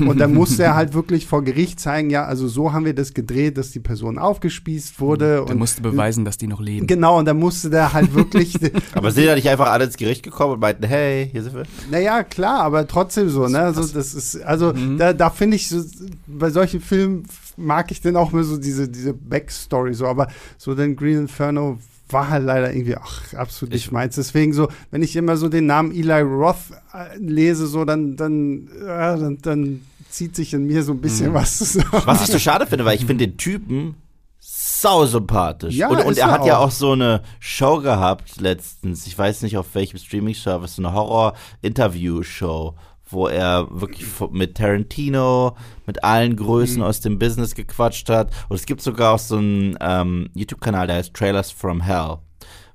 Und 0.05 0.19
dann 0.19 0.33
musste 0.33 0.63
er 0.63 0.75
halt 0.75 0.93
wirklich 0.93 1.25
vor 1.25 1.43
Gericht 1.43 1.79
zeigen, 1.79 2.09
ja, 2.09 2.25
also 2.25 2.47
so 2.47 2.73
haben 2.73 2.85
wir 2.85 2.93
das 2.93 3.13
gedreht, 3.13 3.57
dass 3.57 3.71
die 3.71 3.79
Person 3.79 4.17
aufgespießt 4.17 4.99
wurde. 4.99 5.45
Der 5.47 5.55
musste 5.55 5.81
beweisen, 5.81 6.25
dass 6.25 6.37
die 6.37 6.47
noch 6.47 6.61
leben. 6.61 6.87
Genau, 6.87 7.19
und 7.19 7.25
dann 7.25 7.37
musste 7.37 7.69
der 7.69 7.93
halt 7.93 8.13
wirklich. 8.13 8.55
aber 8.93 9.11
sind 9.11 9.27
da 9.27 9.35
nicht 9.35 9.49
einfach 9.49 9.67
alle 9.67 9.85
ins 9.85 9.97
Gericht 9.97 10.23
gekommen 10.23 10.53
und 10.53 10.59
meinten, 10.59 10.83
hey, 10.83 11.29
hier 11.31 11.43
sind 11.43 11.55
wir? 11.55 11.63
Naja, 11.89 12.23
klar, 12.23 12.61
aber 12.61 12.87
trotzdem 12.87 13.29
so, 13.29 13.47
ne? 13.47 13.59
Also, 13.59 13.81
das 13.81 14.13
ist, 14.13 14.41
also, 14.43 14.73
mhm. 14.73 14.97
da, 14.97 15.13
da 15.13 15.29
finde 15.29 15.55
ich, 15.55 15.69
so, 15.69 15.81
bei 16.27 16.49
solchen 16.49 16.81
Filmen 16.81 17.23
mag 17.55 17.91
ich 17.91 18.01
dann 18.01 18.15
auch 18.15 18.31
mehr 18.31 18.43
so 18.43 18.57
diese, 18.57 18.87
diese 18.89 19.13
Backstory 19.13 19.93
so, 19.93 20.05
aber 20.05 20.27
so 20.57 20.75
den 20.75 20.95
Green 20.95 21.19
Inferno 21.19 21.79
war 22.09 22.29
halt 22.29 22.45
leider 22.45 22.73
irgendwie 22.73 22.95
ach, 22.95 23.33
absolut 23.33 23.73
nicht 23.73 23.91
meins. 23.91 24.15
Deswegen 24.15 24.53
so, 24.53 24.67
wenn 24.91 25.03
ich 25.03 25.15
immer 25.15 25.37
so 25.37 25.49
den 25.49 25.65
Namen 25.65 25.91
Eli 25.91 26.21
Roth 26.21 26.57
äh, 26.93 27.17
lese, 27.17 27.67
so 27.67 27.85
dann, 27.85 28.15
dann, 28.15 28.67
äh, 28.81 28.85
dann, 28.87 29.37
dann, 29.41 29.81
zieht 30.09 30.35
sich 30.35 30.55
in 30.55 30.65
mir 30.65 30.81
so 30.81 30.91
ein 30.91 31.01
bisschen 31.01 31.29
mhm. 31.29 31.33
was 31.35 31.59
zusammen. 31.59 32.01
Was 32.05 32.21
ich 32.21 32.31
so 32.31 32.39
schade 32.39 32.65
finde, 32.65 32.83
weil 32.83 32.95
ich 32.95 33.05
finde 33.05 33.27
den 33.27 33.37
Typen 33.37 33.95
sau 34.39 35.05
sympathisch. 35.05 35.75
Ja, 35.75 35.89
und, 35.89 36.03
und 36.03 36.17
er, 36.17 36.25
er 36.25 36.31
hat 36.31 36.41
auch. 36.41 36.47
ja 36.47 36.57
auch 36.57 36.71
so 36.71 36.93
eine 36.93 37.21
Show 37.39 37.79
gehabt 37.79 38.39
letztens, 38.39 39.05
ich 39.07 39.17
weiß 39.17 39.41
nicht 39.43 39.57
auf 39.57 39.75
welchem 39.75 39.97
Streaming-Service, 39.97 40.77
so 40.77 40.81
eine 40.81 40.93
Horror-Interview-Show 40.93 42.73
wo 43.09 43.27
er 43.27 43.67
wirklich 43.69 44.05
mit 44.31 44.57
Tarantino, 44.57 45.55
mit 45.85 46.03
allen 46.03 46.35
Größen 46.35 46.77
mhm. 46.77 46.83
aus 46.83 47.01
dem 47.01 47.19
Business 47.19 47.55
gequatscht 47.55 48.09
hat. 48.09 48.31
Und 48.49 48.55
es 48.55 48.65
gibt 48.65 48.81
sogar 48.81 49.15
auch 49.15 49.19
so 49.19 49.37
einen 49.37 49.77
ähm, 49.81 50.29
YouTube-Kanal, 50.35 50.87
der 50.87 50.97
heißt 50.97 51.13
Trailers 51.13 51.51
from 51.51 51.81
Hell, 51.81 52.17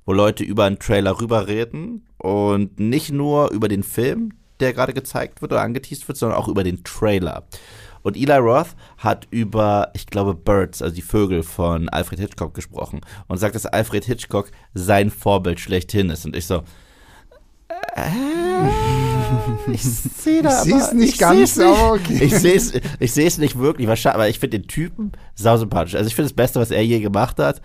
wo 0.05 0.13
Leute 0.13 0.45
über 0.45 0.65
einen 0.65 0.79
Trailer 0.79 1.21
rüberreden 1.21 2.07
und 2.19 2.79
nicht 2.81 3.13
nur 3.13 3.51
über 3.51 3.69
den 3.69 3.83
Film, 3.83 4.33
der 4.61 4.73
gerade 4.73 4.93
gezeigt 4.93 5.43
wird 5.43 5.53
oder 5.53 5.63
angeteased 5.63 6.07
wird, 6.09 6.19
sondern 6.19 6.39
auch 6.39 6.49
über 6.49 6.65
den 6.65 6.85
Trailer. 6.85 7.45
Und 8.03 8.19
Eli 8.19 8.37
Roth 8.37 8.77
hat 8.99 9.27
über, 9.31 9.91
ich 9.95 10.07
glaube, 10.07 10.35
Birds, 10.35 10.83
also 10.83 10.95
die 10.95 11.03
Vögel 11.03 11.43
von 11.43 11.89
Alfred 11.89 12.21
Hitchcock 12.21 12.53
gesprochen 12.53 13.01
und 13.29 13.39
sagt, 13.39 13.55
dass 13.55 13.65
Alfred 13.65 14.05
Hitchcock 14.05 14.51
sein 14.75 15.11
Vorbild 15.11 15.59
schlechthin 15.59 16.11
ist. 16.11 16.27
Und 16.27 16.37
ich 16.37 16.47
so, 16.47 16.65
äh, 17.97 19.73
ich 19.73 19.83
sehe 19.83 20.43
da 20.43 20.63
ich 20.65 20.75
aber, 20.75 20.95
nicht 20.95 21.19
ganz, 21.19 21.57
nicht. 21.57 21.67
okay. 21.67 22.25
Ich 22.25 22.35
sehe 22.37 22.55
es 22.55 22.73
ich 22.99 23.13
seh's 23.13 23.39
nicht 23.39 23.59
wirklich, 23.59 23.89
wahrscheinlich, 23.89 24.15
aber 24.15 24.29
ich 24.29 24.39
finde 24.39 24.59
den 24.61 24.69
Typen 24.69 25.13
sausympathisch. 25.35 25.95
Also 25.95 26.09
ich 26.09 26.15
finde 26.15 26.29
das 26.31 26.37
Beste, 26.37 26.61
was 26.61 26.71
er 26.71 26.85
je 26.85 27.01
gemacht 27.01 27.39
hat, 27.39 27.61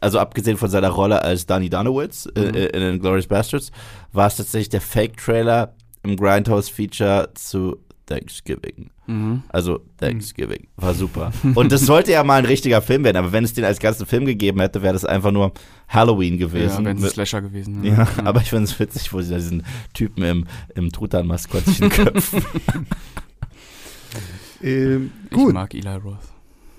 also 0.00 0.18
abgesehen 0.18 0.56
von 0.56 0.70
seiner 0.70 0.90
Rolle 0.90 1.22
als 1.22 1.46
Danny 1.46 1.70
Donowitz 1.70 2.28
äh, 2.36 2.40
mhm. 2.40 2.54
in, 2.54 2.82
in 2.82 3.00
Glorious 3.00 3.26
Bastards, 3.26 3.72
war 4.12 4.26
es 4.26 4.36
tatsächlich 4.36 4.68
der 4.68 4.80
Fake-Trailer 4.80 5.74
im 6.02 6.16
Grindhouse-Feature 6.16 7.30
zu 7.34 7.78
Thanksgiving. 8.06 8.90
Mhm. 9.06 9.42
Also 9.48 9.80
Thanksgiving. 9.98 10.66
War 10.76 10.94
super. 10.94 11.32
Und 11.54 11.72
das 11.72 11.82
sollte 11.82 12.12
ja 12.12 12.24
mal 12.24 12.38
ein 12.38 12.44
richtiger 12.44 12.82
Film 12.82 13.04
werden, 13.04 13.16
aber 13.16 13.32
wenn 13.32 13.44
es 13.44 13.52
den 13.52 13.64
als 13.64 13.78
ganzen 13.78 14.06
Film 14.06 14.24
gegeben 14.26 14.60
hätte, 14.60 14.82
wäre 14.82 14.92
das 14.92 15.04
einfach 15.04 15.30
nur 15.30 15.52
Halloween 15.88 16.38
gewesen. 16.38 16.84
Ja, 16.84 16.90
wenn 16.90 16.98
es 16.98 17.12
Slasher 17.12 17.42
gewesen. 17.42 17.84
Ja, 17.84 17.94
ja, 17.94 18.08
aber 18.24 18.40
ich 18.40 18.50
finde 18.50 18.64
es 18.64 18.78
witzig, 18.78 19.12
wo 19.12 19.20
sie 19.20 19.30
da 19.30 19.36
diesen 19.36 19.64
Typen 19.92 20.22
im, 20.22 20.46
im 20.74 20.90
Truthahn-Maskottchen 20.90 21.88
köpfen. 21.88 22.44
ähm, 24.62 25.10
gut. 25.30 25.48
Ich 25.48 25.54
mag 25.54 25.74
Eli 25.74 25.96
Roth. 25.96 26.33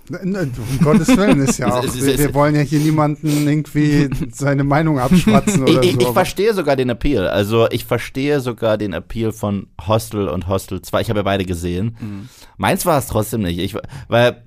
Um 0.09 0.79
Gottes 0.83 1.07
Willen 1.17 1.41
ist 1.41 1.57
ja 1.57 1.67
auch. 1.79 1.83
wir, 1.83 2.17
wir, 2.17 2.33
wollen 2.33 2.55
ja 2.55 2.61
hier 2.61 2.79
niemanden 2.79 3.47
irgendwie 3.47 4.09
seine 4.31 4.63
Meinung 4.63 4.99
abschwatzen 4.99 5.63
oder 5.67 5.83
ich, 5.83 5.93
so. 5.93 5.99
Ich 5.99 6.07
verstehe 6.09 6.53
sogar 6.53 6.75
den 6.75 6.89
Appeal. 6.89 7.27
Also 7.27 7.67
ich 7.71 7.85
verstehe 7.85 8.39
sogar 8.39 8.77
den 8.77 8.93
Appeal 8.93 9.31
von 9.31 9.67
Hostel 9.87 10.27
und 10.27 10.47
Hostel 10.47 10.81
2. 10.81 11.01
Ich 11.01 11.09
habe 11.09 11.19
ja 11.19 11.23
beide 11.23 11.45
gesehen. 11.45 11.97
Mhm. 11.99 12.29
Meins 12.57 12.85
war 12.85 12.97
es 12.97 13.07
trotzdem 13.07 13.41
nicht. 13.41 13.59
Ich, 13.59 13.75
weil 14.07 14.44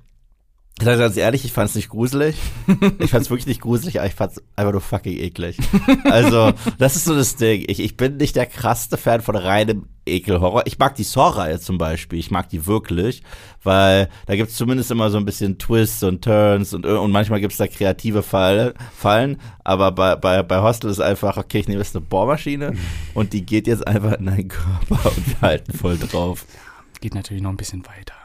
ich 0.77 0.85
sage 0.85 0.97
ganz 0.99 1.17
ehrlich, 1.17 1.43
ich 1.43 1.51
fand 1.51 1.69
es 1.69 1.75
nicht 1.75 1.89
gruselig. 1.89 2.37
Ich 2.99 3.11
fand 3.11 3.23
es 3.23 3.29
wirklich 3.29 3.47
nicht 3.47 3.61
gruselig, 3.61 3.99
aber 3.99 4.07
ich 4.07 4.13
fand 4.13 4.33
es 4.33 4.43
einfach 4.55 4.71
nur 4.71 4.81
fucking 4.81 5.17
eklig. 5.17 5.57
Also, 6.05 6.51
das 6.77 6.95
ist 6.95 7.05
so 7.05 7.15
das 7.15 7.35
Ding. 7.35 7.65
Ich, 7.67 7.79
ich 7.79 7.97
bin 7.97 8.17
nicht 8.17 8.35
der 8.35 8.45
krasseste 8.45 8.97
Fan 8.97 9.21
von 9.21 9.35
reinem 9.35 9.87
Ekelhorror. 10.05 10.63
Ich 10.65 10.79
mag 10.79 10.95
die 10.95 11.03
Saw-Reihe 11.03 11.59
zum 11.59 11.77
Beispiel. 11.77 12.19
Ich 12.19 12.31
mag 12.31 12.49
die 12.49 12.65
wirklich, 12.65 13.23
weil 13.63 14.09
da 14.25 14.35
gibt's 14.35 14.55
zumindest 14.55 14.91
immer 14.91 15.09
so 15.09 15.17
ein 15.17 15.25
bisschen 15.25 15.57
Twists 15.57 16.03
und 16.03 16.23
Turns 16.23 16.73
und, 16.73 16.85
und 16.85 17.11
manchmal 17.11 17.39
gibt's 17.39 17.57
da 17.57 17.67
kreative 17.67 18.23
Fall, 18.23 18.73
Fallen. 18.95 19.37
Aber 19.63 19.91
bei, 19.91 20.15
bei, 20.15 20.43
bei 20.43 20.61
Hostel 20.61 20.89
ist 20.89 20.99
einfach, 21.01 21.37
okay, 21.37 21.59
ich 21.59 21.67
nehme 21.67 21.81
jetzt 21.81 21.95
eine 21.95 22.05
Bohrmaschine 22.05 22.73
und 23.13 23.33
die 23.33 23.45
geht 23.45 23.67
jetzt 23.67 23.85
einfach 23.87 24.19
in 24.19 24.25
deinen 24.25 24.47
Körper 24.47 25.11
und 25.15 25.27
wir 25.27 25.41
halten 25.41 25.73
voll 25.73 25.97
drauf. 25.97 26.45
Geht 27.01 27.15
natürlich 27.15 27.41
noch 27.41 27.51
ein 27.51 27.57
bisschen 27.57 27.85
weiter. 27.85 28.18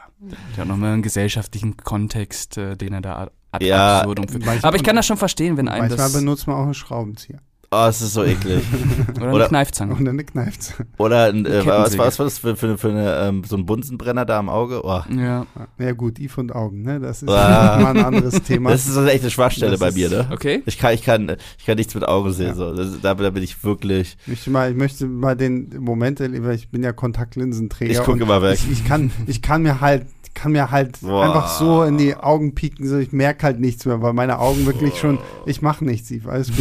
Der 0.55 0.61
hat 0.61 0.67
nochmal 0.67 0.93
einen 0.93 1.01
gesellschaftlichen 1.01 1.77
Kontext, 1.77 2.57
äh, 2.57 2.75
den 2.75 2.93
er 2.93 3.01
da 3.01 3.29
ad 3.51 3.65
ja, 3.65 3.99
absurdum 3.99 4.27
führt. 4.27 4.63
Aber 4.63 4.75
ich 4.75 4.83
kann 4.83 4.95
das 4.95 5.05
schon 5.05 5.17
verstehen, 5.17 5.57
wenn 5.57 5.67
einem 5.67 5.87
Manchmal 5.87 5.97
das 5.97 6.13
benutzt 6.13 6.47
man 6.47 6.57
auch 6.57 6.63
einen 6.63 6.73
Schraubenzieher. 6.73 7.39
Oh, 7.71 7.87
es 7.87 8.01
ist 8.01 8.13
so 8.13 8.23
eklig. 8.23 8.63
Oder 9.17 9.33
eine 9.33 9.47
Kneifzange. 9.47 9.95
Oder 9.95 10.11
eine 10.11 10.23
Kneifzange. 10.23 10.87
Oder 10.97 11.25
ein, 11.25 11.45
äh, 11.45 11.65
was, 11.65 11.97
was 11.97 12.19
war 12.19 12.25
das 12.25 12.37
für, 12.37 12.55
für, 12.55 12.77
für 12.77 12.89
eine, 12.89 13.15
ähm, 13.27 13.43
so 13.43 13.57
ein 13.57 13.65
Bunsenbrenner 13.65 14.25
da 14.25 14.39
am 14.39 14.49
Auge? 14.49 14.81
Oh. 14.85 15.01
Ja. 15.13 15.45
Ja 15.77 15.91
gut, 15.91 16.19
Eve 16.19 16.39
und 16.39 16.55
Augen, 16.55 16.83
ne? 16.83 16.99
Das 16.99 17.21
ist 17.23 17.29
ah. 17.29 17.77
mal 17.81 17.97
ein 17.97 18.05
anderes 18.05 18.43
Thema. 18.43 18.71
Das 18.71 18.87
ist 18.87 18.95
echt 18.95 19.23
eine 19.23 19.31
Schwachstelle 19.31 19.71
das 19.71 19.79
bei 19.79 19.91
mir, 19.91 20.09
ne? 20.09 20.29
Okay. 20.31 20.63
Ich 20.65 20.77
kann, 20.77 20.93
ich 20.93 21.01
kann, 21.01 21.35
ich 21.57 21.65
kann 21.65 21.75
nichts 21.75 21.93
mit 21.95 22.07
Augen 22.07 22.31
sehen. 22.31 22.47
Ja. 22.47 22.53
So. 22.55 22.73
Das, 22.73 23.01
da, 23.01 23.13
da 23.13 23.29
bin 23.29 23.43
ich 23.43 23.63
wirklich. 23.63 24.15
Ich 24.21 24.27
möchte 24.27 24.49
mal, 24.51 24.71
ich 24.71 24.77
möchte 24.77 25.05
mal 25.07 25.35
den 25.35 25.75
Moment, 25.79 26.21
ich 26.21 26.69
bin 26.69 26.83
ja 26.83 26.93
Kontaktlinsenträger. 26.93 27.91
Ich 27.91 28.03
gucke 28.03 28.25
mal 28.25 28.41
weg. 28.41 28.53
Ich, 28.53 28.71
ich, 28.71 28.85
kann, 28.85 29.11
ich 29.27 29.41
kann 29.41 29.63
mir 29.63 29.81
halt 29.81 30.05
kann 30.35 30.51
mir 30.51 30.69
halt 30.69 30.99
Boah. 31.01 31.25
einfach 31.25 31.57
so 31.57 31.83
in 31.83 31.97
die 31.97 32.15
Augen 32.15 32.53
pieken, 32.53 32.87
so 32.87 32.97
ich 32.97 33.11
merke 33.11 33.43
halt 33.43 33.59
nichts 33.59 33.85
mehr, 33.85 34.01
weil 34.01 34.13
meine 34.13 34.39
Augen 34.39 34.65
wirklich 34.65 34.99
schon, 34.99 35.17
ich 35.45 35.61
mache 35.61 35.83
nichts, 35.83 36.11
ich 36.11 36.25
weiß, 36.25 36.51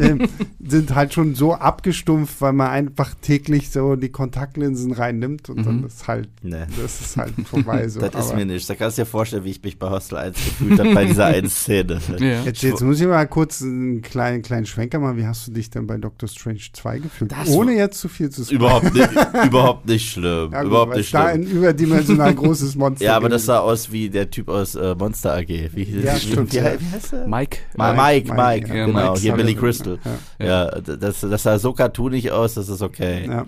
ähm, 0.00 0.28
sind 0.66 0.94
halt 0.94 1.12
schon 1.12 1.34
so 1.34 1.52
abgestumpft, 1.52 2.40
weil 2.40 2.52
man 2.52 2.70
einfach 2.70 3.14
täglich 3.20 3.70
so 3.70 3.96
die 3.96 4.08
Kontaktlinsen 4.08 4.92
reinnimmt 4.92 5.50
und 5.50 5.58
mhm. 5.58 5.64
dann 5.64 5.84
ist 5.84 6.08
halt, 6.08 6.28
nee. 6.42 6.64
das 6.80 7.00
ist 7.00 7.16
halt 7.16 7.34
vorbei. 7.44 7.86
So. 7.96 8.00
das 8.00 8.26
ist 8.26 8.34
mir 8.34 8.46
nicht. 8.46 8.68
Da 8.68 8.74
kannst 8.74 8.98
du 8.98 9.02
dir 9.02 9.06
vorstellen, 9.06 9.44
wie 9.44 9.50
ich 9.50 9.62
mich 9.62 9.78
bei 9.78 9.88
Hostel 9.88 10.18
1 10.18 10.36
gefühlt 10.36 10.80
habe 10.80 10.94
bei 10.94 11.04
dieser 11.04 11.26
einen 11.26 11.48
Szene. 11.48 12.00
Ja. 12.18 12.42
Jetzt, 12.42 12.62
jetzt, 12.62 12.80
muss 12.82 13.00
ich 13.00 13.06
mal 13.06 13.26
kurz 13.26 13.62
einen 13.62 14.02
kleinen, 14.02 14.42
kleinen 14.42 14.66
Schwenker 14.66 14.98
machen. 14.98 15.16
Wie 15.16 15.26
hast 15.26 15.46
du 15.46 15.52
dich 15.52 15.70
denn 15.70 15.86
bei 15.86 15.96
Doctor 15.98 16.28
Strange 16.28 16.60
2 16.72 16.98
gefühlt? 17.00 17.32
Das 17.32 17.48
Ohne 17.48 17.74
jetzt 17.74 18.00
zu 18.00 18.08
viel 18.08 18.30
zu 18.30 18.42
sagen. 18.42 18.56
Überhaupt 18.56 18.94
nicht, 18.94 19.08
überhaupt 19.44 19.86
nicht 19.86 20.10
schlimm. 20.10 20.50
Ja, 20.52 20.62
gut, 20.62 20.70
überhaupt 20.70 20.96
nicht 20.96 21.08
schlimm. 21.08 21.22
Da 21.22 21.28
ein 21.28 21.42
überdimensional 21.42 22.34
großes 22.34 22.74
Monster. 22.76 23.04
Ja, 23.04 23.15
aber 23.16 23.28
das 23.28 23.46
sah 23.46 23.60
aus 23.60 23.90
wie 23.90 24.08
der 24.08 24.30
Typ 24.30 24.48
aus 24.48 24.74
äh, 24.74 24.94
Monster 24.94 25.34
AG. 25.34 25.48
Wie, 25.48 26.00
ja, 26.02 26.16
stimmt, 26.16 26.52
wie, 26.52 26.58
wie, 26.58 26.62
heißt 26.62 27.12
er? 27.12 27.26
Mike. 27.26 27.58
Mike, 27.76 27.96
Mike, 27.96 27.96
Mike, 27.96 28.34
Mike 28.34 28.68
ja, 28.68 28.86
genau. 28.86 29.10
Mike 29.10 29.20
hier 29.20 29.32
Billy 29.32 29.54
Crystal. 29.54 29.98
Ja, 30.38 30.46
ja. 30.46 30.80
das, 30.80 31.20
das 31.20 31.42
sah 31.42 31.58
so 31.58 31.72
cartoonig 31.72 32.30
aus, 32.30 32.54
das 32.54 32.68
ist 32.68 32.82
okay. 32.82 33.26
Ja. 33.26 33.46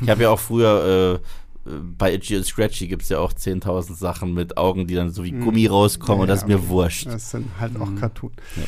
Ich 0.00 0.08
habe 0.08 0.22
ja 0.22 0.30
auch 0.30 0.40
früher 0.40 1.20
äh, 1.20 1.70
bei 1.96 2.12
Itchy 2.12 2.36
und 2.36 2.44
Scratchy 2.44 2.88
gibt 2.88 3.02
es 3.02 3.08
ja 3.08 3.18
auch 3.18 3.32
10.000 3.32 3.94
Sachen 3.94 4.34
mit 4.34 4.56
Augen, 4.56 4.86
die 4.86 4.94
dann 4.94 5.10
so 5.10 5.22
wie 5.24 5.32
mhm. 5.32 5.44
Gummi 5.44 5.66
rauskommen 5.66 6.18
ja, 6.18 6.22
und 6.22 6.28
das 6.28 6.40
ist 6.40 6.48
mir 6.48 6.68
wurscht. 6.68 7.06
Das 7.06 7.30
sind 7.30 7.48
halt 7.60 7.80
auch 7.80 7.88
mhm. 7.88 8.00
Cartoon. 8.00 8.32
Ja. 8.56 8.62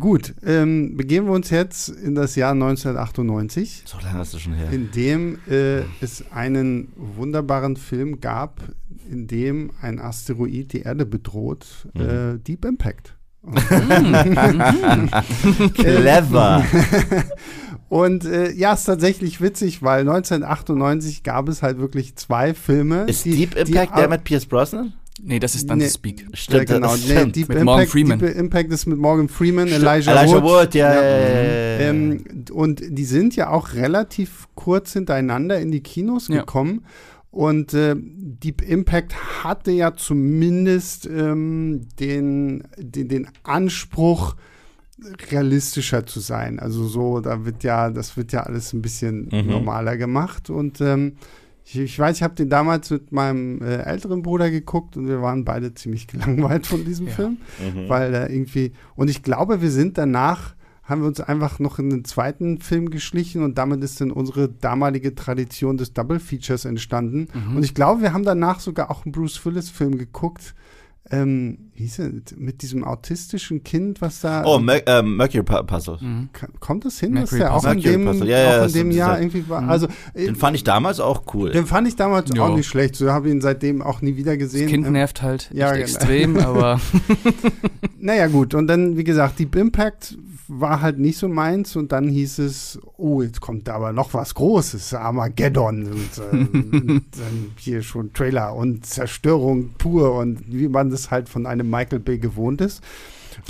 Gut, 0.00 0.34
ähm, 0.44 0.96
begeben 0.96 1.26
wir 1.26 1.34
uns 1.34 1.50
jetzt 1.50 1.90
in 1.90 2.14
das 2.14 2.34
Jahr 2.34 2.52
1998. 2.52 3.82
So 3.84 3.98
lange 3.98 4.22
ist 4.22 4.32
das 4.32 4.40
schon 4.40 4.54
her. 4.54 4.70
In 4.72 4.90
dem 4.90 5.38
äh, 5.46 5.82
es 6.00 6.24
einen 6.32 6.90
wunderbaren 6.96 7.76
Film 7.76 8.20
gab, 8.20 8.62
in 9.10 9.26
dem 9.26 9.72
ein 9.82 10.00
Asteroid 10.00 10.72
die 10.72 10.80
Erde 10.80 11.04
bedroht, 11.04 11.66
mhm. 11.92 12.00
äh, 12.00 12.38
Deep 12.38 12.64
Impact. 12.64 13.14
Clever. 15.74 16.64
Und 17.90 18.24
äh, 18.24 18.52
ja, 18.52 18.72
ist 18.72 18.84
tatsächlich 18.84 19.40
witzig, 19.42 19.82
weil 19.82 20.00
1998 20.00 21.24
gab 21.24 21.48
es 21.48 21.62
halt 21.62 21.78
wirklich 21.78 22.16
zwei 22.16 22.54
Filme. 22.54 23.04
Ist 23.04 23.26
die, 23.26 23.32
Deep 23.32 23.56
Impact 23.56 23.92
die, 23.92 24.00
der 24.00 24.08
mit 24.08 24.24
Pierce 24.24 24.46
Brosnan? 24.46 24.94
Nee, 25.22 25.38
das 25.38 25.54
ist 25.54 25.68
dann 25.68 25.78
nee, 25.78 25.88
Speak. 25.88 26.26
Stimmt, 26.32 26.68
ja, 26.70 26.76
genau. 26.76 26.96
Nee, 26.96 27.26
Deep, 27.26 27.48
mit 27.48 27.58
Impact, 27.58 27.64
Morgan 27.64 27.86
Freeman. 27.86 28.18
Deep 28.18 28.36
Impact 28.36 28.72
ist 28.72 28.86
mit 28.86 28.98
Morgan 28.98 29.28
Freeman, 29.28 29.68
Stimmt. 29.68 29.82
Elijah, 29.82 30.12
Elijah 30.12 30.42
Wood. 30.42 30.42
Wood 30.42 30.74
ja, 30.74 30.94
ja, 30.94 31.02
ja, 31.02 31.18
ja 31.18 31.78
ähm, 31.80 32.24
und 32.52 32.82
die 32.86 33.04
sind 33.04 33.36
ja 33.36 33.50
auch 33.50 33.74
relativ 33.74 34.48
kurz 34.54 34.92
hintereinander 34.92 35.60
in 35.60 35.70
die 35.70 35.82
Kinos 35.82 36.28
gekommen. 36.28 36.84
Und 37.30 37.74
äh, 37.74 37.94
Deep 37.96 38.62
Impact 38.62 39.44
hatte 39.44 39.70
ja 39.70 39.94
zumindest 39.94 41.06
ähm, 41.06 41.86
den, 42.00 42.64
den, 42.76 43.08
den 43.08 43.28
Anspruch, 43.44 44.34
realistischer 45.30 46.06
zu 46.06 46.20
sein. 46.20 46.58
Also 46.58 46.86
so, 46.86 47.20
da 47.20 47.44
wird 47.44 47.62
ja, 47.62 47.90
das 47.90 48.16
wird 48.16 48.32
ja 48.32 48.40
alles 48.42 48.72
ein 48.72 48.82
bisschen 48.82 49.28
mhm. 49.30 49.46
normaler 49.46 49.96
gemacht. 49.96 50.50
Und 50.50 50.80
ähm, 50.80 51.16
ich, 51.64 51.78
ich, 51.78 51.98
weiß, 51.98 52.16
ich 52.16 52.22
habe 52.22 52.34
den 52.34 52.48
damals 52.48 52.90
mit 52.90 53.12
meinem 53.12 53.60
äh, 53.62 53.82
älteren 53.82 54.22
Bruder 54.22 54.50
geguckt 54.50 54.96
und 54.96 55.08
wir 55.08 55.22
waren 55.22 55.44
beide 55.44 55.74
ziemlich 55.74 56.06
gelangweilt 56.08 56.66
von 56.66 56.84
diesem 56.84 57.06
ja. 57.06 57.12
Film, 57.12 57.38
mhm. 57.58 57.88
weil 57.88 58.12
da 58.12 58.26
irgendwie 58.28 58.72
und 58.96 59.08
ich 59.08 59.22
glaube, 59.22 59.62
wir 59.62 59.70
sind 59.70 59.98
danach 59.98 60.54
haben 60.90 61.02
wir 61.02 61.08
uns 61.08 61.20
einfach 61.20 61.60
noch 61.60 61.78
in 61.78 61.88
den 61.88 62.04
zweiten 62.04 62.58
Film 62.58 62.90
geschlichen 62.90 63.44
und 63.44 63.56
damit 63.58 63.82
ist 63.84 64.00
dann 64.00 64.10
unsere 64.10 64.48
damalige 64.48 65.14
Tradition 65.14 65.76
des 65.76 65.92
Double 65.92 66.18
Features 66.18 66.64
entstanden. 66.64 67.28
Mhm. 67.32 67.56
Und 67.56 67.62
ich 67.62 67.74
glaube, 67.74 68.02
wir 68.02 68.12
haben 68.12 68.24
danach 68.24 68.58
sogar 68.58 68.90
auch 68.90 69.04
einen 69.04 69.12
Bruce 69.12 69.44
Willis 69.46 69.70
Film 69.70 69.98
geguckt 69.98 70.54
ähm, 71.10 71.70
wie 71.74 71.82
hieß 71.84 71.98
er, 72.00 72.10
mit 72.36 72.62
diesem 72.62 72.84
autistischen 72.84 73.64
Kind, 73.64 74.00
was 74.00 74.20
da. 74.20 74.44
Oh, 74.44 74.58
Mer 74.58 74.86
äh, 74.86 75.02
Mercury 75.02 75.42
Puzzle. 75.42 75.98
Mhm. 76.00 76.28
Kommt 76.60 76.84
das 76.84 77.00
hin, 77.00 77.12
Mercury 77.12 77.40
dass 77.40 77.48
der 77.48 77.54
auch 77.54 77.64
in 77.72 77.80
dem, 77.80 78.22
ja, 78.24 78.38
ja, 78.38 78.62
auch 78.62 78.66
in 78.66 78.72
dem 78.72 78.90
Jahr 78.90 79.18
irgendwie 79.18 79.48
war? 79.48 79.62
Mhm. 79.62 79.70
Also, 79.70 79.88
äh, 80.14 80.26
den 80.26 80.36
fand 80.36 80.56
ich 80.56 80.64
damals 80.64 81.00
auch 81.00 81.22
cool. 81.34 81.50
Den 81.50 81.66
fand 81.66 81.88
ich 81.88 81.96
damals 81.96 82.30
jo. 82.34 82.44
auch 82.44 82.54
nicht 82.54 82.68
schlecht. 82.68 82.96
So 82.96 83.10
habe 83.10 83.28
ich 83.28 83.34
ihn 83.34 83.40
seitdem 83.40 83.82
auch 83.82 84.02
nie 84.02 84.16
wieder 84.16 84.36
gesehen. 84.36 84.64
Das 84.64 84.70
Kind 84.70 84.86
ähm, 84.86 84.92
nervt 84.92 85.22
halt 85.22 85.50
ja, 85.52 85.72
genau. 85.72 85.82
extrem, 85.82 86.36
aber. 86.38 86.80
naja, 87.98 88.28
gut. 88.28 88.54
Und 88.54 88.66
dann, 88.68 88.96
wie 88.96 89.04
gesagt, 89.04 89.38
Deep 89.38 89.56
Impact 89.56 90.16
war 90.52 90.80
halt 90.80 90.98
nicht 90.98 91.16
so 91.18 91.28
meins 91.28 91.76
und 91.76 91.92
dann 91.92 92.08
hieß 92.08 92.40
es, 92.40 92.80
oh, 92.96 93.22
jetzt 93.22 93.40
kommt 93.40 93.68
da 93.68 93.74
aber 93.74 93.92
noch 93.92 94.14
was 94.14 94.34
Großes, 94.34 94.94
Armageddon 94.94 95.86
und 95.86 96.18
äh, 96.18 96.30
dann 97.12 97.52
hier 97.56 97.82
schon 97.82 98.12
Trailer 98.12 98.54
und 98.54 98.84
Zerstörung 98.84 99.70
pur 99.78 100.14
und 100.14 100.52
wie 100.52 100.68
man 100.68 100.90
das 100.90 101.10
halt 101.10 101.28
von 101.28 101.46
einem 101.46 101.70
Michael 101.70 102.00
Bay 102.00 102.18
gewohnt 102.18 102.60
ist. 102.60 102.82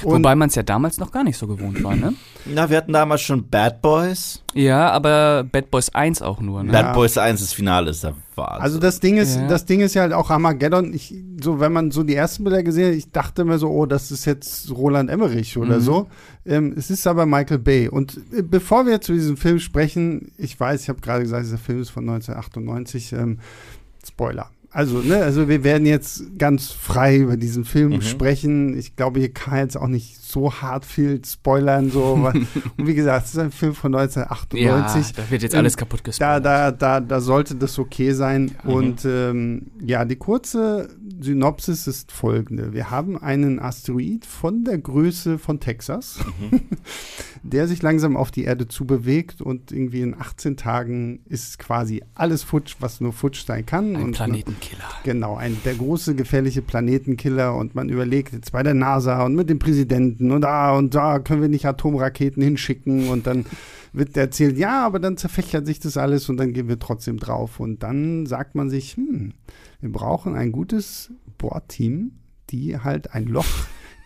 Und 0.04 0.20
Wobei 0.20 0.34
man 0.34 0.48
es 0.48 0.54
ja 0.54 0.62
damals 0.62 0.98
noch 0.98 1.12
gar 1.12 1.24
nicht 1.24 1.36
so 1.36 1.46
gewohnt 1.46 1.82
war, 1.82 1.96
ne? 1.96 2.14
Na, 2.46 2.70
wir 2.70 2.76
hatten 2.76 2.92
damals 2.92 3.20
schon 3.22 3.48
Bad 3.48 3.82
Boys. 3.82 4.42
Ja, 4.54 4.90
aber 4.90 5.44
Bad 5.44 5.70
Boys 5.70 5.90
1 5.90 6.22
auch 6.22 6.40
nur, 6.40 6.62
ne? 6.62 6.72
Bad 6.72 6.86
ja. 6.86 6.92
Boys 6.92 7.18
1, 7.18 7.40
das 7.40 7.52
Finale 7.52 7.90
ist 7.90 8.04
da 8.04 8.14
war. 8.40 8.60
Also 8.60 8.78
das 8.78 9.00
Ding 9.00 9.18
ist, 9.18 9.36
ja. 9.36 9.46
das 9.46 9.66
Ding 9.66 9.80
ist 9.80 9.94
ja 9.94 10.02
halt 10.02 10.12
auch 10.12 10.30
Armageddon. 10.30 10.92
Ich, 10.94 11.14
so, 11.42 11.60
wenn 11.60 11.72
man 11.72 11.90
so 11.90 12.02
die 12.02 12.14
ersten 12.14 12.44
Bilder 12.44 12.62
gesehen 12.62 12.88
hat, 12.88 12.94
ich 12.94 13.10
dachte 13.10 13.44
mir 13.44 13.58
so, 13.58 13.68
oh, 13.68 13.86
das 13.86 14.10
ist 14.10 14.24
jetzt 14.24 14.70
Roland 14.70 15.10
Emmerich 15.10 15.56
oder 15.56 15.76
mhm. 15.76 15.82
so. 15.82 16.08
Ähm, 16.46 16.74
es 16.76 16.90
ist 16.90 17.06
aber 17.06 17.26
Michael 17.26 17.58
Bay. 17.58 17.88
Und 17.88 18.16
äh, 18.32 18.42
bevor 18.42 18.86
wir 18.86 19.00
zu 19.00 19.12
diesem 19.12 19.36
Film 19.36 19.58
sprechen, 19.58 20.32
ich 20.38 20.58
weiß, 20.58 20.82
ich 20.82 20.88
habe 20.88 21.00
gerade 21.00 21.22
gesagt, 21.22 21.44
dieser 21.44 21.58
Film 21.58 21.80
ist 21.80 21.90
von 21.90 22.08
1998. 22.08 23.12
Ähm, 23.12 23.38
Spoiler 24.04 24.50
also, 24.72 24.98
ne, 24.98 25.16
also 25.16 25.48
wir 25.48 25.64
werden 25.64 25.84
jetzt 25.84 26.38
ganz 26.38 26.70
frei 26.70 27.16
über 27.16 27.36
diesen 27.36 27.64
Film 27.64 27.94
mhm. 27.94 28.02
sprechen. 28.02 28.78
Ich 28.78 28.94
glaube, 28.94 29.18
hier 29.18 29.32
kann 29.32 29.58
jetzt 29.58 29.76
auch 29.76 29.88
nicht 29.88 30.20
so 30.22 30.52
hart 30.52 30.84
viel 30.84 31.20
spoilern. 31.24 31.90
So. 31.90 32.12
und 32.12 32.46
wie 32.76 32.94
gesagt, 32.94 33.26
es 33.26 33.32
ist 33.32 33.38
ein 33.38 33.50
Film 33.50 33.74
von 33.74 33.92
1998. 33.94 35.16
Ja, 35.16 35.22
da 35.22 35.30
wird 35.30 35.42
jetzt 35.42 35.56
alles 35.56 35.76
kaputt 35.76 36.04
gespoilert. 36.04 36.44
Da, 36.44 36.70
da, 36.70 37.00
da, 37.00 37.00
da 37.00 37.20
sollte 37.20 37.56
das 37.56 37.78
okay 37.80 38.12
sein. 38.12 38.52
Mhm. 38.62 38.70
Und 38.70 39.04
ähm, 39.04 39.66
ja, 39.80 40.04
die 40.04 40.16
kurze 40.16 40.88
Synopsis 41.20 41.86
ist 41.86 42.12
folgende. 42.12 42.72
Wir 42.72 42.90
haben 42.90 43.18
einen 43.18 43.58
Asteroid 43.58 44.24
von 44.24 44.64
der 44.64 44.78
Größe 44.78 45.38
von 45.38 45.58
Texas, 45.60 46.20
mhm. 46.40 46.60
der 47.42 47.66
sich 47.66 47.82
langsam 47.82 48.16
auf 48.16 48.30
die 48.30 48.44
Erde 48.44 48.68
zubewegt 48.68 49.42
und 49.42 49.72
irgendwie 49.72 50.02
in 50.02 50.14
18 50.18 50.56
Tagen 50.56 51.20
ist 51.28 51.58
quasi 51.58 52.02
alles 52.14 52.42
futsch, 52.44 52.76
was 52.78 53.00
nur 53.00 53.12
futsch 53.12 53.44
sein 53.44 53.66
kann. 53.66 53.96
Ein 53.96 54.02
und, 54.02 54.20
Planetenkiller. 54.60 54.88
Genau, 55.04 55.36
ein, 55.36 55.56
der 55.64 55.74
große, 55.74 56.14
gefährliche 56.14 56.62
Planetenkiller 56.62 57.54
und 57.54 57.74
man 57.74 57.88
überlegt 57.88 58.32
jetzt 58.32 58.52
bei 58.52 58.62
der 58.62 58.74
NASA 58.74 59.24
und 59.24 59.34
mit 59.34 59.48
dem 59.48 59.58
Präsidenten 59.58 60.30
und 60.30 60.42
da 60.42 60.76
und 60.76 60.94
da 60.94 61.18
können 61.18 61.42
wir 61.42 61.48
nicht 61.48 61.66
Atomraketen 61.66 62.42
hinschicken 62.42 63.08
und 63.08 63.26
dann 63.26 63.46
wird 63.92 64.16
erzählt, 64.16 64.56
ja, 64.58 64.86
aber 64.86 65.00
dann 65.00 65.16
zerfächert 65.16 65.66
sich 65.66 65.80
das 65.80 65.96
alles 65.96 66.28
und 66.28 66.36
dann 66.36 66.52
gehen 66.52 66.68
wir 66.68 66.78
trotzdem 66.78 67.18
drauf. 67.18 67.58
Und 67.58 67.82
dann 67.82 68.26
sagt 68.26 68.54
man 68.54 68.70
sich, 68.70 68.96
hm, 68.96 69.32
wir 69.80 69.90
brauchen 69.90 70.36
ein 70.36 70.52
gutes 70.52 71.10
Bohrteam, 71.38 72.12
die 72.50 72.78
halt 72.78 73.14
ein 73.14 73.26
Loch 73.26 73.46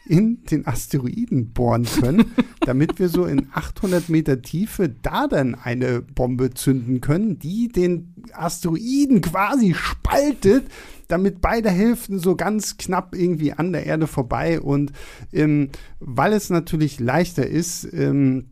in 0.06 0.44
den 0.44 0.66
Asteroiden 0.66 1.52
bohren 1.52 1.84
können, 1.84 2.26
damit 2.60 2.98
wir 2.98 3.08
so 3.08 3.24
in 3.24 3.48
800 3.52 4.08
Meter 4.08 4.42
Tiefe 4.42 4.88
da 4.88 5.26
dann 5.26 5.54
eine 5.54 6.02
Bombe 6.02 6.50
zünden 6.50 7.00
können, 7.00 7.38
die 7.38 7.68
den 7.68 8.14
Asteroiden 8.32 9.20
quasi 9.20 9.74
spaltet, 9.74 10.66
damit 11.08 11.40
beide 11.40 11.70
Hälften 11.70 12.18
so 12.18 12.36
ganz 12.36 12.76
knapp 12.76 13.14
irgendwie 13.14 13.52
an 13.52 13.72
der 13.72 13.86
Erde 13.86 14.06
vorbei 14.06 14.60
und 14.60 14.92
ähm, 15.32 15.70
weil 16.00 16.32
es 16.32 16.50
natürlich 16.50 17.00
leichter 17.00 17.46
ist, 17.46 17.88
ähm, 17.92 18.50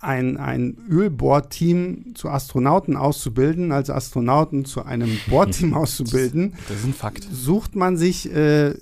ein, 0.00 0.36
ein 0.36 0.76
Ölbohrteam 0.88 2.14
zu 2.14 2.28
Astronauten 2.28 2.96
auszubilden, 2.96 3.72
als 3.72 3.90
Astronauten 3.90 4.64
zu 4.64 4.84
einem 4.84 5.18
Bohrteam 5.28 5.74
auszubilden. 5.74 6.54
Das 6.68 6.78
ist 6.78 6.84
ein 6.84 6.94
Fakt. 6.94 7.26
Sucht 7.30 7.76
man 7.76 7.96
sich 7.96 8.32
äh, 8.32 8.74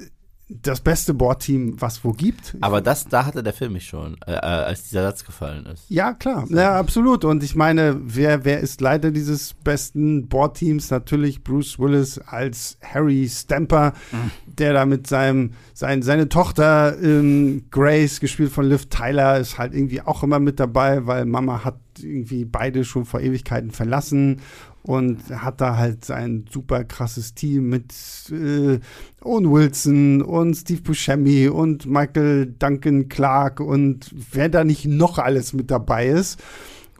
das 0.48 0.80
beste 0.80 1.12
Bohrteam, 1.12 1.80
was 1.80 2.04
wo 2.04 2.12
gibt. 2.12 2.56
Aber 2.60 2.80
das, 2.80 3.06
da 3.06 3.26
hatte 3.26 3.42
der 3.42 3.52
Film 3.52 3.72
mich 3.72 3.86
schon, 3.86 4.16
äh, 4.26 4.32
äh, 4.32 4.36
als 4.36 4.84
dieser 4.84 5.02
Satz 5.02 5.24
gefallen 5.24 5.66
ist. 5.66 5.86
Ja, 5.88 6.12
klar. 6.14 6.46
Ja, 6.50 6.78
absolut. 6.78 7.24
Und 7.24 7.42
ich 7.42 7.56
meine, 7.56 7.96
wer, 8.00 8.44
wer 8.44 8.60
ist 8.60 8.80
Leiter 8.80 9.10
dieses 9.10 9.54
besten 9.54 10.28
Bohrteams? 10.28 10.90
Natürlich 10.90 11.42
Bruce 11.42 11.80
Willis 11.80 12.18
als 12.18 12.78
Harry 12.80 13.28
Stamper, 13.28 13.92
mhm. 14.12 14.30
der 14.46 14.72
da 14.72 14.86
mit 14.86 15.08
seinem, 15.08 15.50
sein, 15.74 16.02
seine 16.02 16.28
Tochter 16.28 16.96
ähm, 17.02 17.64
Grace, 17.72 18.20
gespielt 18.20 18.52
von 18.52 18.68
Liv 18.68 18.86
Tyler, 18.88 19.38
ist 19.40 19.58
halt 19.58 19.74
irgendwie 19.74 20.02
auch 20.02 20.22
immer 20.22 20.38
mit 20.38 20.60
dabei, 20.60 21.06
weil 21.06 21.26
Mama 21.26 21.64
hat 21.64 21.80
irgendwie 21.98 22.44
beide 22.44 22.84
schon 22.84 23.04
vor 23.04 23.20
Ewigkeiten 23.20 23.70
verlassen 23.72 24.40
und 24.86 25.18
hat 25.30 25.60
da 25.60 25.76
halt 25.76 26.04
sein 26.04 26.44
super 26.48 26.84
krasses 26.84 27.34
Team 27.34 27.70
mit 27.70 27.92
äh, 28.30 28.78
Owen 29.20 29.50
Wilson 29.50 30.22
und 30.22 30.54
Steve 30.54 30.80
Buscemi 30.80 31.48
und 31.48 31.86
Michael 31.86 32.54
Duncan 32.56 33.08
Clark 33.08 33.58
und 33.58 34.14
wer 34.30 34.48
da 34.48 34.62
nicht 34.62 34.84
noch 34.86 35.18
alles 35.18 35.52
mit 35.52 35.72
dabei 35.72 36.06
ist. 36.06 36.40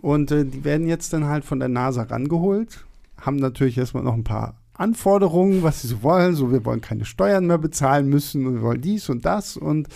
Und 0.01 0.33
äh, 0.33 0.45
die 0.45 0.65
werden 0.65 0.89
jetzt 0.89 1.13
dann 1.13 1.27
halt 1.27 1.45
von 1.45 1.61
der 1.61 1.69
NASA 1.69 2.03
rangeholt, 2.03 2.85
haben 3.21 3.37
natürlich 3.37 3.79
erstmal 3.79 4.03
noch 4.03 4.15
ein 4.15 4.25
paar 4.25 4.57
Anforderungen, 4.75 5.63
was 5.63 5.83
sie 5.83 5.89
so 5.89 6.03
wollen. 6.03 6.35
So, 6.35 6.51
wir 6.51 6.65
wollen 6.65 6.81
keine 6.81 7.05
Steuern 7.05 7.47
mehr 7.47 7.59
bezahlen 7.59 8.09
müssen 8.09 8.47
und 8.47 8.55
wir 8.55 8.63
wollen 8.63 8.81
dies 8.81 9.09
und 9.09 9.25
das. 9.25 9.57
Und 9.57 9.87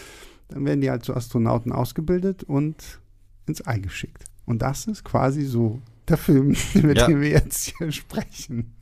dann 0.48 0.64
werden 0.64 0.80
die 0.80 0.90
halt 0.90 1.04
zu 1.04 1.16
Astronauten 1.16 1.72
ausgebildet 1.72 2.44
und 2.44 3.00
ins 3.46 3.62
All 3.62 3.80
geschickt. 3.80 4.26
Und 4.46 4.62
das 4.62 4.86
ist 4.86 5.02
quasi 5.02 5.42
so 5.42 5.80
der 6.10 6.18
Film, 6.18 6.48
mit 6.74 6.98
ja. 6.98 7.06
dem 7.06 7.20
wir 7.20 7.30
jetzt 7.30 7.74
hier 7.76 7.90
sprechen. 7.92 8.74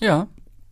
Ja. 0.00 0.28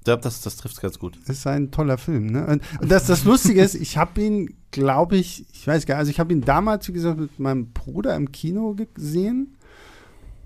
Ja, 0.07 0.17
das, 0.17 0.41
das 0.41 0.57
trifft 0.57 0.77
es 0.77 0.81
ganz 0.81 0.99
gut. 0.99 1.19
Das 1.27 1.39
ist 1.39 1.47
ein 1.47 1.71
toller 1.71 1.99
Film. 1.99 2.27
Ne? 2.27 2.47
Und 2.47 2.63
das, 2.91 3.07
das 3.07 3.25
Lustige 3.25 3.63
ist, 3.63 3.75
ich 3.75 3.99
habe 3.99 4.21
ihn, 4.23 4.55
glaube 4.71 5.17
ich, 5.17 5.45
ich 5.53 5.67
weiß 5.67 5.85
gar 5.85 5.97
nicht, 5.97 5.99
also 5.99 6.11
ich 6.11 6.19
habe 6.19 6.33
ihn 6.33 6.41
damals, 6.41 6.89
wie 6.89 6.93
gesagt, 6.93 7.21
mit 7.21 7.39
meinem 7.39 7.73
Bruder 7.73 8.17
im 8.17 8.33
Kino 8.33 8.75
gesehen 8.95 9.57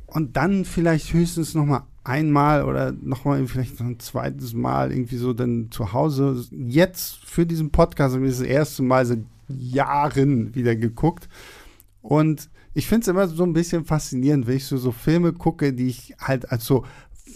und 0.07 0.37
dann 0.37 0.65
vielleicht 0.65 1.13
höchstens 1.13 1.55
noch 1.55 1.67
mal 1.67 1.87
einmal 2.03 2.65
oder 2.65 2.93
noch 2.93 3.25
mal 3.25 3.47
vielleicht 3.47 3.81
noch 3.81 3.87
ein 3.87 3.99
zweites 4.01 4.53
Mal 4.53 4.93
irgendwie 4.93 5.17
so 5.17 5.33
dann 5.33 5.69
zu 5.71 5.93
Hause. 5.93 6.45
Jetzt 6.51 7.17
für 7.25 7.47
diesen 7.47 7.71
Podcast 7.71 8.15
habe 8.15 8.27
ich 8.27 8.33
das 8.33 8.47
erste 8.47 8.83
Mal 8.83 9.07
seit 9.07 9.21
Jahren 9.49 10.55
wieder 10.55 10.77
geguckt 10.77 11.29
und 12.03 12.51
ich 12.75 12.87
finde 12.87 13.03
es 13.03 13.09
immer 13.09 13.29
so 13.29 13.45
ein 13.45 13.53
bisschen 13.53 13.85
faszinierend, 13.85 14.47
wenn 14.47 14.57
ich 14.57 14.67
so, 14.67 14.77
so 14.77 14.93
Filme 14.93 15.33
gucke, 15.33 15.73
die 15.73 15.87
ich 15.87 16.15
halt 16.19 16.51
als 16.51 16.65
so 16.65 16.85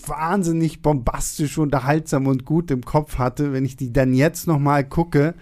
wahnsinnig 0.07 0.83
bombastisch, 0.83 1.59
unterhaltsam 1.59 2.27
und 2.27 2.45
gut 2.45 2.71
im 2.71 2.83
Kopf 2.85 3.19
hatte, 3.19 3.53
wenn 3.53 3.65
ich 3.65 3.77
die 3.77 3.93
dann 3.93 4.15
jetzt 4.15 4.47
nochmal 4.47 4.85
gucke 4.85 5.35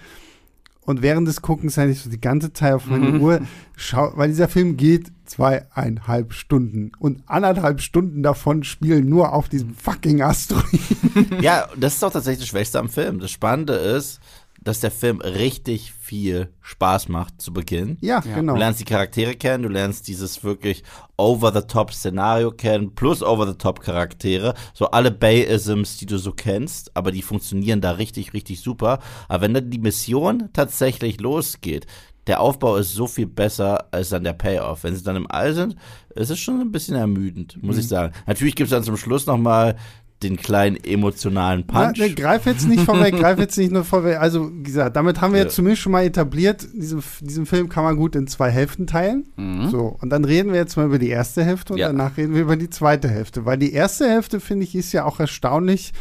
und 0.83 1.03
während 1.03 1.27
des 1.27 1.43
Guckens 1.43 1.77
halt 1.77 1.91
ich 1.91 2.01
so 2.01 2.11
die 2.11 2.21
ganze 2.21 2.53
Zeit 2.53 2.73
auf 2.73 2.87
meine 2.87 3.11
mhm. 3.11 3.21
Uhr 3.21 3.41
schaue, 3.77 4.13
weil 4.17 4.29
dieser 4.29 4.49
Film 4.49 4.77
geht 4.77 5.13
zweieinhalb 5.25 6.33
Stunden 6.33 6.93
und 6.99 7.23
anderthalb 7.27 7.81
Stunden 7.81 8.23
davon 8.23 8.63
spielen 8.63 9.09
nur 9.09 9.33
auf 9.33 9.49
diesem 9.49 9.75
fucking 9.75 10.23
Asteroid. 10.23 10.65
Ja, 11.41 11.69
das 11.77 11.95
ist 11.95 12.03
doch 12.03 12.13
tatsächlich 12.13 12.41
das 12.41 12.49
Schwächste 12.49 12.79
am 12.79 12.89
Film. 12.89 13.19
Das 13.21 13.31
Spannende 13.31 13.75
ist, 13.75 14.21
dass 14.67 14.81
der 14.81 14.91
Film 14.91 15.21
richtig 15.21 15.93
viel 15.93 16.53
Spaß 16.61 17.09
macht 17.09 17.41
zu 17.41 17.53
Beginn. 17.53 17.99
Ja, 18.01 18.21
ja, 18.25 18.35
genau. 18.35 18.55
Du 18.55 18.59
lernst 18.59 18.81
die 18.81 18.85
Charaktere 18.85 19.35
kennen, 19.35 19.63
du 19.63 19.69
lernst 19.69 20.09
dieses 20.09 20.43
wirklich 20.43 20.83
over-the-top-Szenario 21.17 22.51
kennen, 22.51 22.97
plus 22.97 23.23
over-the-top-Charaktere. 23.23 24.55
So 24.75 24.91
alle 24.91 25.13
Bay-Isms, 25.13 25.99
die 25.99 26.07
du 26.07 26.19
so 26.19 26.33
kennst, 26.33 26.97
aber 26.97 27.13
die 27.13 27.23
funktionieren 27.23 27.81
da 27.81 27.93
richtig, 27.93 28.33
richtig 28.35 28.61
super. 28.61 28.99
Aber 29.29 29.43
wenn 29.43 29.55
dann 29.55 29.71
die 29.71 29.79
Mission 29.79 30.49
tatsächlich 30.53 31.21
losgeht, 31.21 31.87
der 32.27 32.41
Aufbau 32.41 32.75
ist 32.75 32.93
so 32.93 33.07
viel 33.07 33.27
besser 33.27 33.87
als 33.93 34.09
dann 34.09 34.25
der 34.25 34.33
Payoff. 34.33 34.83
Wenn 34.83 34.97
sie 34.97 35.05
dann 35.05 35.15
im 35.15 35.31
All 35.31 35.55
sind, 35.55 35.77
ist 36.17 36.31
es 36.31 36.41
schon 36.41 36.61
ein 36.61 36.73
bisschen 36.73 36.97
ermüdend, 36.97 37.63
muss 37.63 37.77
mhm. 37.77 37.81
ich 37.83 37.89
sagen. 37.89 38.13
Natürlich 38.27 38.57
gibt 38.57 38.67
es 38.67 38.73
dann 38.73 38.83
zum 38.83 38.97
Schluss 38.97 39.27
nochmal 39.27 39.77
den 40.23 40.37
kleinen 40.37 40.77
emotionalen 40.83 41.67
Punch. 41.67 41.99
Ja, 41.99 42.09
greif 42.09 42.47
jetzt 42.47 42.67
nicht 42.67 42.83
vorweg, 42.85 43.17
greif 43.17 43.39
jetzt 43.39 43.59
nicht 43.59 43.71
nur 43.71 43.85
vorweg. 43.85 44.19
Also, 44.19 44.51
wie 44.51 44.63
gesagt, 44.63 44.97
damit 44.97 45.21
haben 45.21 45.35
wir 45.35 45.41
jetzt 45.41 45.55
zumindest 45.55 45.83
schon 45.83 45.93
mal 45.93 46.05
etabliert, 46.05 46.67
diesen, 46.73 47.03
diesen 47.21 47.45
Film 47.45 47.69
kann 47.69 47.85
man 47.85 47.97
gut 47.97 48.17
in 48.17 48.27
zwei 48.27 48.51
Hälften 48.51 48.87
teilen. 48.87 49.29
Mhm. 49.37 49.69
So, 49.69 49.97
und 50.01 50.11
dann 50.11 50.25
reden 50.25 50.53
wir 50.53 50.59
jetzt 50.59 50.77
mal 50.77 50.87
über 50.87 50.99
die 50.99 51.11
erste 51.11 51.45
Hälfte 51.45 51.75
und 51.75 51.79
ja. 51.79 51.89
danach 51.89 52.17
reden 52.17 52.35
wir 52.35 52.43
über 52.43 52.57
die 52.57 52.71
zweite 52.71 53.09
Hälfte. 53.09 53.45
Weil 53.45 53.59
die 53.59 53.73
erste 53.73 54.09
Hälfte, 54.09 54.41
finde 54.41 54.65
ich, 54.65 54.75
ist 54.75 54.93
ja 54.93 55.05
auch 55.05 55.21
erstaunlich. 55.21 55.93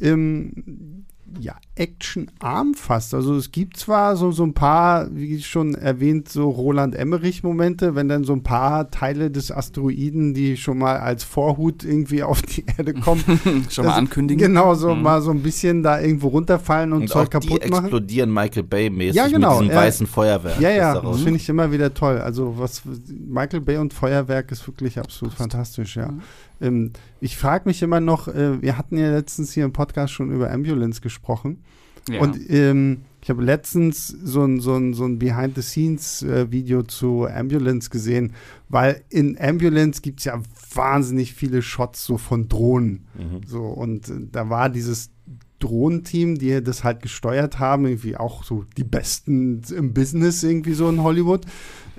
Ähm, 0.00 1.03
ja, 1.40 1.56
actionarm 1.74 2.74
fast. 2.74 3.14
Also 3.14 3.34
es 3.36 3.50
gibt 3.52 3.76
zwar 3.76 4.16
so, 4.16 4.32
so 4.32 4.44
ein 4.44 4.54
paar, 4.54 5.08
wie 5.12 5.40
schon 5.42 5.74
erwähnt, 5.74 6.28
so 6.28 6.48
Roland 6.48 6.94
Emmerich-Momente, 6.94 7.94
wenn 7.94 8.08
dann 8.08 8.24
so 8.24 8.32
ein 8.32 8.42
paar 8.42 8.90
Teile 8.90 9.30
des 9.30 9.50
Asteroiden, 9.50 10.34
die 10.34 10.56
schon 10.56 10.78
mal 10.78 10.98
als 10.98 11.24
Vorhut 11.24 11.84
irgendwie 11.84 12.22
auf 12.22 12.42
die 12.42 12.64
Erde 12.76 12.94
kommen. 13.00 13.24
schon 13.70 13.86
mal 13.86 13.94
ankündigen. 13.94 14.48
Genau, 14.48 14.74
so 14.74 14.94
mhm. 14.94 15.02
mal 15.02 15.22
so 15.22 15.30
ein 15.30 15.42
bisschen 15.42 15.82
da 15.82 16.00
irgendwo 16.00 16.28
runterfallen 16.28 16.92
und, 16.92 17.02
und 17.02 17.08
Zeug 17.08 17.30
kaputt 17.30 17.64
die 17.64 17.70
machen. 17.70 17.84
explodieren 17.84 18.32
Michael 18.32 18.62
Bay-mäßig 18.62 19.16
ja, 19.16 19.28
genau. 19.28 19.54
mit 19.54 19.62
diesem 19.62 19.70
er, 19.70 19.76
weißen 19.82 20.06
Feuerwerk. 20.06 20.60
Ja, 20.60 20.70
ja, 20.70 21.00
das 21.00 21.22
finde 21.22 21.36
ich 21.36 21.48
immer 21.48 21.70
wieder 21.72 21.92
toll. 21.92 22.18
Also 22.18 22.54
was 22.58 22.82
Michael 23.08 23.60
Bay 23.60 23.78
und 23.78 23.92
Feuerwerk 23.92 24.52
ist 24.52 24.66
wirklich 24.66 24.98
absolut 24.98 25.34
fantastisch, 25.34 25.96
ja. 25.96 26.08
Mhm. 26.08 26.22
Ähm, 26.64 26.92
ich 27.20 27.36
frage 27.36 27.68
mich 27.68 27.82
immer 27.82 28.00
noch, 28.00 28.28
äh, 28.28 28.60
wir 28.62 28.78
hatten 28.78 28.96
ja 28.96 29.10
letztens 29.10 29.52
hier 29.52 29.64
im 29.64 29.72
Podcast 29.72 30.12
schon 30.12 30.32
über 30.32 30.50
Ambulance 30.50 31.00
gesprochen. 31.00 31.62
Ja. 32.08 32.20
Und 32.20 32.38
ähm, 32.50 33.02
ich 33.22 33.30
habe 33.30 33.42
letztens 33.42 34.08
so 34.08 34.44
ein, 34.44 34.60
so 34.60 34.74
ein, 34.74 34.92
so 34.92 35.06
ein 35.06 35.18
Behind-the-Scenes-Video 35.18 36.82
zu 36.82 37.26
Ambulance 37.26 37.88
gesehen, 37.88 38.34
weil 38.68 39.02
in 39.08 39.40
Ambulance 39.40 40.02
gibt 40.02 40.20
es 40.20 40.26
ja 40.26 40.38
wahnsinnig 40.74 41.32
viele 41.32 41.62
Shots 41.62 42.04
so 42.04 42.18
von 42.18 42.48
Drohnen. 42.48 43.06
Mhm. 43.14 43.40
So, 43.46 43.62
und 43.62 44.08
äh, 44.08 44.12
da 44.30 44.50
war 44.50 44.68
dieses 44.68 45.10
Drohnenteam, 45.58 46.36
die 46.36 46.62
das 46.62 46.84
halt 46.84 47.00
gesteuert 47.00 47.58
haben, 47.58 47.86
irgendwie 47.86 48.16
auch 48.16 48.44
so 48.44 48.66
die 48.76 48.84
Besten 48.84 49.62
im 49.74 49.94
Business 49.94 50.42
irgendwie 50.42 50.74
so 50.74 50.88
in 50.90 51.02
Hollywood. 51.02 51.46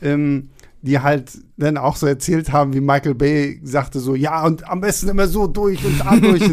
Ähm, 0.01 0.49
die 0.85 0.99
halt 0.99 1.39
dann 1.57 1.77
auch 1.77 1.95
so 1.95 2.05
erzählt 2.05 2.51
haben, 2.51 2.73
wie 2.73 2.79
Michael 2.79 3.15
Bay 3.15 3.59
sagte 3.63 3.99
so, 3.99 4.13
ja, 4.13 4.45
und 4.45 4.69
am 4.69 4.81
besten 4.81 5.09
immer 5.09 5.27
so 5.27 5.47
durch 5.47 5.83
und 5.83 5.99
da 5.99 6.15
durch. 6.15 6.43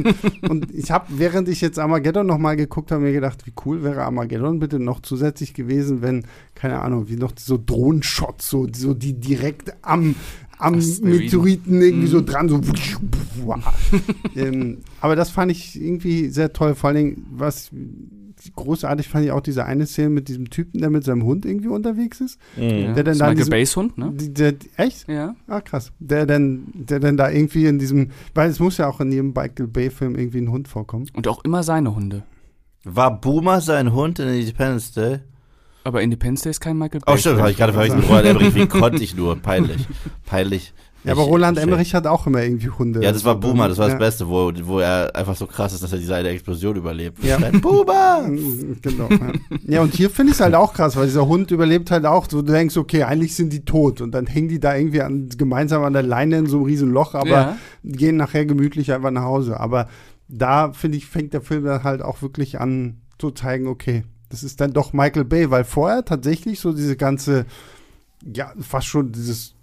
und 0.48 0.70
ich 0.74 0.90
habe, 0.90 1.06
während 1.10 1.50
ich 1.50 1.60
jetzt 1.60 1.78
Armageddon 1.78 2.26
nochmal 2.26 2.56
geguckt 2.56 2.90
habe, 2.90 3.02
mir 3.02 3.12
gedacht, 3.12 3.46
wie 3.46 3.52
cool 3.66 3.82
wäre 3.82 4.04
Armageddon 4.04 4.58
bitte 4.58 4.78
noch 4.78 5.00
zusätzlich 5.00 5.52
gewesen, 5.52 6.00
wenn, 6.00 6.24
keine 6.54 6.80
Ahnung, 6.80 7.10
wie 7.10 7.16
noch 7.16 7.32
so 7.38 7.58
Drohnenshots, 7.64 8.48
so, 8.48 8.66
so 8.74 8.94
die 8.94 9.12
direkt 9.12 9.74
am, 9.82 10.14
am 10.58 10.80
Meteoriten 11.02 11.82
irgendwie 11.82 12.06
so 12.06 12.20
mhm. 12.20 12.26
dran, 12.26 12.48
so. 12.48 12.60
ähm, 14.36 14.78
aber 15.02 15.14
das 15.14 15.28
fand 15.28 15.52
ich 15.52 15.78
irgendwie 15.78 16.28
sehr 16.28 16.54
toll. 16.54 16.74
Vor 16.74 16.88
allen 16.88 16.96
Dingen, 16.96 17.26
was 17.32 17.70
großartig 18.54 19.08
fand 19.08 19.24
ich 19.24 19.32
auch 19.32 19.40
diese 19.40 19.64
eine 19.64 19.86
Szene 19.86 20.10
mit 20.10 20.28
diesem 20.28 20.50
Typen, 20.50 20.80
der 20.80 20.90
mit 20.90 21.04
seinem 21.04 21.24
Hund 21.24 21.44
irgendwie 21.44 21.68
unterwegs 21.68 22.20
ist. 22.20 22.38
Mhm. 22.56 22.94
Der 22.94 23.04
dann 23.04 23.18
da 23.18 23.28
Michael 23.30 23.50
Bays 23.50 23.76
Hund, 23.76 23.98
ne? 23.98 24.12
Die, 24.14 24.32
der, 24.32 24.54
echt? 24.76 25.08
Ja. 25.08 25.34
Ah, 25.46 25.60
krass. 25.60 25.92
Der 25.98 26.26
dann, 26.26 26.66
der 26.74 27.00
dann 27.00 27.16
da 27.16 27.30
irgendwie 27.30 27.66
in 27.66 27.78
diesem, 27.78 28.10
weil 28.34 28.50
es 28.50 28.58
muss 28.58 28.78
ja 28.78 28.88
auch 28.88 29.00
in 29.00 29.12
jedem 29.12 29.28
Michael 29.28 29.66
Bay-Film 29.66 30.16
irgendwie 30.16 30.38
ein 30.38 30.50
Hund 30.50 30.68
vorkommen. 30.68 31.06
Und 31.14 31.28
auch 31.28 31.44
immer 31.44 31.62
seine 31.62 31.94
Hunde. 31.94 32.22
War 32.84 33.20
Boomer 33.20 33.60
sein 33.60 33.92
Hund 33.92 34.18
in 34.18 34.28
Independence 34.28 34.92
Day? 34.92 35.20
Aber 35.84 36.02
Independence 36.02 36.42
Day 36.42 36.50
ist 36.50 36.60
kein 36.60 36.78
Michael 36.78 37.00
Bay. 37.00 37.14
Oh, 37.14 37.16
stimmt, 37.16 37.40
habe 37.40 37.50
ich 37.50 37.56
gerade 37.56 37.72
vergessen. 37.72 38.02
Wie 38.54 38.66
konnte 38.66 39.02
ich 39.02 39.16
nur? 39.16 39.36
Peinlich. 39.36 39.86
Peinlich. 40.26 40.72
Ja, 41.04 41.12
aber 41.12 41.22
Roland 41.22 41.58
Emmerich 41.58 41.94
hat 41.94 42.06
auch 42.06 42.28
immer 42.28 42.42
irgendwie 42.42 42.68
Hunde. 42.68 43.02
Ja, 43.02 43.10
das 43.10 43.24
war 43.24 43.34
Boomer, 43.34 43.68
das 43.68 43.78
war 43.78 43.88
ja. 43.88 43.94
das 43.94 43.98
Beste, 43.98 44.28
wo, 44.28 44.52
wo 44.62 44.78
er 44.78 45.14
einfach 45.16 45.34
so 45.34 45.46
krass 45.46 45.72
ist, 45.72 45.82
dass 45.82 45.92
er 45.92 45.98
diese 45.98 46.14
eine 46.14 46.28
Explosion 46.28 46.76
überlebt. 46.76 47.24
Ja. 47.24 47.38
Boomer! 47.38 48.22
genau. 48.82 49.08
Ja. 49.10 49.32
ja, 49.66 49.82
und 49.82 49.94
hier 49.94 50.10
finde 50.10 50.30
ich 50.30 50.36
es 50.36 50.40
halt 50.40 50.54
auch 50.54 50.72
krass, 50.72 50.94
weil 50.94 51.06
dieser 51.06 51.26
Hund 51.26 51.50
überlebt 51.50 51.90
halt 51.90 52.06
auch. 52.06 52.28
So, 52.30 52.40
du 52.42 52.52
denkst, 52.52 52.76
okay, 52.76 53.02
eigentlich 53.02 53.34
sind 53.34 53.52
die 53.52 53.64
tot. 53.64 54.00
Und 54.00 54.12
dann 54.12 54.26
hängen 54.26 54.48
die 54.48 54.60
da 54.60 54.76
irgendwie 54.76 55.02
an, 55.02 55.28
gemeinsam 55.36 55.82
an 55.82 55.92
der 55.92 56.04
Leine 56.04 56.38
in 56.38 56.46
so 56.46 56.58
einem 56.58 56.66
riesen 56.66 56.92
Loch, 56.92 57.14
aber 57.14 57.28
ja. 57.28 57.56
gehen 57.82 58.16
nachher 58.16 58.46
gemütlich 58.46 58.92
einfach 58.92 59.10
nach 59.10 59.24
Hause. 59.24 59.58
Aber 59.58 59.88
da, 60.28 60.72
finde 60.72 60.98
ich, 60.98 61.06
fängt 61.06 61.32
der 61.32 61.40
Film 61.40 61.64
dann 61.64 61.82
halt 61.82 62.02
auch 62.02 62.22
wirklich 62.22 62.60
an 62.60 62.98
zu 63.18 63.32
zeigen, 63.32 63.66
okay, 63.66 64.04
das 64.32 64.42
ist 64.42 64.62
dann 64.62 64.72
doch 64.72 64.94
Michael 64.94 65.26
Bay, 65.26 65.50
weil 65.50 65.62
vorher 65.62 66.06
tatsächlich 66.06 66.58
so 66.58 66.72
diese 66.72 66.96
ganze, 66.96 67.44
ja, 68.24 68.50
fast 68.60 68.86
schon 68.86 69.12
dieses 69.12 69.54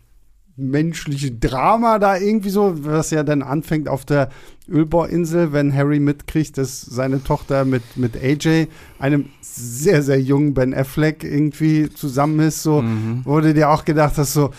menschliche 0.55 1.31
Drama 1.31 1.97
da 1.97 2.17
irgendwie 2.17 2.51
so, 2.51 2.85
was 2.85 3.09
ja 3.09 3.23
dann 3.23 3.41
anfängt 3.41 3.89
auf 3.89 4.05
der 4.05 4.29
Ölbohrinsel, 4.69 5.53
wenn 5.53 5.73
Harry 5.73 5.99
mitkriegt, 5.99 6.59
dass 6.59 6.81
seine 6.81 7.23
Tochter 7.23 7.65
mit, 7.65 7.81
mit 7.97 8.15
AJ, 8.15 8.67
einem 8.99 9.29
sehr, 9.41 10.03
sehr 10.03 10.21
jungen 10.21 10.53
Ben 10.53 10.75
Affleck, 10.75 11.23
irgendwie 11.23 11.89
zusammen 11.89 12.39
ist, 12.41 12.61
so 12.61 12.83
mhm. 12.83 13.25
wurde 13.25 13.55
dir 13.55 13.71
auch 13.71 13.85
gedacht, 13.85 14.19
dass 14.19 14.33
so, 14.33 14.51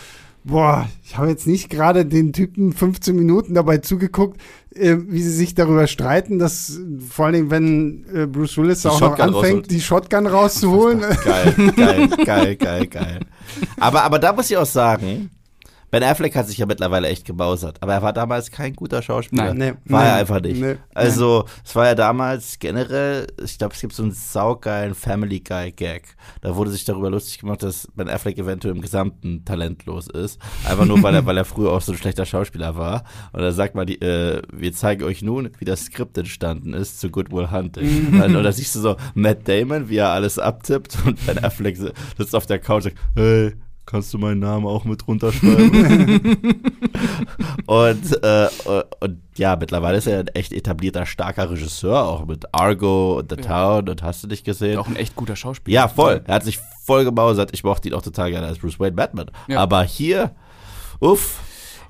boah, 0.43 0.89
ich 1.05 1.17
habe 1.17 1.29
jetzt 1.29 1.47
nicht 1.47 1.69
gerade 1.69 2.05
den 2.05 2.33
Typen 2.33 2.73
15 2.73 3.15
Minuten 3.15 3.53
dabei 3.53 3.77
zugeguckt, 3.77 4.41
äh, 4.75 4.97
wie 5.07 5.21
sie 5.21 5.31
sich 5.31 5.53
darüber 5.53 5.87
streiten, 5.87 6.39
dass 6.39 6.79
vor 7.09 7.25
allem, 7.27 7.51
wenn 7.51 8.05
äh, 8.13 8.25
Bruce 8.25 8.57
Willis 8.57 8.81
die 8.81 8.87
auch 8.87 8.99
Shotgun 8.99 9.31
noch 9.31 9.43
anfängt, 9.43 9.71
die 9.71 9.81
Shotgun 9.81 10.27
rauszuholen. 10.27 11.01
Geil, 11.01 11.73
geil, 11.75 12.07
geil, 12.25 12.55
geil, 12.55 12.87
geil. 12.87 13.19
Aber, 13.79 14.03
aber 14.03 14.17
da 14.17 14.31
muss 14.31 14.49
ich 14.49 14.55
auch 14.55 14.65
sagen, 14.65 15.29
Ben 15.91 16.03
Affleck 16.03 16.37
hat 16.37 16.47
sich 16.47 16.57
ja 16.57 16.65
mittlerweile 16.65 17.09
echt 17.09 17.25
gebausert, 17.25 17.77
aber 17.81 17.93
er 17.93 18.01
war 18.01 18.13
damals 18.13 18.49
kein 18.49 18.73
guter 18.73 19.01
Schauspieler. 19.01 19.53
Nein, 19.53 19.57
nee, 19.57 19.91
war 19.91 19.99
nein, 19.99 20.07
er 20.07 20.15
einfach 20.15 20.39
nicht. 20.39 20.61
Nee, 20.61 20.77
also, 20.95 21.43
es 21.65 21.75
war 21.75 21.85
ja 21.85 21.95
damals 21.95 22.59
generell, 22.59 23.27
ich 23.43 23.57
glaube, 23.57 23.73
es 23.73 23.81
gibt 23.81 23.91
so 23.91 24.03
einen 24.03 24.13
saugeilen 24.13 24.95
Family 24.95 25.41
Guy 25.41 25.73
Gag. 25.73 26.15
Da 26.39 26.55
wurde 26.55 26.71
sich 26.71 26.85
darüber 26.85 27.09
lustig 27.09 27.39
gemacht, 27.39 27.61
dass 27.61 27.89
Ben 27.93 28.07
Affleck 28.07 28.37
eventuell 28.37 28.73
im 28.73 28.81
Gesamten 28.81 29.43
talentlos 29.43 30.07
ist. 30.07 30.39
Einfach 30.63 30.85
nur, 30.85 31.03
weil 31.03 31.13
er, 31.13 31.25
weil 31.25 31.35
er 31.35 31.43
früher 31.43 31.71
auch 31.73 31.81
so 31.81 31.91
ein 31.91 31.97
schlechter 31.97 32.25
Schauspieler 32.25 32.77
war. 32.77 33.03
Und 33.33 33.41
da 33.41 33.51
sagt 33.51 33.75
man, 33.75 33.85
die, 33.85 34.01
äh, 34.01 34.41
wir 34.53 34.71
zeigen 34.71 35.03
euch 35.03 35.21
nun, 35.21 35.49
wie 35.59 35.65
das 35.65 35.81
Skript 35.81 36.17
entstanden 36.17 36.73
ist 36.73 37.01
zu 37.01 37.09
Good 37.09 37.33
Will 37.33 37.51
Hunting. 37.51 38.21
und 38.23 38.33
da 38.33 38.51
siehst 38.53 38.75
du 38.75 38.79
so 38.79 38.95
Matt 39.13 39.45
Damon, 39.45 39.89
wie 39.89 39.97
er 39.97 40.11
alles 40.11 40.39
abtippt 40.39 40.97
und 41.05 41.25
Ben 41.25 41.43
Affleck 41.43 41.75
sitzt 41.75 42.33
auf 42.33 42.45
der 42.45 42.59
Couch 42.59 42.85
und 42.85 42.95
sagt, 42.95 42.97
hey, 43.15 43.53
kannst 43.91 44.13
du 44.13 44.17
meinen 44.17 44.39
Namen 44.39 44.65
auch 44.65 44.85
mit 44.85 45.05
runterschreiben? 45.07 46.47
und, 47.65 48.23
äh, 48.23 48.47
und 49.01 49.21
ja, 49.35 49.55
mittlerweile 49.57 49.97
ist 49.97 50.07
er 50.07 50.19
ein 50.19 50.27
echt 50.29 50.53
etablierter, 50.53 51.05
starker 51.05 51.51
Regisseur, 51.51 52.07
auch 52.07 52.25
mit 52.25 52.45
Argo 52.53 53.19
und 53.19 53.29
The 53.29 53.35
ja. 53.35 53.47
Town 53.47 53.89
und 53.89 54.01
hast 54.01 54.23
du 54.23 54.27
dich 54.27 54.43
gesehen? 54.43 54.77
Auch 54.77 54.87
ein 54.87 54.95
echt 54.95 55.15
guter 55.15 55.35
Schauspieler. 55.35 55.75
Ja, 55.75 55.87
voll. 55.89 56.21
Er 56.25 56.35
hat 56.35 56.43
sich 56.43 56.59
voll 56.85 57.03
gemausert. 57.03 57.51
Ich 57.53 57.63
mochte 57.63 57.89
ihn 57.89 57.93
auch 57.93 58.01
total 58.01 58.31
gerne 58.31 58.47
als 58.47 58.59
Bruce 58.59 58.79
Wayne 58.79 58.93
Batman. 58.93 59.29
Ja. 59.47 59.59
Aber 59.59 59.83
hier, 59.83 60.31
uff, 60.99 61.39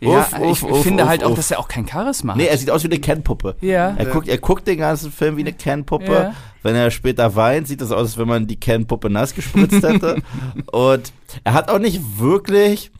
ja, 0.01 0.19
uff, 0.19 0.33
ich 0.51 0.63
uff, 0.63 0.83
finde 0.83 1.07
halt 1.07 1.23
auch, 1.23 1.35
dass 1.35 1.51
er 1.51 1.59
auch 1.59 1.67
kein 1.67 1.87
Charisma 1.87 2.33
hat. 2.33 2.37
Nee, 2.37 2.47
er 2.47 2.57
sieht 2.57 2.71
aus 2.71 2.83
wie 2.83 2.87
eine 2.87 2.99
Ken-Puppe. 2.99 3.55
Ja. 3.61 3.93
Er, 3.95 4.05
Guckt, 4.05 4.27
er 4.27 4.37
guckt 4.39 4.67
den 4.67 4.79
ganzen 4.79 5.11
Film 5.11 5.37
wie 5.37 5.41
eine 5.41 5.53
Ken-Puppe. 5.53 6.11
Ja. 6.11 6.33
Wenn 6.63 6.75
er 6.75 6.91
später 6.91 7.35
weint, 7.35 7.67
sieht 7.67 7.81
das 7.81 7.91
aus, 7.91 7.99
als 7.99 8.17
wenn 8.17 8.27
man 8.27 8.47
die 8.47 8.59
Ken-Puppe 8.59 9.09
nass 9.09 9.35
gespritzt 9.35 9.83
hätte. 9.83 10.21
Und 10.71 11.13
er 11.43 11.53
hat 11.53 11.69
auch 11.69 11.79
nicht 11.79 12.01
wirklich 12.17 12.91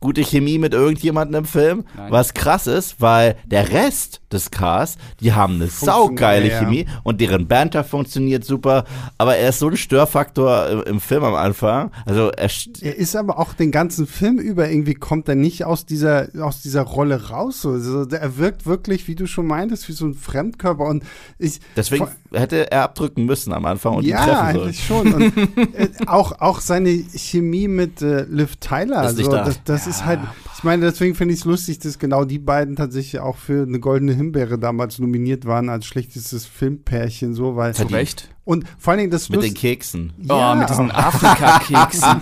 gute 0.00 0.22
Chemie 0.22 0.58
mit 0.58 0.74
irgendjemandem 0.74 1.40
im 1.40 1.44
Film, 1.44 1.84
Nein. 1.96 2.10
was 2.10 2.34
krass 2.34 2.66
ist, 2.66 3.00
weil 3.00 3.36
der 3.44 3.70
Rest 3.72 4.20
des 4.32 4.50
Cars, 4.50 4.98
die 5.20 5.32
haben 5.32 5.54
eine 5.54 5.68
saugeile 5.68 6.48
ja, 6.48 6.58
Chemie 6.60 6.86
und 7.02 7.20
deren 7.20 7.46
Banter 7.48 7.82
funktioniert 7.84 8.44
super, 8.44 8.84
aber 9.16 9.36
er 9.36 9.50
ist 9.50 9.58
so 9.58 9.68
ein 9.68 9.76
Störfaktor 9.76 10.86
im, 10.86 11.00
Film 11.00 11.24
am 11.24 11.34
Anfang. 11.34 11.90
Also 12.04 12.30
er, 12.30 12.50
er, 12.80 12.96
ist 12.96 13.16
aber 13.16 13.38
auch 13.38 13.54
den 13.54 13.70
ganzen 13.70 14.06
Film 14.06 14.38
über 14.38 14.68
irgendwie 14.68 14.94
kommt 14.94 15.28
er 15.28 15.34
nicht 15.34 15.64
aus 15.64 15.86
dieser 15.86 16.28
aus 16.40 16.60
dieser 16.60 16.82
Rolle 16.82 17.30
raus. 17.30 17.64
Also 17.64 18.04
er 18.04 18.36
wirkt 18.36 18.66
wirklich, 18.66 19.08
wie 19.08 19.14
du 19.14 19.26
schon 19.26 19.46
meintest, 19.46 19.88
wie 19.88 19.92
so 19.92 20.06
ein 20.06 20.14
Fremdkörper 20.14 20.84
und 20.84 21.04
ich 21.38 21.60
deswegen 21.76 22.08
hätte 22.32 22.70
er 22.70 22.82
abdrücken 22.82 23.24
müssen 23.24 23.52
am 23.52 23.64
Anfang 23.64 23.94
und 23.94 24.04
ja, 24.04 24.18
ihn 24.18 24.24
treffen 24.24 24.52
sollen. 24.52 24.66
eigentlich 24.66 24.86
schon. 24.86 25.14
Und 25.14 25.74
äh, 25.74 25.88
auch 26.06 26.40
auch 26.40 26.60
seine 26.60 26.90
Chemie 27.14 27.68
mit 27.68 28.02
äh, 28.02 28.24
Liv 28.24 28.56
Tyler, 28.56 29.04
ist 29.04 29.18
also, 29.18 29.30
das, 29.30 29.62
das 29.64 29.84
ja, 29.86 29.90
ist 29.90 30.04
halt 30.04 30.20
Ich 30.56 30.64
meine, 30.64 30.84
deswegen 30.86 31.14
finde 31.14 31.34
ich 31.34 31.40
es 31.40 31.46
lustig, 31.46 31.78
dass 31.78 31.98
genau 31.98 32.24
die 32.24 32.40
beiden 32.40 32.74
tatsächlich 32.76 33.20
auch 33.20 33.36
für 33.36 33.62
eine 33.62 33.78
goldene 33.78 34.17
Himbeere 34.18 34.58
damals 34.58 34.98
nominiert 34.98 35.46
waren 35.46 35.70
als 35.70 35.86
schlechtestes 35.86 36.44
Filmpärchen, 36.44 37.34
so, 37.34 37.56
weil. 37.56 37.74
Zu 37.74 37.84
Recht. 37.84 38.28
Und 38.44 38.64
vor 38.78 38.92
allen 38.92 38.98
Dingen 38.98 39.10
das 39.10 39.28
Mit 39.28 39.36
Lust 39.36 39.48
den 39.48 39.54
Keksen. 39.54 40.12
Ja. 40.22 40.52
Oh, 40.52 40.54
mit 40.54 40.68
diesen 40.70 40.90
Afrika-Keksen. 40.90 42.20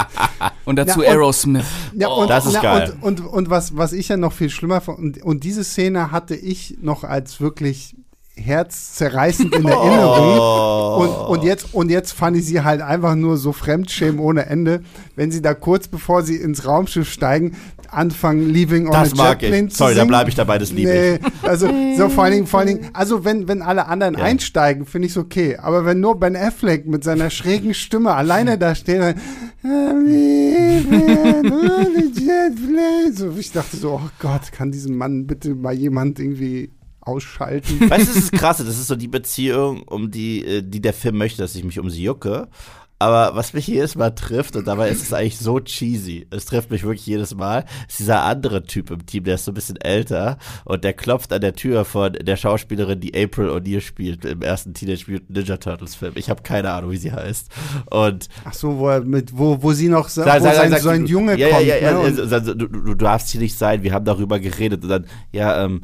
und 0.64 0.76
dazu 0.76 1.02
ja, 1.02 1.08
und, 1.08 1.14
Aerosmith. 1.16 1.66
Ja, 1.94 2.08
und, 2.08 2.24
oh. 2.24 2.28
das 2.28 2.46
ist 2.46 2.54
na, 2.54 2.62
geil. 2.62 2.96
Und, 3.00 3.20
und, 3.20 3.26
und, 3.26 3.50
was, 3.50 3.76
was 3.76 3.92
ich 3.92 4.08
ja 4.08 4.16
noch 4.16 4.32
viel 4.32 4.50
schlimmer 4.50 4.80
fand, 4.80 4.98
und, 4.98 5.22
und 5.22 5.44
diese 5.44 5.64
Szene 5.64 6.12
hatte 6.12 6.36
ich 6.36 6.78
noch 6.80 7.04
als 7.04 7.40
wirklich 7.40 7.96
herzzerreißend 8.36 9.54
in 9.54 9.64
Erinnerung. 9.64 10.38
Oh. 10.38 11.26
Und, 11.28 11.38
und, 11.38 11.44
jetzt, 11.44 11.74
und 11.74 11.90
jetzt 11.90 12.12
fand 12.12 12.36
ich 12.36 12.44
sie 12.44 12.62
halt 12.62 12.82
einfach 12.82 13.14
nur 13.14 13.36
so 13.38 13.52
Fremdschämen 13.52 14.20
ohne 14.20 14.46
Ende, 14.46 14.82
wenn 15.16 15.30
sie 15.30 15.42
da 15.42 15.54
kurz 15.54 15.88
bevor 15.88 16.22
sie 16.22 16.36
ins 16.36 16.66
Raumschiff 16.66 17.10
steigen, 17.10 17.56
anfangen, 17.90 18.48
Leaving 18.50 18.86
on 18.86 18.92
das 18.92 19.18
a 19.18 19.30
Jet 19.30 19.38
Plane 19.38 19.68
zu 19.68 19.78
Sorry, 19.78 19.94
da 19.94 20.04
bleibe 20.04 20.28
ich 20.28 20.36
dabei, 20.36 20.58
das 20.58 20.70
liebe 20.72 20.90
nee, 20.90 21.14
ich. 21.14 21.48
Also, 21.48 21.68
so 21.96 22.08
vor 22.08 22.24
allen 22.24 22.34
Dingen, 22.34 22.46
vor 22.46 22.60
allen 22.60 22.68
Dingen, 22.68 22.90
also 22.92 23.24
wenn, 23.24 23.48
wenn 23.48 23.62
alle 23.62 23.86
anderen 23.86 24.18
ja. 24.18 24.24
einsteigen, 24.24 24.84
finde 24.84 25.06
ich 25.06 25.12
es 25.12 25.18
okay. 25.18 25.56
Aber 25.56 25.84
wenn 25.84 26.00
nur 26.00 26.18
Ben 26.18 26.36
Affleck 26.36 26.86
mit 26.86 27.04
seiner 27.04 27.30
schrägen 27.30 27.74
Stimme 27.74 28.14
alleine 28.14 28.58
da 28.58 28.74
steht, 28.74 29.00
dann, 29.00 29.14
so, 33.12 33.34
ich 33.38 33.52
dachte 33.52 33.76
so, 33.76 33.92
oh 33.94 34.10
Gott, 34.18 34.52
kann 34.52 34.70
diesen 34.72 34.96
Mann 34.96 35.26
bitte 35.26 35.54
mal 35.54 35.74
jemand 35.74 36.18
irgendwie 36.18 36.70
ausschalten. 37.06 37.88
Weißt 37.88 38.08
du, 38.08 38.14
das 38.14 38.22
ist 38.24 38.32
krass, 38.32 38.58
das 38.58 38.78
ist 38.78 38.88
so 38.88 38.96
die 38.96 39.08
Beziehung, 39.08 39.82
um 39.82 40.10
die, 40.10 40.44
äh, 40.44 40.62
die 40.62 40.80
der 40.80 40.92
Film 40.92 41.18
möchte, 41.18 41.42
dass 41.42 41.54
ich 41.54 41.64
mich 41.64 41.78
um 41.78 41.90
sie 41.90 42.02
jucke. 42.02 42.48
Aber 42.98 43.36
was 43.36 43.52
mich 43.52 43.66
jedes 43.66 43.94
Mal 43.94 44.10
trifft, 44.12 44.56
und 44.56 44.66
dabei 44.66 44.88
ist 44.88 45.02
es 45.02 45.12
eigentlich 45.12 45.38
so 45.38 45.60
cheesy, 45.60 46.26
es 46.30 46.46
trifft 46.46 46.70
mich 46.70 46.82
wirklich 46.82 47.06
jedes 47.06 47.34
Mal, 47.34 47.66
ist 47.86 47.98
dieser 47.98 48.22
andere 48.22 48.62
Typ 48.62 48.90
im 48.90 49.04
Team, 49.04 49.24
der 49.24 49.34
ist 49.34 49.44
so 49.44 49.50
ein 49.50 49.54
bisschen 49.54 49.76
älter 49.76 50.38
und 50.64 50.82
der 50.82 50.94
klopft 50.94 51.30
an 51.34 51.42
der 51.42 51.54
Tür 51.54 51.84
von 51.84 52.14
der 52.14 52.36
Schauspielerin, 52.36 53.00
die 53.00 53.14
April 53.14 53.50
O'Neil 53.50 53.82
spielt 53.82 54.24
im 54.24 54.40
ersten 54.40 54.72
Teenage 54.72 55.10
Mutant 55.10 55.28
Ninja 55.28 55.58
Turtles 55.58 55.94
Film. 55.94 56.14
Ich 56.16 56.30
habe 56.30 56.42
keine 56.42 56.70
Ahnung, 56.70 56.90
wie 56.90 56.96
sie 56.96 57.12
heißt. 57.12 57.50
Und 57.90 58.30
Ach 58.46 58.54
so, 58.54 58.78
wo, 58.78 58.88
er 58.88 59.02
mit, 59.02 59.36
wo, 59.36 59.62
wo 59.62 59.74
sie 59.74 59.88
noch 59.88 60.08
sag, 60.08 60.24
wo 60.24 60.44
sag, 60.44 60.54
sein, 60.54 60.70
sag, 60.70 60.80
so 60.80 60.88
ein 60.88 61.04
Junge 61.04 61.36
ja, 61.38 61.50
kommt. 61.50 61.66
Ja, 61.66 61.76
ja, 61.76 61.90
ja, 61.90 62.02
ne? 62.02 62.40
du, 62.40 62.54
du, 62.54 62.66
du 62.66 62.94
darfst 62.94 63.28
hier 63.28 63.42
nicht 63.42 63.58
sein, 63.58 63.82
wir 63.82 63.92
haben 63.92 64.06
darüber 64.06 64.40
geredet 64.40 64.82
und 64.82 64.88
dann, 64.88 65.06
ja, 65.32 65.62
ähm, 65.62 65.82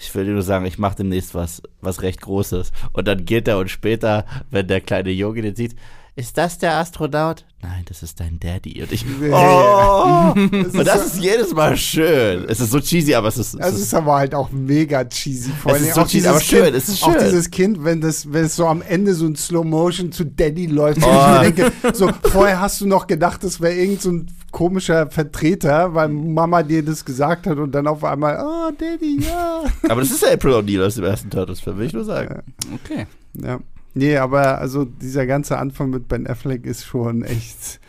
ich 0.00 0.14
will 0.14 0.24
dir 0.24 0.32
nur 0.32 0.42
sagen, 0.42 0.64
ich 0.64 0.78
mache 0.78 0.96
demnächst 0.96 1.34
was, 1.34 1.62
was 1.82 2.00
recht 2.00 2.22
Großes. 2.22 2.72
Und 2.92 3.06
dann 3.06 3.26
geht 3.26 3.46
er 3.46 3.58
und 3.58 3.70
später, 3.70 4.24
wenn 4.50 4.66
der 4.66 4.80
kleine 4.80 5.10
Junge 5.10 5.42
den 5.42 5.54
sieht, 5.54 5.76
ist 6.20 6.36
das 6.36 6.58
der 6.58 6.76
Astronaut? 6.76 7.46
Nein, 7.62 7.84
das 7.86 8.02
ist 8.02 8.20
dein 8.20 8.38
Daddy. 8.38 8.82
Und 8.82 8.92
ich, 8.92 9.04
oh, 9.32 10.32
und 10.34 10.86
das 10.86 11.06
ist 11.06 11.22
jedes 11.22 11.54
Mal 11.54 11.76
schön. 11.76 12.44
Es 12.46 12.60
ist 12.60 12.70
so 12.70 12.80
cheesy, 12.80 13.14
aber 13.14 13.28
es 13.28 13.38
ist. 13.38 13.54
Es, 13.54 13.74
ist, 13.74 13.94
aber 13.94 14.16
halt 14.16 14.34
auch 14.34 14.50
mega 14.50 15.04
cheesy. 15.04 15.50
Vor 15.50 15.76
es 15.76 15.82
ist 15.82 15.94
so 15.94 16.04
cheesy, 16.04 16.28
aber 16.28 16.40
schön. 16.40 16.64
Kind, 16.64 16.76
es 16.76 16.88
ist 16.88 17.00
schön. 17.00 17.14
Auch 17.14 17.18
dieses 17.18 17.50
Kind, 17.50 17.84
wenn 17.84 18.00
das, 18.00 18.32
wenn 18.32 18.44
es 18.44 18.56
so 18.56 18.66
am 18.66 18.82
Ende 18.82 19.14
so 19.14 19.26
ein 19.26 19.34
Slow 19.34 19.64
Motion 19.64 20.12
zu 20.12 20.24
Daddy 20.24 20.66
läuft. 20.66 21.02
Oh. 21.02 21.08
Und 21.08 21.48
ich 21.48 21.54
denke, 21.54 21.72
so, 21.94 22.10
vorher 22.24 22.60
hast 22.60 22.80
du 22.82 22.86
noch 22.86 23.06
gedacht, 23.06 23.42
das 23.42 23.60
wäre 23.60 23.74
irgend 23.74 24.02
so 24.02 24.10
ein 24.10 24.26
komischer 24.50 25.10
Vertreter, 25.10 25.94
weil 25.94 26.08
Mama 26.08 26.62
dir 26.62 26.84
das 26.84 27.04
gesagt 27.04 27.46
hat 27.46 27.56
und 27.56 27.72
dann 27.72 27.86
auf 27.86 28.04
einmal, 28.04 28.38
oh, 28.42 28.72
Daddy, 28.72 29.22
ja. 29.22 29.64
Aber 29.88 30.02
das 30.02 30.10
ist 30.10 30.22
ja 30.22 30.32
April 30.32 30.54
O'Neil 30.54 30.84
aus 30.84 30.96
dem 30.96 31.04
ersten 31.04 31.30
Turtles-Film, 31.30 31.78
will 31.78 31.86
ich 31.86 31.92
nur 31.94 32.04
sagen. 32.04 32.42
Okay. 32.84 33.06
Ja. 33.34 33.60
Nee, 33.94 34.16
aber 34.16 34.58
also 34.58 34.84
dieser 34.84 35.26
ganze 35.26 35.58
Anfang 35.58 35.90
mit 35.90 36.08
Ben 36.08 36.26
Affleck 36.26 36.64
ist 36.64 36.84
schon 36.84 37.22
echt 37.22 37.80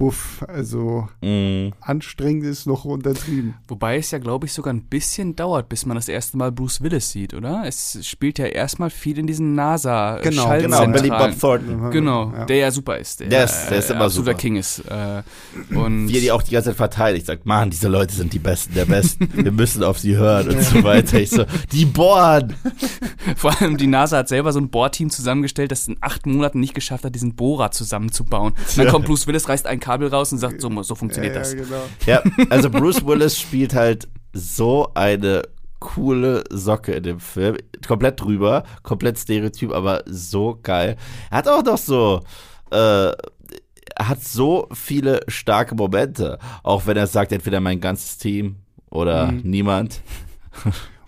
Buff, 0.00 0.42
also 0.48 1.08
mm. 1.20 1.74
anstrengend 1.78 2.46
ist 2.46 2.64
noch 2.64 2.86
untertrieben. 2.86 3.52
Wobei 3.68 3.98
es 3.98 4.10
ja, 4.10 4.18
glaube 4.18 4.46
ich, 4.46 4.54
sogar 4.54 4.72
ein 4.72 4.84
bisschen 4.84 5.36
dauert, 5.36 5.68
bis 5.68 5.84
man 5.84 5.94
das 5.94 6.08
erste 6.08 6.38
Mal 6.38 6.50
Bruce 6.50 6.80
Willis 6.80 7.10
sieht, 7.10 7.34
oder? 7.34 7.64
Es 7.66 7.98
spielt 8.06 8.38
ja 8.38 8.46
erstmal 8.46 8.88
viel 8.88 9.18
in 9.18 9.26
diesen 9.26 9.54
nasa 9.54 10.18
Genau, 10.22 10.48
genau, 10.56 10.86
Billy 10.86 11.10
Bob 11.10 11.38
Thornton. 11.38 11.90
Genau, 11.90 12.32
ja. 12.34 12.46
der 12.46 12.56
ja 12.56 12.70
super 12.70 12.96
ist. 12.96 13.20
Der, 13.20 13.28
der 13.28 13.44
ist, 13.44 13.68
der 13.68 13.78
ist 13.78 13.90
immer 13.90 14.08
super. 14.08 14.32
King 14.32 14.56
ist. 14.56 14.78
Äh, 14.88 15.22
und 15.74 16.08
Wie 16.08 16.14
er 16.14 16.20
die 16.22 16.32
auch 16.32 16.42
die 16.42 16.52
ganze 16.52 16.70
Zeit 16.70 16.78
verteidigt, 16.78 17.26
sagt, 17.26 17.44
Mann, 17.44 17.68
diese 17.68 17.88
Leute 17.88 18.14
sind 18.14 18.32
die 18.32 18.38
Besten 18.38 18.72
der 18.72 18.86
Besten, 18.86 19.28
wir 19.34 19.52
müssen 19.52 19.84
auf 19.84 19.98
sie 19.98 20.16
hören 20.16 20.48
und 20.48 20.62
so 20.62 20.82
weiter. 20.82 21.20
Ich 21.20 21.28
so, 21.28 21.44
die 21.72 21.84
bohren! 21.84 22.54
Vor 23.36 23.60
allem 23.60 23.76
die 23.76 23.86
NASA 23.86 24.16
hat 24.16 24.28
selber 24.28 24.50
so 24.54 24.60
ein 24.60 24.70
Bohrteam 24.70 25.10
zusammengestellt, 25.10 25.72
das 25.72 25.88
in 25.88 25.98
acht 26.00 26.24
Monaten 26.24 26.58
nicht 26.58 26.74
geschafft 26.74 27.04
hat, 27.04 27.14
diesen 27.14 27.34
Bohrer 27.34 27.70
zusammenzubauen. 27.70 28.54
Und 28.54 28.78
dann 28.78 28.88
kommt 28.88 29.04
Bruce 29.04 29.26
Willis, 29.26 29.46
reißt 29.46 29.66
ein 29.66 29.78
Kabel 29.78 29.89
raus 29.90 30.32
und 30.32 30.38
sagt, 30.38 30.60
so, 30.60 30.82
so 30.82 30.94
funktioniert 30.94 31.34
ja, 31.34 31.40
das. 31.40 31.54
Ja, 31.54 31.60
genau. 31.60 31.82
ja, 32.06 32.22
also 32.50 32.70
Bruce 32.70 33.04
Willis 33.04 33.38
spielt 33.38 33.74
halt 33.74 34.08
so 34.32 34.90
eine 34.94 35.42
coole 35.80 36.44
Socke 36.50 36.92
in 36.92 37.02
dem 37.02 37.20
Film. 37.20 37.56
Komplett 37.86 38.20
drüber, 38.20 38.64
komplett 38.82 39.18
Stereotyp, 39.18 39.72
aber 39.72 40.02
so 40.06 40.58
geil. 40.62 40.96
Er 41.30 41.38
hat 41.38 41.48
auch 41.48 41.64
noch 41.64 41.78
so, 41.78 42.20
äh, 42.70 43.12
hat 43.98 44.22
so 44.22 44.68
viele 44.72 45.20
starke 45.28 45.74
Momente. 45.74 46.38
Auch 46.62 46.86
wenn 46.86 46.96
er 46.96 47.06
sagt, 47.06 47.32
entweder 47.32 47.60
mein 47.60 47.80
ganzes 47.80 48.18
Team 48.18 48.56
oder 48.90 49.32
mhm. 49.32 49.40
niemand. 49.44 50.02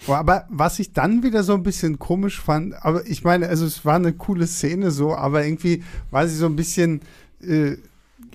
Oh, 0.09 0.14
aber 0.14 0.47
was 0.49 0.81
ich 0.81 0.92
dann 0.92 1.23
wieder 1.23 1.45
so 1.45 1.55
ein 1.55 1.62
bisschen 1.62 1.99
komisch 1.99 2.40
fand, 2.40 2.75
aber 2.85 3.07
ich 3.07 3.23
meine, 3.23 3.49
also 3.49 3.64
es 3.64 3.85
war 3.85 3.95
eine 3.95 4.12
coole 4.12 4.49
Szene 4.49 4.90
so, 4.90 5.14
aber 5.14 5.45
irgendwie 5.45 5.85
war 6.11 6.27
sie 6.27 6.35
so 6.35 6.47
ein 6.47 6.57
bisschen 6.57 7.03
äh, 7.40 7.77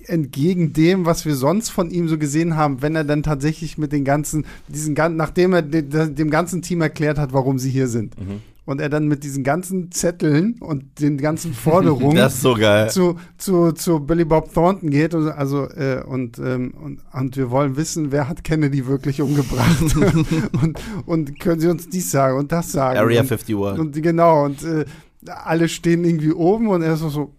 entgegen 0.06 0.72
dem, 0.72 1.06
was 1.06 1.24
wir 1.24 1.34
sonst 1.34 1.70
von 1.70 1.90
ihm 1.90 2.08
so 2.08 2.18
gesehen 2.18 2.56
haben, 2.56 2.82
wenn 2.82 2.96
er 2.96 3.04
dann 3.04 3.22
tatsächlich 3.22 3.78
mit 3.78 3.92
den 3.92 4.04
ganzen, 4.04 4.46
diesen 4.68 4.94
nachdem 4.94 5.52
er 5.52 5.62
de, 5.62 5.82
dem 5.82 6.30
ganzen 6.30 6.62
Team 6.62 6.80
erklärt 6.80 7.18
hat, 7.18 7.32
warum 7.32 7.58
sie 7.58 7.70
hier 7.70 7.88
sind. 7.88 8.18
Mhm. 8.18 8.40
Und 8.64 8.82
er 8.82 8.90
dann 8.90 9.08
mit 9.08 9.24
diesen 9.24 9.44
ganzen 9.44 9.90
Zetteln 9.92 10.56
und 10.60 11.00
den 11.00 11.16
ganzen 11.16 11.54
Forderungen 11.54 12.28
so 12.42 12.54
Zu, 12.90 13.16
zu, 13.38 13.72
zu 13.72 14.00
Billy 14.00 14.26
Bob 14.26 14.52
Thornton 14.52 14.90
geht. 14.90 15.14
Und, 15.14 15.28
also, 15.28 15.64
äh, 15.70 16.02
und, 16.06 16.38
ähm, 16.38 16.74
und, 16.74 17.00
und 17.10 17.36
wir 17.38 17.50
wollen 17.50 17.78
wissen, 17.78 18.12
wer 18.12 18.28
hat 18.28 18.44
Kennedy 18.44 18.86
wirklich 18.86 19.22
umgebracht? 19.22 19.96
und, 20.62 20.78
und 21.06 21.40
können 21.40 21.60
Sie 21.60 21.68
uns 21.68 21.88
dies 21.88 22.10
sagen 22.10 22.36
und 22.36 22.52
das 22.52 22.70
sagen? 22.70 22.98
Area 22.98 23.22
und, 23.22 23.32
51. 23.32 23.54
Und 23.56 24.02
genau, 24.02 24.44
und 24.44 24.62
äh, 24.62 24.84
alle 25.26 25.68
stehen 25.68 26.04
irgendwie 26.04 26.32
oben 26.32 26.68
und 26.68 26.82
er 26.82 26.92
ist 26.92 27.00
so, 27.00 27.32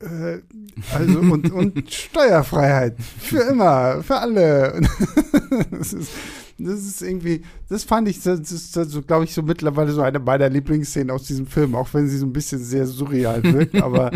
äh, 0.00 0.40
also 0.94 1.18
und, 1.18 1.50
und 1.52 1.92
Steuerfreiheit 1.92 2.96
für 3.00 3.40
immer, 3.40 4.02
für 4.02 4.16
alle. 4.16 4.80
das 5.70 5.92
ist, 5.92 6.10
das 6.58 6.80
ist 6.80 7.02
irgendwie, 7.02 7.42
das 7.68 7.84
fand 7.84 8.08
ich, 8.08 8.22
das 8.22 8.40
ist, 8.52 8.76
ist 8.76 9.06
glaube 9.06 9.24
ich, 9.24 9.34
so 9.34 9.42
mittlerweile 9.42 9.92
so 9.92 10.02
eine 10.02 10.18
meiner 10.18 10.48
Lieblingsszenen 10.48 11.10
aus 11.10 11.24
diesem 11.24 11.46
Film, 11.46 11.74
auch 11.74 11.88
wenn 11.92 12.08
sie 12.08 12.18
so 12.18 12.26
ein 12.26 12.32
bisschen 12.32 12.62
sehr 12.62 12.86
surreal 12.86 13.42
wirkt, 13.42 13.74
aber 13.76 14.12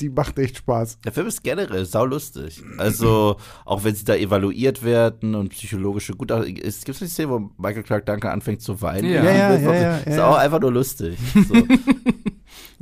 die 0.00 0.08
macht 0.08 0.38
echt 0.38 0.58
Spaß. 0.58 0.98
Der 1.04 1.12
Film 1.12 1.26
ist 1.26 1.42
generell 1.42 1.84
saulustig. 1.84 2.62
Also, 2.78 3.36
auch 3.64 3.84
wenn 3.84 3.94
sie 3.94 4.04
da 4.04 4.14
evaluiert 4.14 4.82
werden 4.82 5.34
und 5.34 5.50
psychologische 5.50 6.14
gut 6.14 6.30
es 6.30 6.84
gibt 6.84 7.00
eine 7.00 7.10
Szene, 7.10 7.30
wo 7.30 7.50
Michael 7.58 7.82
Clark 7.82 8.06
Duncan 8.06 8.30
anfängt 8.30 8.62
zu 8.62 8.80
weinen. 8.80 9.10
Ja, 9.10 9.24
ja, 9.24 9.54
ja, 9.54 9.58
ja, 9.58 9.74
ja 9.74 9.96
Ist 9.98 10.18
auch 10.18 10.36
einfach 10.36 10.60
nur 10.60 10.72
lustig. 10.72 11.18
So. 11.34 11.54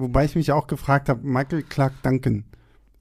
Wobei 0.03 0.25
ich 0.25 0.35
mich 0.35 0.51
auch 0.51 0.67
gefragt 0.67 1.09
habe, 1.09 1.21
Michael 1.23 1.63
Clark 1.63 2.03
Duncan, 2.03 2.43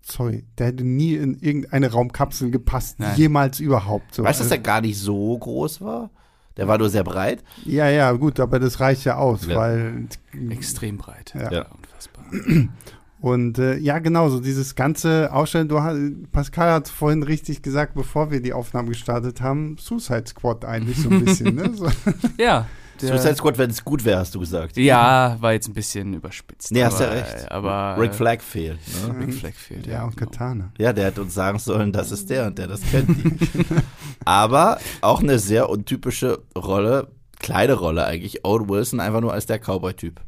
sorry, 0.01 0.45
der 0.59 0.67
hätte 0.67 0.83
nie 0.83 1.15
in 1.15 1.33
irgendeine 1.39 1.91
Raumkapsel 1.91 2.51
gepasst, 2.51 2.99
Nein. 2.99 3.17
jemals 3.17 3.59
überhaupt. 3.59 4.13
So. 4.13 4.23
Weißt 4.23 4.39
du, 4.39 4.43
dass 4.43 4.49
der 4.49 4.59
gar 4.59 4.81
nicht 4.81 4.99
so 4.99 5.35
groß 5.35 5.81
war? 5.81 6.11
Der 6.57 6.67
war 6.67 6.77
nur 6.77 6.89
sehr 6.89 7.03
breit. 7.03 7.43
Ja, 7.65 7.89
ja, 7.89 8.11
gut, 8.11 8.39
aber 8.39 8.59
das 8.59 8.79
reicht 8.79 9.03
ja 9.05 9.15
aus, 9.15 9.47
ja. 9.47 9.55
weil. 9.55 10.09
Extrem 10.49 10.99
breit. 10.99 11.33
Ja. 11.33 11.51
ja. 11.51 11.65
Unfassbar. 11.71 12.25
Und 13.19 13.57
äh, 13.57 13.77
ja, 13.77 13.99
genau, 13.99 14.29
so 14.29 14.39
dieses 14.39 14.75
ganze 14.75 15.31
Ausstellen, 15.31 15.67
du 15.69 15.79
Pascal 16.31 16.71
hat 16.71 16.87
vorhin 16.87 17.23
richtig 17.23 17.61
gesagt, 17.61 17.93
bevor 17.95 18.31
wir 18.31 18.41
die 18.41 18.53
Aufnahme 18.53 18.89
gestartet 18.89 19.41
haben, 19.41 19.77
Suicide 19.79 20.25
Squad 20.27 20.65
eigentlich 20.65 20.97
so 20.97 21.09
ein 21.09 21.23
bisschen, 21.25 21.55
ne? 21.55 21.71
So. 21.75 21.87
Ja, 22.37 22.67
Suicide 23.07 23.35
Squad, 23.35 23.57
wenn 23.57 23.69
es 23.69 23.83
gut 23.83 24.05
wäre, 24.05 24.19
hast 24.19 24.35
du 24.35 24.39
gesagt. 24.39 24.77
Ja, 24.77 25.37
war 25.39 25.53
jetzt 25.53 25.67
ein 25.67 25.73
bisschen 25.73 26.13
überspitzt. 26.13 26.71
Nee, 26.71 26.83
hast 26.83 26.99
ja 26.99 27.09
recht. 27.09 27.51
Aber, 27.51 27.95
Rick 27.99 28.13
Flag 28.13 28.41
fehlt. 28.41 28.79
Ne? 29.07 29.19
Rick 29.19 29.33
Flag 29.33 29.53
fehlt, 29.53 29.87
ja. 29.87 29.93
Ja, 29.93 30.03
und 30.03 30.17
genau. 30.17 30.31
Katana. 30.31 30.71
Ja, 30.77 30.93
der 30.93 31.07
hat 31.07 31.19
uns 31.19 31.33
sagen 31.33 31.59
sollen, 31.59 31.91
das 31.91 32.11
ist 32.11 32.29
der 32.29 32.47
und 32.47 32.57
der, 32.57 32.67
das 32.67 32.81
kennt 32.89 33.09
die. 33.09 33.65
aber 34.25 34.79
auch 35.01 35.21
eine 35.21 35.39
sehr 35.39 35.69
untypische 35.69 36.39
Rolle, 36.55 37.07
kleine 37.39 37.73
Rolle 37.73 38.05
eigentlich, 38.05 38.45
Owen 38.45 38.69
Wilson 38.69 38.99
einfach 38.99 39.21
nur 39.21 39.34
als 39.34 39.45
der 39.45 39.59
Cowboy-Typ. 39.59 40.21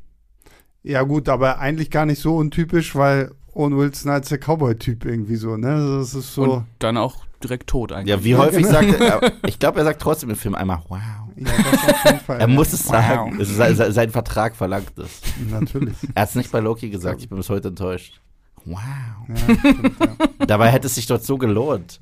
Ja 0.84 1.04
gut, 1.04 1.30
aber 1.30 1.60
eigentlich 1.60 1.90
gar 1.90 2.06
nicht 2.06 2.20
so 2.20 2.36
untypisch, 2.36 2.96
weil 2.96 3.32
Owen 3.56 3.78
Wilson 3.78 4.12
als 4.12 4.30
der 4.30 4.40
Cowboy-Typ 4.40 5.06
irgendwie 5.06 5.36
so, 5.36 5.58
ne? 5.58 5.74
Also 5.74 5.98
das 6.00 6.14
ist 6.16 6.34
so. 6.34 6.44
Und 6.44 6.66
dann 6.80 6.98
auch 6.98 7.26
direkt 7.44 7.68
tot 7.68 7.92
eigentlich. 7.92 8.10
Ja, 8.10 8.24
wie 8.24 8.36
häufig 8.36 8.66
sagt 8.66 9.00
er, 9.00 9.22
ich 9.48 9.60
glaube, 9.60 9.80
er 9.80 9.86
sagt 9.86 10.02
trotzdem 10.02 10.30
im 10.30 10.36
Film 10.36 10.56
einmal, 10.56 10.82
wow. 10.88 11.00
Ja, 11.36 11.52
das 11.72 11.94
auf 11.94 12.06
jeden 12.06 12.20
Fall. 12.20 12.40
er 12.40 12.48
muss 12.48 12.74
es 12.74 12.84
sagen. 12.84 13.38
Wow. 13.38 13.46
Sein, 13.48 13.76
sein, 13.76 14.10
Vertrag 14.10 14.56
verlangt 14.56 14.98
es. 14.98 15.22
Natürlich. 15.50 15.96
Er 16.14 16.24
hat 16.24 16.30
es 16.30 16.36
nicht 16.36 16.52
bei 16.52 16.60
Loki 16.60 16.90
gesagt, 16.90 17.22
ich 17.22 17.30
bin 17.30 17.38
bis 17.38 17.50
heute 17.50 17.70
enttäuscht. 17.70 18.22
Wow. 18.66 18.78
Ja, 19.28 19.36
stimmt, 19.36 20.00
ja. 20.00 20.46
Dabei 20.46 20.70
hätte 20.70 20.88
es 20.88 20.96
sich 20.96 21.06
dort 21.06 21.24
so 21.24 21.38
gelohnt. 21.38 22.00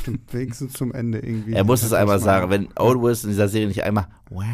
stimmt. 0.00 0.32
Wenigstens 0.32 0.72
zum 0.72 0.92
Ende 0.92 1.18
irgendwie. 1.18 1.52
Er 1.52 1.64
muss 1.64 1.82
es 1.82 1.92
einmal 1.92 2.18
sagen. 2.18 2.50
Wenn 2.50 2.68
Owen 2.76 3.02
Wilson 3.02 3.30
in 3.30 3.36
dieser 3.36 3.48
Serie 3.48 3.68
nicht 3.68 3.84
einmal 3.84 4.08
wow 4.30 4.46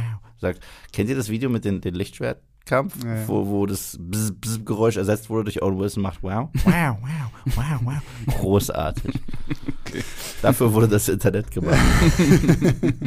sagt, 0.43 0.61
kennt 0.93 1.09
ihr 1.09 1.16
das 1.16 1.28
Video 1.28 1.49
mit 1.49 1.64
den, 1.64 1.80
den 1.80 1.95
Lichtschwertkampf, 1.95 3.05
ja, 3.05 3.16
ja. 3.16 3.28
Wo, 3.28 3.47
wo 3.47 3.66
das 3.66 3.97
Bzz, 3.99 4.32
Bzz 4.40 4.64
Geräusch 4.64 4.97
ersetzt 4.97 5.30
wurde 5.30 5.45
durch 5.45 5.62
Owen 5.62 5.78
Wilson 5.78 6.03
macht 6.03 6.22
wow, 6.22 6.49
wow, 6.53 6.64
wow, 6.64 7.57
wow, 7.57 7.80
wow. 7.82 8.36
Großartig. 8.38 9.14
Okay. 9.86 10.03
Dafür 10.43 10.72
wurde 10.72 10.88
das 10.88 11.09
Internet 11.09 11.51
gemacht. 11.51 11.78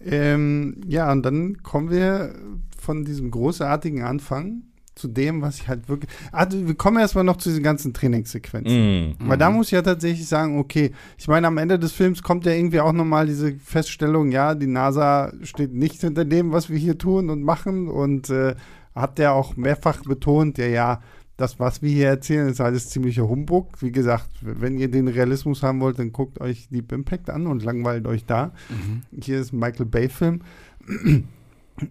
ähm, 0.00 0.80
ja, 0.86 1.12
und 1.12 1.22
dann 1.22 1.62
kommen 1.62 1.90
wir 1.90 2.34
von 2.78 3.04
diesem 3.04 3.30
großartigen 3.30 4.02
Anfang 4.02 4.62
zu 4.96 5.08
dem, 5.08 5.42
was 5.42 5.58
ich 5.58 5.68
halt 5.68 5.88
wirklich. 5.88 6.10
Also, 6.32 6.66
wir 6.66 6.74
kommen 6.74 6.96
erstmal 6.96 7.22
noch 7.22 7.36
zu 7.36 7.50
diesen 7.50 7.62
ganzen 7.62 7.92
Trainingssequenzen. 7.92 9.10
Mm. 9.10 9.14
Weil 9.28 9.38
da 9.38 9.50
muss 9.50 9.66
ich 9.66 9.72
ja 9.72 9.82
tatsächlich 9.82 10.26
sagen, 10.26 10.58
okay, 10.58 10.90
ich 11.18 11.28
meine, 11.28 11.46
am 11.46 11.58
Ende 11.58 11.78
des 11.78 11.92
Films 11.92 12.22
kommt 12.22 12.46
ja 12.46 12.52
irgendwie 12.52 12.80
auch 12.80 12.92
nochmal 12.92 13.26
diese 13.26 13.54
Feststellung, 13.58 14.32
ja, 14.32 14.54
die 14.54 14.66
NASA 14.66 15.32
steht 15.42 15.74
nicht 15.74 16.00
hinter 16.00 16.24
dem, 16.24 16.50
was 16.50 16.70
wir 16.70 16.78
hier 16.78 16.96
tun 16.98 17.30
und 17.30 17.42
machen 17.42 17.88
und 17.88 18.30
äh, 18.30 18.54
hat 18.94 19.18
der 19.18 19.34
auch 19.34 19.56
mehrfach 19.56 20.02
betont, 20.02 20.56
ja, 20.56 20.66
ja, 20.66 21.02
das, 21.36 21.60
was 21.60 21.82
wir 21.82 21.90
hier 21.90 22.08
erzählen, 22.08 22.48
ist 22.48 22.62
alles 22.62 22.88
ziemlicher 22.88 23.28
Humbug. 23.28 23.82
Wie 23.82 23.92
gesagt, 23.92 24.30
wenn 24.40 24.78
ihr 24.78 24.90
den 24.90 25.06
Realismus 25.06 25.62
haben 25.62 25.80
wollt, 25.80 25.98
dann 25.98 26.10
guckt 26.10 26.40
euch 26.40 26.68
Deep 26.70 26.92
Impact 26.92 27.28
an 27.28 27.46
und 27.46 27.62
langweilt 27.62 28.06
euch 28.06 28.24
da. 28.24 28.52
Mhm. 28.70 29.02
Hier 29.22 29.40
ist 29.40 29.52
ein 29.52 29.58
Michael 29.58 29.84
Bay-Film 29.84 30.40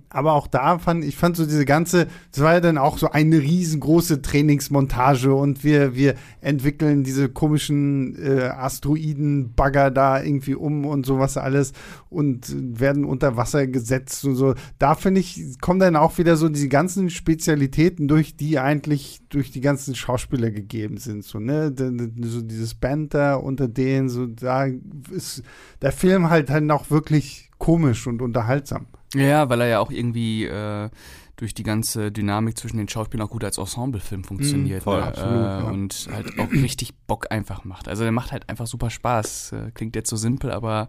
aber 0.09 0.33
auch 0.33 0.47
da 0.47 0.79
fand 0.79 1.03
ich 1.03 1.15
fand 1.15 1.37
so 1.37 1.45
diese 1.45 1.65
ganze, 1.65 2.07
das 2.31 2.43
war 2.43 2.53
ja 2.53 2.59
dann 2.59 2.77
auch 2.77 2.97
so 2.97 3.11
eine 3.11 3.39
riesengroße 3.39 4.21
Trainingsmontage 4.21 5.33
und 5.33 5.63
wir 5.63 5.95
wir 5.95 6.15
entwickeln 6.41 7.03
diese 7.03 7.29
komischen 7.29 8.15
äh, 8.21 8.45
Asteroiden-Bagger 8.45 9.91
da 9.91 10.21
irgendwie 10.21 10.55
um 10.55 10.85
und 10.85 11.05
sowas 11.05 11.37
alles 11.37 11.73
und 12.09 12.79
werden 12.79 13.05
unter 13.05 13.37
Wasser 13.37 13.67
gesetzt 13.67 14.25
und 14.25 14.35
so. 14.35 14.55
Da 14.79 14.95
finde 14.95 15.21
ich 15.21 15.59
kommen 15.61 15.79
dann 15.79 15.95
auch 15.95 16.17
wieder 16.17 16.35
so 16.35 16.49
diese 16.49 16.69
ganzen 16.69 17.09
Spezialitäten 17.09 18.07
durch, 18.07 18.35
die 18.35 18.59
eigentlich 18.59 19.21
durch 19.29 19.51
die 19.51 19.61
ganzen 19.61 19.95
Schauspieler 19.95 20.51
gegeben 20.51 20.97
sind, 20.97 21.23
so 21.23 21.39
ne, 21.39 21.73
so 22.21 22.41
dieses 22.41 22.73
Banter 22.73 23.43
unter 23.43 23.67
denen, 23.67 24.09
so 24.09 24.25
da 24.25 24.67
ist 25.11 25.43
der 25.81 25.91
Film 25.91 26.29
halt 26.29 26.49
dann 26.49 26.71
auch 26.71 26.89
wirklich 26.89 27.44
komisch 27.57 28.07
und 28.07 28.21
unterhaltsam. 28.21 28.87
Ja, 29.13 29.49
weil 29.49 29.61
er 29.61 29.67
ja 29.67 29.79
auch 29.79 29.91
irgendwie 29.91 30.45
äh, 30.45 30.89
durch 31.37 31.53
die 31.53 31.63
ganze 31.63 32.11
Dynamik 32.11 32.57
zwischen 32.57 32.77
den 32.77 32.87
Schauspielern 32.87 33.27
auch 33.27 33.31
gut 33.31 33.43
als 33.43 33.57
Ensemblefilm 33.57 34.23
funktioniert. 34.23 34.81
Mm, 34.81 34.83
voll, 34.83 34.99
ne? 34.99 35.07
absolut, 35.07 35.33
äh, 35.33 35.37
ja. 35.37 35.63
Und 35.63 36.07
halt 36.11 36.39
auch 36.39 36.51
richtig 36.51 36.95
Bock 37.07 37.31
einfach 37.31 37.65
macht. 37.65 37.87
Also 37.87 38.03
der 38.03 38.11
macht 38.11 38.31
halt 38.31 38.49
einfach 38.49 38.67
super 38.67 38.89
Spaß. 38.89 39.53
Äh, 39.53 39.71
klingt 39.73 39.95
jetzt 39.95 40.09
so 40.09 40.15
simpel, 40.15 40.51
aber 40.51 40.87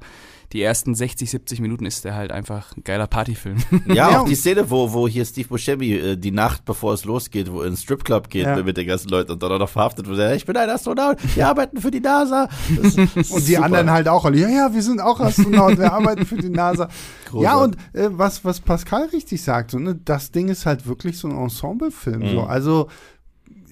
die 0.52 0.62
ersten 0.62 0.94
60, 0.94 1.30
70 1.30 1.60
Minuten 1.60 1.86
ist 1.86 2.04
der 2.04 2.14
halt 2.14 2.32
einfach 2.32 2.76
ein 2.76 2.84
geiler 2.84 3.06
Partyfilm. 3.06 3.58
Ja, 3.86 4.20
auch 4.20 4.26
die 4.26 4.34
Szene, 4.34 4.70
wo, 4.70 4.92
wo 4.92 5.08
hier 5.08 5.24
Steve 5.24 5.48
Buscemi 5.48 5.92
äh, 5.92 6.16
die 6.16 6.30
Nacht, 6.30 6.64
bevor 6.64 6.92
es 6.94 7.04
losgeht, 7.04 7.50
wo 7.50 7.60
er 7.60 7.66
in 7.66 7.72
den 7.72 7.78
Stripclub 7.78 8.28
geht 8.28 8.44
ja. 8.44 8.62
mit 8.62 8.76
den 8.76 8.86
ganzen 8.86 9.08
Leuten 9.08 9.32
und 9.32 9.42
dann 9.42 9.52
auch 9.52 9.58
noch 9.58 9.68
verhaftet 9.68 10.06
wird. 10.06 10.36
Ich 10.36 10.44
bin 10.44 10.56
ein 10.56 10.68
Astronaut, 10.68 11.18
wir 11.34 11.48
arbeiten 11.48 11.80
für 11.80 11.90
die 11.90 12.00
NASA. 12.00 12.48
und 12.76 13.16
die 13.16 13.22
super. 13.22 13.64
anderen 13.64 13.90
halt 13.90 14.08
auch 14.08 14.24
alle, 14.24 14.38
ja, 14.38 14.48
ja, 14.48 14.74
wir 14.74 14.82
sind 14.82 15.00
auch 15.00 15.20
Astronauten, 15.20 15.78
wir 15.78 15.92
arbeiten 15.92 16.26
für 16.26 16.36
die 16.36 16.50
NASA. 16.50 16.88
Großartig. 17.30 17.42
Ja, 17.42 17.56
und 17.56 17.76
äh, 17.94 18.08
was, 18.18 18.44
was 18.44 18.60
Pascal 18.60 19.08
richtig 19.12 19.42
sagt, 19.42 19.70
so, 19.70 19.78
ne, 19.78 19.98
das 20.04 20.30
Ding 20.30 20.48
ist 20.48 20.66
halt 20.66 20.86
wirklich 20.86 21.18
so 21.18 21.28
ein 21.28 21.36
Ensemblefilm. 21.36 22.20
Mhm. 22.20 22.30
So. 22.30 22.40
Also 22.42 22.88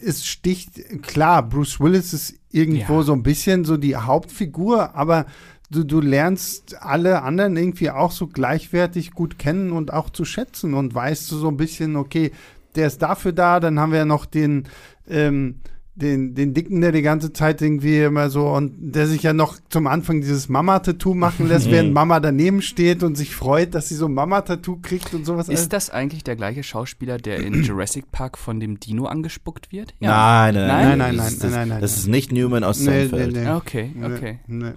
es 0.03 0.27
sticht, 0.27 1.03
klar, 1.03 1.43
Bruce 1.43 1.81
Willis 1.81 2.13
ist 2.13 2.35
irgendwo 2.51 2.99
ja. 2.99 3.03
so 3.03 3.13
ein 3.13 3.23
bisschen 3.23 3.65
so 3.65 3.77
die 3.77 3.97
Hauptfigur, 3.97 4.95
aber 4.95 5.27
du, 5.75 5.85
du 5.85 6.01
lernst 6.01 6.83
alle 6.83 7.23
anderen 7.23 7.57
irgendwie 7.57 7.91
auch 7.91 8.13
so 8.13 8.27
gleichwertig 8.27 9.13
gut 9.13 9.39
kennen 9.39 9.73
und 9.73 9.93
auch 9.93 10.11
zu 10.11 10.25
schätzen 10.25 10.75
und 10.75 10.95
weißt 10.95 11.31
du 11.31 11.37
so 11.37 11.49
ein 11.49 11.57
bisschen, 11.57 11.97
okay, 11.97 12.33
der 12.75 12.87
ist 12.87 13.03
dafür 13.03 13.33
da, 13.33 13.61
dann 13.61 13.79
haben 13.79 13.93
wir 13.93 14.01
ja 14.01 14.05
noch 14.05 14.27
den, 14.27 14.65
ähm, 15.09 15.57
den, 15.97 16.35
den 16.35 16.55
Dicken, 16.55 16.81
der 16.81 16.91
die 16.91 17.03
ganze 17.03 17.33
Zeit 17.33 17.63
irgendwie 17.63 18.01
immer 18.01 18.29
so 18.29 18.49
und 18.49 18.75
der 18.79 19.07
sich 19.07 19.23
ja 19.23 19.33
noch 19.33 19.57
zum 19.69 19.87
Anfang 19.87 20.21
dieses 20.21 20.49
Mama-Tattoo 20.49 21.15
machen 21.15 21.47
lässt, 21.47 21.71
während 21.71 21.91
mhm. 21.91 21.95
Mama 21.95 22.19
daneben 22.19 22.63
steht 22.63 23.05
und 23.05 23.17
sich 23.17 23.35
freut, 23.35 23.75
dass 23.75 23.89
sie 23.89 23.95
so 23.95 24.07
ein 24.07 24.15
Mama-Tattoo 24.15 24.81
kriegt 24.83 25.15
und 25.15 25.25
sowas. 25.25 25.49
Ist 25.49 25.73
das 25.73 25.91
eigentlich 25.91 26.25
der 26.25 26.35
gleiche 26.35 26.65
Schauspieler, 26.65 27.19
der 27.19 27.39
in 27.39 27.55
Jurassic 27.63 28.11
Park 28.11 28.39
von 28.39 28.59
dem 28.59 28.81
Dino 28.81 29.05
angespuckt 29.05 29.71
wird? 29.71 29.95
Ja. 30.01 30.11
Nein, 30.11 30.55
nein, 30.55 30.67
nein, 30.67 30.79
nein, 30.79 30.99
nein, 30.99 31.17
nein, 31.17 31.37
nein, 31.41 31.51
nein, 31.51 31.69
nein, 31.69 31.81
Das 31.81 31.97
ist 31.97 32.09
nicht 32.09 32.33
Newman 32.33 32.65
aus 32.65 32.81
nee, 32.81 32.87
Seinfeld. 32.87 33.33
Nee, 33.33 33.45
nee. 33.45 33.51
Okay, 33.51 33.91
okay. 34.03 34.39
Nee, 34.49 34.65
nee. 34.65 34.73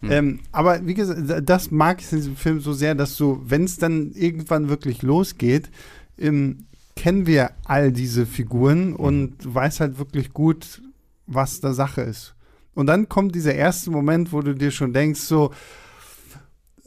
Hm. 0.00 0.10
Ähm, 0.10 0.40
aber 0.52 0.86
wie 0.86 0.94
gesagt, 0.94 1.48
das 1.48 1.70
mag 1.70 2.00
ich 2.00 2.12
in 2.12 2.18
diesem 2.18 2.36
Film 2.36 2.60
so 2.60 2.72
sehr, 2.72 2.94
dass 2.94 3.16
so, 3.16 3.42
wenn 3.44 3.64
es 3.64 3.78
dann 3.78 4.12
irgendwann 4.12 4.68
wirklich 4.68 5.02
losgeht, 5.02 5.70
ähm, 6.18 6.66
kennen 6.94 7.26
wir 7.26 7.52
all 7.64 7.92
diese 7.92 8.26
Figuren 8.26 8.90
mhm. 8.90 8.96
und 8.96 9.54
weiß 9.54 9.80
halt 9.80 9.98
wirklich 9.98 10.32
gut, 10.32 10.82
was 11.26 11.60
da 11.60 11.72
Sache 11.72 12.02
ist. 12.02 12.34
Und 12.74 12.86
dann 12.86 13.08
kommt 13.08 13.34
dieser 13.34 13.54
erste 13.54 13.90
Moment, 13.90 14.32
wo 14.32 14.40
du 14.40 14.54
dir 14.54 14.70
schon 14.70 14.92
denkst, 14.92 15.20
so, 15.20 15.50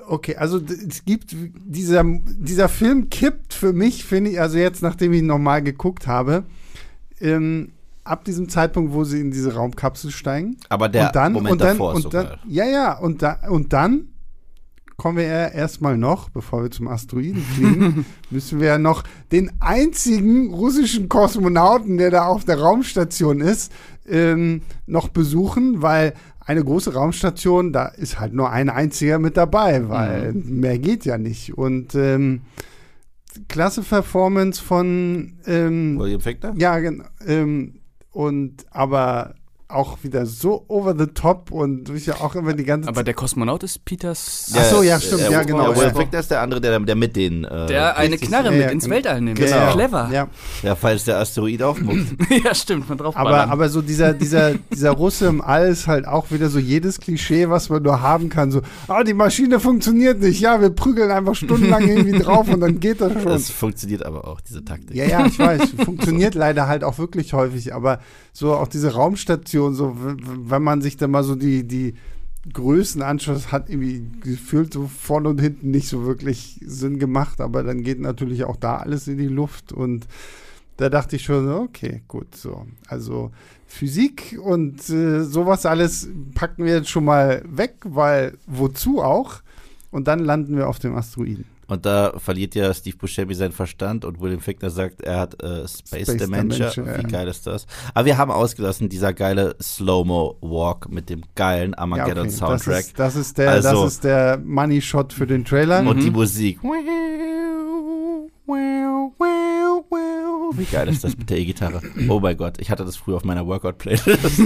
okay, 0.07 0.35
also 0.35 0.59
es 0.59 1.05
gibt 1.05 1.35
dieser, 1.65 2.03
dieser 2.05 2.69
Film 2.69 3.09
kippt 3.09 3.53
für 3.53 3.73
mich, 3.73 4.05
finde 4.05 4.31
ich, 4.31 4.41
also 4.41 4.57
jetzt, 4.57 4.81
nachdem 4.81 5.13
ich 5.13 5.19
ihn 5.19 5.27
nochmal 5.27 5.61
geguckt 5.61 6.07
habe, 6.07 6.45
ähm, 7.19 7.71
ab 8.03 8.25
diesem 8.25 8.49
Zeitpunkt, 8.49 8.93
wo 8.93 9.03
sie 9.03 9.19
in 9.19 9.31
diese 9.31 9.53
Raumkapsel 9.53 10.11
steigen. 10.11 10.57
Aber 10.69 10.89
der 10.89 11.07
und 11.07 11.15
dann, 11.15 11.33
Moment 11.33 11.51
und 11.53 11.61
dann, 11.61 11.77
davor 11.77 11.95
und 11.95 12.13
dann, 12.13 12.39
Ja, 12.47 12.65
ja, 12.65 12.97
und, 12.97 13.21
da, 13.21 13.39
und 13.49 13.73
dann 13.73 14.07
kommen 15.01 15.17
wir 15.17 15.25
ja 15.25 15.47
erstmal 15.47 15.97
noch, 15.97 16.29
bevor 16.29 16.61
wir 16.61 16.69
zum 16.69 16.87
Asteroiden 16.87 17.41
fliegen, 17.41 18.05
müssen 18.29 18.59
wir 18.59 18.67
ja 18.67 18.77
noch 18.77 19.03
den 19.31 19.51
einzigen 19.59 20.53
russischen 20.53 21.09
Kosmonauten, 21.09 21.97
der 21.97 22.11
da 22.11 22.25
auf 22.27 22.45
der 22.45 22.59
Raumstation 22.59 23.41
ist, 23.41 23.71
ähm, 24.07 24.61
noch 24.85 25.09
besuchen, 25.09 25.81
weil 25.81 26.13
eine 26.45 26.63
große 26.63 26.93
Raumstation, 26.93 27.73
da 27.73 27.87
ist 27.87 28.19
halt 28.19 28.33
nur 28.33 28.51
ein 28.51 28.69
einziger 28.69 29.17
mit 29.17 29.37
dabei, 29.37 29.89
weil 29.89 30.33
mhm. 30.33 30.59
mehr 30.59 30.77
geht 30.77 31.05
ja 31.05 31.17
nicht. 31.17 31.57
Und 31.57 31.95
ähm, 31.95 32.41
klasse 33.47 33.81
Performance 33.81 34.61
von 34.61 35.33
ähm, 35.47 35.97
William 35.97 36.21
Fichtner? 36.21 36.53
Ja, 36.57 36.77
genau. 36.79 37.05
Ähm, 37.25 37.80
und 38.11 38.65
aber 38.71 39.35
auch 39.73 40.03
wieder 40.03 40.25
so 40.25 40.65
over 40.67 40.95
the 40.97 41.07
top 41.07 41.51
und 41.51 41.85
durch 41.85 42.05
ja 42.05 42.15
auch 42.15 42.35
immer 42.35 42.53
die 42.53 42.63
ganze 42.63 42.89
Aber 42.89 43.03
der 43.03 43.13
Kosmonaut 43.13 43.63
ist 43.63 43.85
Peters. 43.85 44.51
Ach 44.55 44.63
so, 44.65 44.83
ja, 44.83 44.99
stimmt, 44.99 45.29
ja, 45.29 45.43
genau. 45.43 45.71
Ja, 45.73 45.95
Will 45.95 46.07
ist 46.11 46.31
der 46.31 46.41
andere, 46.41 46.61
der, 46.61 46.79
der 46.79 46.95
mit 46.95 47.15
den. 47.15 47.43
Äh, 47.45 47.67
der 47.67 47.97
eine 47.97 48.17
Knarre 48.17 48.51
mit 48.51 48.71
ins 48.71 48.89
Weltall 48.89 49.21
nimmt. 49.21 49.39
Genau. 49.39 49.71
Clever. 49.71 50.09
Ja. 50.11 50.27
ja, 50.63 50.75
falls 50.75 51.05
der 51.05 51.17
Asteroid 51.17 51.61
aufmuckt. 51.63 52.07
ja, 52.43 52.53
stimmt, 52.53 52.89
man 52.89 52.97
drauf 52.97 53.15
aber, 53.15 53.49
aber 53.49 53.69
so 53.69 53.81
dieser, 53.81 54.13
dieser, 54.13 54.55
dieser 54.55 54.91
Russe 54.91 55.27
im 55.27 55.41
All 55.41 55.69
ist 55.69 55.87
halt 55.87 56.07
auch 56.07 56.31
wieder 56.31 56.49
so 56.49 56.59
jedes 56.59 56.99
Klischee, 56.99 57.49
was 57.49 57.69
man 57.69 57.83
nur 57.83 58.01
haben 58.01 58.29
kann. 58.29 58.51
So, 58.51 58.61
ah, 58.87 59.03
die 59.03 59.13
Maschine 59.13 59.59
funktioniert 59.59 60.21
nicht. 60.21 60.39
Ja, 60.39 60.61
wir 60.61 60.69
prügeln 60.69 61.11
einfach 61.11 61.35
stundenlang 61.35 61.87
irgendwie 61.87 62.19
drauf 62.19 62.47
und 62.49 62.61
dann 62.61 62.79
geht 62.79 63.01
das 63.01 63.13
schon. 63.13 63.25
Das 63.25 63.49
funktioniert 63.49 64.05
aber 64.05 64.27
auch, 64.27 64.41
diese 64.41 64.63
Taktik. 64.63 64.95
Ja, 64.95 65.05
ja, 65.05 65.25
ich 65.25 65.39
weiß. 65.39 65.61
Funktioniert 65.85 66.35
leider 66.35 66.67
halt 66.67 66.83
auch 66.83 66.97
wirklich 66.97 67.33
häufig, 67.33 67.73
aber 67.73 67.99
so 68.33 68.53
auch 68.53 68.67
diese 68.67 68.93
Raumstation, 68.93 69.73
so 69.73 69.95
wenn 69.97 70.63
man 70.63 70.81
sich 70.81 70.97
da 70.97 71.07
mal 71.07 71.23
so 71.23 71.35
die, 71.35 71.67
die 71.67 71.95
Größen 72.51 73.01
anschaut, 73.01 73.51
hat 73.51 73.69
irgendwie 73.69 74.03
gefühlt 74.21 74.73
so 74.73 74.87
vorne 74.87 75.29
und 75.29 75.39
hinten 75.39 75.71
nicht 75.71 75.87
so 75.87 76.05
wirklich 76.05 76.59
Sinn 76.65 76.97
gemacht, 76.97 77.39
aber 77.39 77.63
dann 77.63 77.83
geht 77.83 77.99
natürlich 77.99 78.45
auch 78.45 78.55
da 78.55 78.77
alles 78.77 79.07
in 79.07 79.17
die 79.17 79.27
Luft 79.27 79.71
und 79.71 80.07
da 80.77 80.89
dachte 80.89 81.15
ich 81.15 81.23
schon, 81.23 81.47
okay, 81.47 82.01
gut, 82.07 82.35
so. 82.35 82.65
Also 82.87 83.31
Physik 83.67 84.39
und 84.41 84.89
äh, 84.89 85.23
sowas 85.23 85.67
alles 85.67 86.09
packen 86.33 86.65
wir 86.65 86.73
jetzt 86.73 86.89
schon 86.89 87.05
mal 87.05 87.43
weg, 87.45 87.75
weil 87.83 88.37
wozu 88.47 89.01
auch? 89.01 89.41
Und 89.91 90.07
dann 90.07 90.19
landen 90.19 90.57
wir 90.57 90.67
auf 90.67 90.79
dem 90.79 90.95
Asteroiden. 90.95 91.45
Und 91.71 91.85
da 91.85 92.11
verliert 92.17 92.53
ja 92.53 92.73
Steve 92.73 92.97
Buscemi 92.97 93.33
seinen 93.33 93.53
Verstand 93.53 94.03
und 94.03 94.19
William 94.19 94.41
Fickner 94.41 94.69
sagt, 94.69 94.99
er 95.03 95.21
hat 95.21 95.41
äh, 95.41 95.65
Space, 95.65 96.01
Space 96.01 96.17
Dementia. 96.17 96.69
Dementia. 96.69 96.97
Wie 96.97 97.09
geil 97.09 97.29
ist 97.29 97.47
das? 97.47 97.65
Aber 97.93 98.05
wir 98.05 98.17
haben 98.17 98.29
ausgelassen, 98.29 98.89
dieser 98.89 99.13
geile 99.13 99.55
Slow-Mo-Walk 99.61 100.89
mit 100.91 101.09
dem 101.09 101.21
geilen 101.33 101.73
Armageddon-Soundtrack. 101.73 102.73
Ja, 102.73 102.79
okay. 102.79 102.93
das, 102.97 103.15
ist, 103.15 103.15
das, 103.15 103.15
ist 103.15 103.37
der, 103.37 103.51
also, 103.51 103.83
das 103.85 103.93
ist 103.93 104.03
der 104.03 104.37
Money-Shot 104.43 105.13
für 105.13 105.25
den 105.25 105.45
Trailer. 105.45 105.79
Und 105.79 105.95
mhm. 105.95 106.01
die 106.01 106.11
Musik. 106.11 106.59
Wie 110.53 110.65
geil 110.65 110.89
ist 110.89 111.05
das 111.05 111.17
mit 111.17 111.29
der 111.29 111.37
E-Gitarre? 111.37 111.81
Oh 112.09 112.19
mein 112.19 112.35
Gott, 112.35 112.59
ich 112.59 112.69
hatte 112.69 112.83
das 112.83 112.97
früher 112.97 113.15
auf 113.15 113.23
meiner 113.23 113.47
Workout-Playlist. 113.47 114.09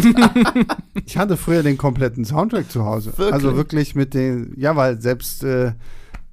ich 1.07 1.17
hatte 1.17 1.38
früher 1.38 1.63
den 1.63 1.80
kompletten 1.80 2.23
Soundtrack 2.23 2.69
zu 2.69 2.86
Hause. 2.86 3.17
Wirklich? 3.17 3.34
Also 3.34 3.55
wirklich 3.55 3.95
mit 3.95 4.13
den, 4.13 4.53
ja, 4.57 4.76
weil 4.76 5.01
selbst 5.01 5.43
äh, 5.43 5.71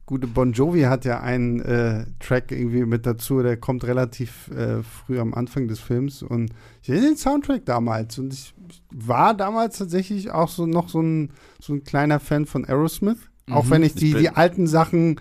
gute 0.07 0.27
Bon 0.27 0.53
Jovi 0.53 0.83
hat 0.83 1.05
ja 1.05 1.21
einen 1.21 1.61
äh, 1.61 2.07
Track 2.19 2.51
irgendwie 2.53 2.85
mit 2.85 3.07
dazu, 3.07 3.43
der 3.43 3.57
kommt 3.57 3.85
relativ 3.85 4.49
äh, 4.49 4.83
früh 4.83 5.21
am 5.21 5.33
Anfang 5.35 5.69
des 5.69 5.81
Films 5.81 6.23
und 6.23 6.53
ich 6.83 6.91
hatte 6.91 7.01
den 7.01 7.17
Soundtrack 7.17 7.65
damals 7.65 8.19
und 8.19 8.33
ich, 8.33 8.55
war 8.91 9.35
damals 9.35 9.79
tatsächlich 9.79 10.31
auch 10.31 10.49
so 10.49 10.67
noch 10.67 10.89
so 10.89 11.01
ein, 11.01 11.31
so 11.61 11.73
ein 11.75 11.85
kleiner 11.85 12.21
Fan 12.21 12.47
von 12.47 12.65
Aerosmith. 12.65 13.19
Mhm. 13.47 13.55
Auch 13.55 13.71
wenn 13.71 13.83
ich 13.83 13.95
die, 13.95 14.15
die 14.15 14.31
alten 14.31 14.67
Sachen 14.67 15.21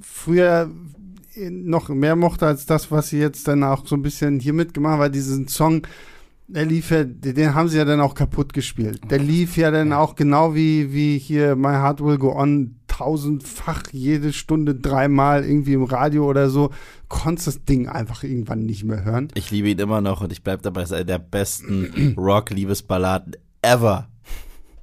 früher 0.00 0.70
noch 1.36 1.88
mehr 1.88 2.16
mochte 2.16 2.46
als 2.46 2.66
das, 2.66 2.90
was 2.90 3.08
sie 3.08 3.18
jetzt 3.18 3.48
dann 3.48 3.64
auch 3.64 3.86
so 3.86 3.96
ein 3.96 4.02
bisschen 4.02 4.40
hier 4.40 4.52
mitgemacht 4.52 4.92
haben, 4.92 5.00
weil 5.00 5.10
diesen 5.10 5.48
Song, 5.48 5.86
der 6.46 6.66
lief 6.66 6.90
ja, 6.90 7.04
den 7.04 7.54
haben 7.54 7.68
sie 7.68 7.78
ja 7.78 7.84
dann 7.84 8.00
auch 8.00 8.14
kaputt 8.14 8.52
gespielt. 8.52 9.00
Der 9.10 9.18
lief 9.18 9.56
ja 9.56 9.70
dann 9.70 9.92
auch 9.92 10.14
genau 10.14 10.54
wie, 10.54 10.92
wie 10.92 11.18
hier 11.18 11.56
My 11.56 11.72
Heart 11.72 12.04
Will 12.04 12.18
Go 12.18 12.32
On 12.32 12.76
tausendfach 13.02 13.82
jede 13.90 14.32
Stunde 14.32 14.74
dreimal 14.74 15.44
irgendwie 15.44 15.72
im 15.72 15.84
Radio 15.84 16.28
oder 16.28 16.50
so. 16.50 16.70
Konntest 17.08 17.46
das 17.46 17.64
Ding 17.64 17.88
einfach 17.88 18.22
irgendwann 18.22 18.64
nicht 18.64 18.84
mehr 18.84 19.04
hören. 19.04 19.28
Ich 19.34 19.50
liebe 19.50 19.68
ihn 19.68 19.78
immer 19.78 20.00
noch 20.00 20.22
und 20.22 20.32
ich 20.32 20.42
bleibe 20.42 20.62
dabei, 20.62 20.82
es 20.82 20.90
ist 20.90 20.96
einer 20.96 21.04
der 21.04 21.18
besten 21.18 22.14
Rock-Liebesballaden 22.16 23.36
ever. 23.60 24.08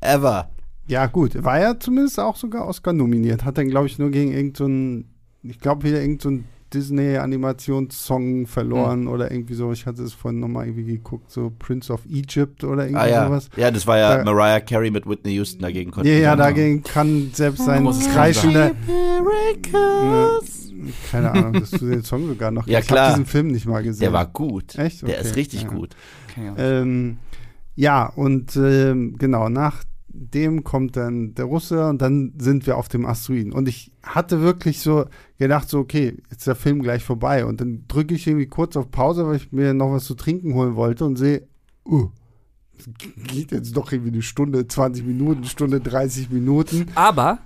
Ever. 0.01 0.49
Ja, 0.87 1.05
gut. 1.07 1.43
War 1.43 1.59
ja 1.59 1.79
zumindest 1.79 2.19
auch 2.19 2.35
sogar 2.35 2.67
Oscar 2.67 2.93
nominiert. 2.93 3.45
Hat 3.45 3.57
dann, 3.57 3.69
glaube 3.69 3.87
ich, 3.87 3.99
nur 3.99 4.11
gegen 4.11 4.31
irgendeinen, 4.31 5.05
so 5.41 5.49
ich 5.49 5.59
glaube, 5.59 5.83
wieder 5.83 6.01
irgendeinen 6.01 6.39
so 6.39 6.58
Disney-Animationssong 6.73 8.47
verloren 8.47 9.01
mhm. 9.01 9.07
oder 9.07 9.31
irgendwie 9.31 9.53
so. 9.53 9.71
Ich 9.71 9.85
hatte 9.85 10.03
es 10.03 10.13
vorhin 10.13 10.39
nochmal 10.39 10.67
irgendwie 10.67 10.93
geguckt, 10.97 11.31
so 11.31 11.51
Prince 11.57 11.91
of 11.91 12.05
Egypt 12.09 12.63
oder 12.63 12.83
irgendwie 12.83 13.01
ah, 13.01 13.07
ja. 13.07 13.27
sowas. 13.27 13.49
Ja, 13.55 13.71
das 13.71 13.87
war 13.87 13.97
ja 13.97 14.17
da, 14.17 14.23
Mariah 14.23 14.59
Carey 14.59 14.91
mit 14.91 15.07
Whitney 15.07 15.33
Houston 15.33 15.61
dagegen. 15.61 15.91
Ja, 16.03 16.13
ja, 16.13 16.35
dagegen 16.35 16.83
kann 16.83 17.31
selbst 17.33 17.65
sein 17.65 17.85
kreischender. 18.13 18.71
keine 21.11 21.31
Ahnung, 21.31 21.53
dass 21.53 21.71
du 21.71 21.89
den 21.89 22.03
Song 22.03 22.27
sogar 22.27 22.51
noch. 22.51 22.67
Ja, 22.67 22.79
ich 22.79 22.87
klar. 22.87 23.09
Ich 23.09 23.15
diesen 23.15 23.25
Film 23.25 23.47
nicht 23.47 23.65
mal 23.65 23.83
gesehen. 23.83 24.01
Der 24.01 24.13
war 24.13 24.25
gut. 24.27 24.75
Echt? 24.77 25.03
Okay. 25.03 25.11
Der 25.11 25.21
ist 25.21 25.35
richtig 25.35 25.63
ja. 25.63 25.67
gut. 25.69 25.95
Okay, 26.29 26.51
ähm, 26.57 27.17
ja, 27.75 28.07
und 28.07 28.55
ähm, 28.55 29.15
genau, 29.17 29.49
nach 29.49 29.83
dem 30.11 30.63
kommt 30.63 30.97
dann 30.97 31.33
der 31.35 31.45
Russe 31.45 31.87
und 31.87 32.01
dann 32.01 32.33
sind 32.37 32.67
wir 32.67 32.77
auf 32.77 32.89
dem 32.89 33.05
Asteroiden. 33.05 33.53
Und 33.53 33.67
ich 33.67 33.91
hatte 34.03 34.41
wirklich 34.41 34.81
so 34.81 35.05
gedacht, 35.37 35.69
so, 35.69 35.79
okay, 35.79 36.17
jetzt 36.29 36.39
ist 36.39 36.47
der 36.47 36.55
Film 36.55 36.81
gleich 36.81 37.03
vorbei. 37.03 37.45
Und 37.45 37.61
dann 37.61 37.85
drücke 37.87 38.15
ich 38.15 38.27
irgendwie 38.27 38.47
kurz 38.47 38.75
auf 38.75 38.91
Pause, 38.91 39.27
weil 39.27 39.37
ich 39.37 39.51
mir 39.51 39.73
noch 39.73 39.91
was 39.91 40.05
zu 40.05 40.15
trinken 40.15 40.53
holen 40.53 40.75
wollte 40.75 41.05
und 41.05 41.17
sehe, 41.17 41.47
uh, 41.85 42.09
geht 43.27 43.51
jetzt 43.51 43.75
doch 43.75 43.91
irgendwie 43.91 44.11
eine 44.11 44.21
Stunde, 44.21 44.67
20 44.67 45.05
Minuten, 45.05 45.43
Stunde 45.45 45.79
30 45.79 46.29
Minuten. 46.29 46.87
Aber 46.95 47.39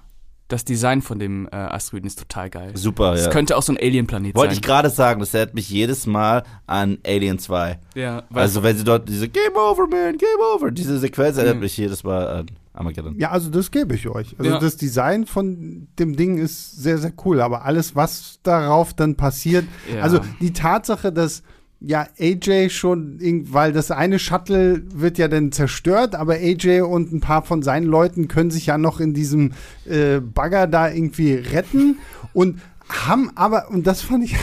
das 0.54 0.66
Design 0.66 1.02
von 1.02 1.18
dem 1.18 1.48
äh, 1.52 1.56
Asteroiden 1.56 2.08
ist 2.08 2.20
total 2.20 2.50
geil. 2.50 2.72
Super, 2.76 3.12
das 3.12 3.22
ja. 3.22 3.26
Das 3.26 3.34
könnte 3.34 3.58
auch 3.58 3.64
so 3.64 3.74
ein 3.74 3.78
Alien-Planet 3.78 4.34
sein. 4.34 4.36
Wollte 4.36 4.54
ich 4.54 4.62
gerade 4.62 4.90
sagen, 4.92 5.20
das 5.20 5.34
erinnert 5.34 5.56
mich 5.56 5.68
jedes 5.70 6.06
Mal 6.06 6.44
an 6.68 7.00
Alien 7.06 7.40
2. 7.40 7.80
Ja. 7.96 8.24
Also 8.32 8.62
wenn 8.62 8.78
sie 8.78 8.84
dort 8.84 9.10
diese 9.10 9.28
Game 9.28 9.56
Over, 9.56 9.88
man, 9.88 10.16
Game 10.18 10.30
Over, 10.54 10.70
diese 10.70 11.00
Sequenz 11.00 11.38
erinnert 11.38 11.56
mhm. 11.56 11.62
mich 11.62 11.76
jedes 11.76 12.04
Mal 12.04 12.28
an 12.28 12.46
Armageddon. 12.74 13.18
Ja, 13.18 13.32
also 13.32 13.50
das 13.50 13.72
gebe 13.72 13.96
ich 13.96 14.08
euch. 14.08 14.36
Also 14.38 14.52
ja. 14.52 14.60
das 14.60 14.78
Design 14.78 15.26
von 15.26 15.88
dem 15.98 16.16
Ding 16.16 16.38
ist 16.38 16.78
sehr, 16.78 17.00
sehr 17.00 17.14
cool. 17.26 17.42
Aber 17.42 17.66
alles, 17.66 17.96
was 17.96 18.40
darauf 18.44 18.94
dann 18.94 19.16
passiert, 19.16 19.66
ja. 19.92 20.02
also 20.02 20.20
die 20.40 20.54
Tatsache, 20.54 21.12
dass 21.12 21.42
ja, 21.86 22.08
AJ 22.18 22.70
schon, 22.70 23.20
weil 23.52 23.74
das 23.74 23.92
eine 23.92 24.18
Shuttle 24.18 24.84
wird 24.94 25.18
ja 25.18 25.28
dann 25.28 25.52
zerstört, 25.52 26.16
aber 26.16 26.36
AJ 26.36 26.82
und 26.82 27.12
ein 27.12 27.20
paar 27.20 27.44
von 27.44 27.62
seinen 27.62 27.88
Leuten 27.88 28.30
können 28.30 28.52
sich 28.52 28.68
ja 28.68 28.78
noch 28.78 29.02
in 29.02 29.14
diesem 29.14 29.52
äh, 29.86 30.22
Bagger 30.22 30.66
da 30.68 30.90
irgendwie 30.90 31.34
retten 31.34 32.00
und 32.34 32.62
haben 32.88 33.32
aber, 33.36 33.70
und 33.70 33.86
das 33.86 34.02
fand 34.02 34.24
ich, 34.24 34.36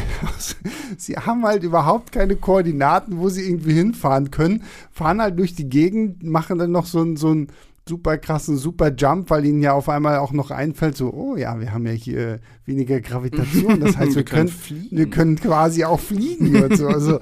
sie 0.98 1.16
haben 1.16 1.44
halt 1.44 1.62
überhaupt 1.62 2.12
keine 2.12 2.36
Koordinaten, 2.36 3.18
wo 3.18 3.30
sie 3.30 3.48
irgendwie 3.48 3.72
hinfahren 3.72 4.30
können, 4.30 4.64
fahren 4.92 5.22
halt 5.22 5.38
durch 5.38 5.54
die 5.54 5.68
Gegend, 5.68 6.22
machen 6.22 6.58
dann 6.58 6.72
noch 6.72 6.86
so 6.86 7.02
ein, 7.02 7.16
so 7.16 7.32
ein 7.32 7.48
super 7.90 8.18
krassen 8.18 8.56
Super 8.56 8.92
Jump, 8.96 9.30
weil 9.30 9.44
ihnen 9.44 9.62
ja 9.62 9.72
auf 9.72 9.88
einmal 9.88 10.18
auch 10.18 10.32
noch 10.32 10.50
einfällt, 10.52 10.96
so, 10.96 11.12
oh 11.12 11.36
ja, 11.36 11.58
wir 11.60 11.72
haben 11.72 11.86
ja 11.86 11.92
hier 11.92 12.38
weniger 12.64 13.00
Gravitation, 13.00 13.80
das 13.80 13.96
heißt, 13.96 14.10
wir, 14.14 14.16
wir 14.16 14.24
können, 14.24 14.48
können 14.48 14.88
wir 14.90 15.10
können 15.10 15.36
quasi 15.36 15.84
auch 15.84 15.98
fliegen 15.98 16.62
und 16.62 16.76
so. 16.76 16.86
Also, 16.86 17.18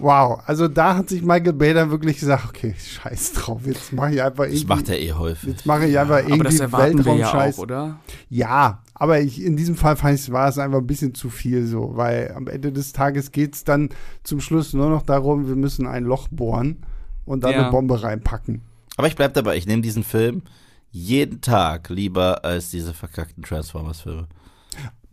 wow, 0.00 0.40
also 0.46 0.66
da 0.66 0.96
hat 0.96 1.08
sich 1.08 1.22
Michael 1.22 1.52
Bay 1.52 1.72
dann 1.74 1.90
wirklich 1.90 2.18
gesagt, 2.18 2.44
okay, 2.48 2.74
scheiß 2.76 3.34
drauf, 3.34 3.62
jetzt 3.66 3.92
mache 3.92 4.14
ich 4.14 4.22
einfach 4.22 4.44
irgendwie. 4.44 4.66
Das 4.66 4.76
macht 4.76 4.88
er 4.88 5.00
eh 5.00 5.12
häufig. 5.12 5.50
Jetzt 5.50 5.66
mache 5.66 5.86
ich 5.86 5.96
einfach 5.96 6.18
irgendwie 6.18 6.32
aber 6.40 6.44
das 6.44 6.60
Weltraum-Scheiß. 6.60 7.56
Ja 7.56 7.62
oder? 7.62 7.98
Ja, 8.28 8.82
aber 8.94 9.20
ich, 9.20 9.42
in 9.42 9.56
diesem 9.56 9.76
Fall 9.76 9.94
fand 9.94 10.18
ich, 10.18 10.32
war 10.32 10.48
es 10.48 10.58
einfach 10.58 10.78
ein 10.78 10.86
bisschen 10.86 11.14
zu 11.14 11.30
viel 11.30 11.66
so, 11.66 11.92
weil 11.94 12.32
am 12.36 12.48
Ende 12.48 12.72
des 12.72 12.92
Tages 12.92 13.30
geht 13.30 13.54
es 13.54 13.62
dann 13.62 13.90
zum 14.24 14.40
Schluss 14.40 14.72
nur 14.72 14.90
noch 14.90 15.02
darum, 15.02 15.46
wir 15.46 15.56
müssen 15.56 15.86
ein 15.86 16.02
Loch 16.02 16.26
bohren 16.28 16.78
und 17.24 17.44
dann 17.44 17.52
ja. 17.52 17.62
eine 17.62 17.70
Bombe 17.70 18.02
reinpacken. 18.02 18.62
Aber 18.96 19.06
ich 19.08 19.16
bleib 19.16 19.34
dabei, 19.34 19.56
ich 19.56 19.66
nehme 19.66 19.82
diesen 19.82 20.04
Film 20.04 20.42
jeden 20.90 21.40
Tag 21.40 21.88
lieber 21.90 22.44
als 22.44 22.70
diese 22.70 22.94
verkackten 22.94 23.42
Transformers-Filme. 23.42 24.28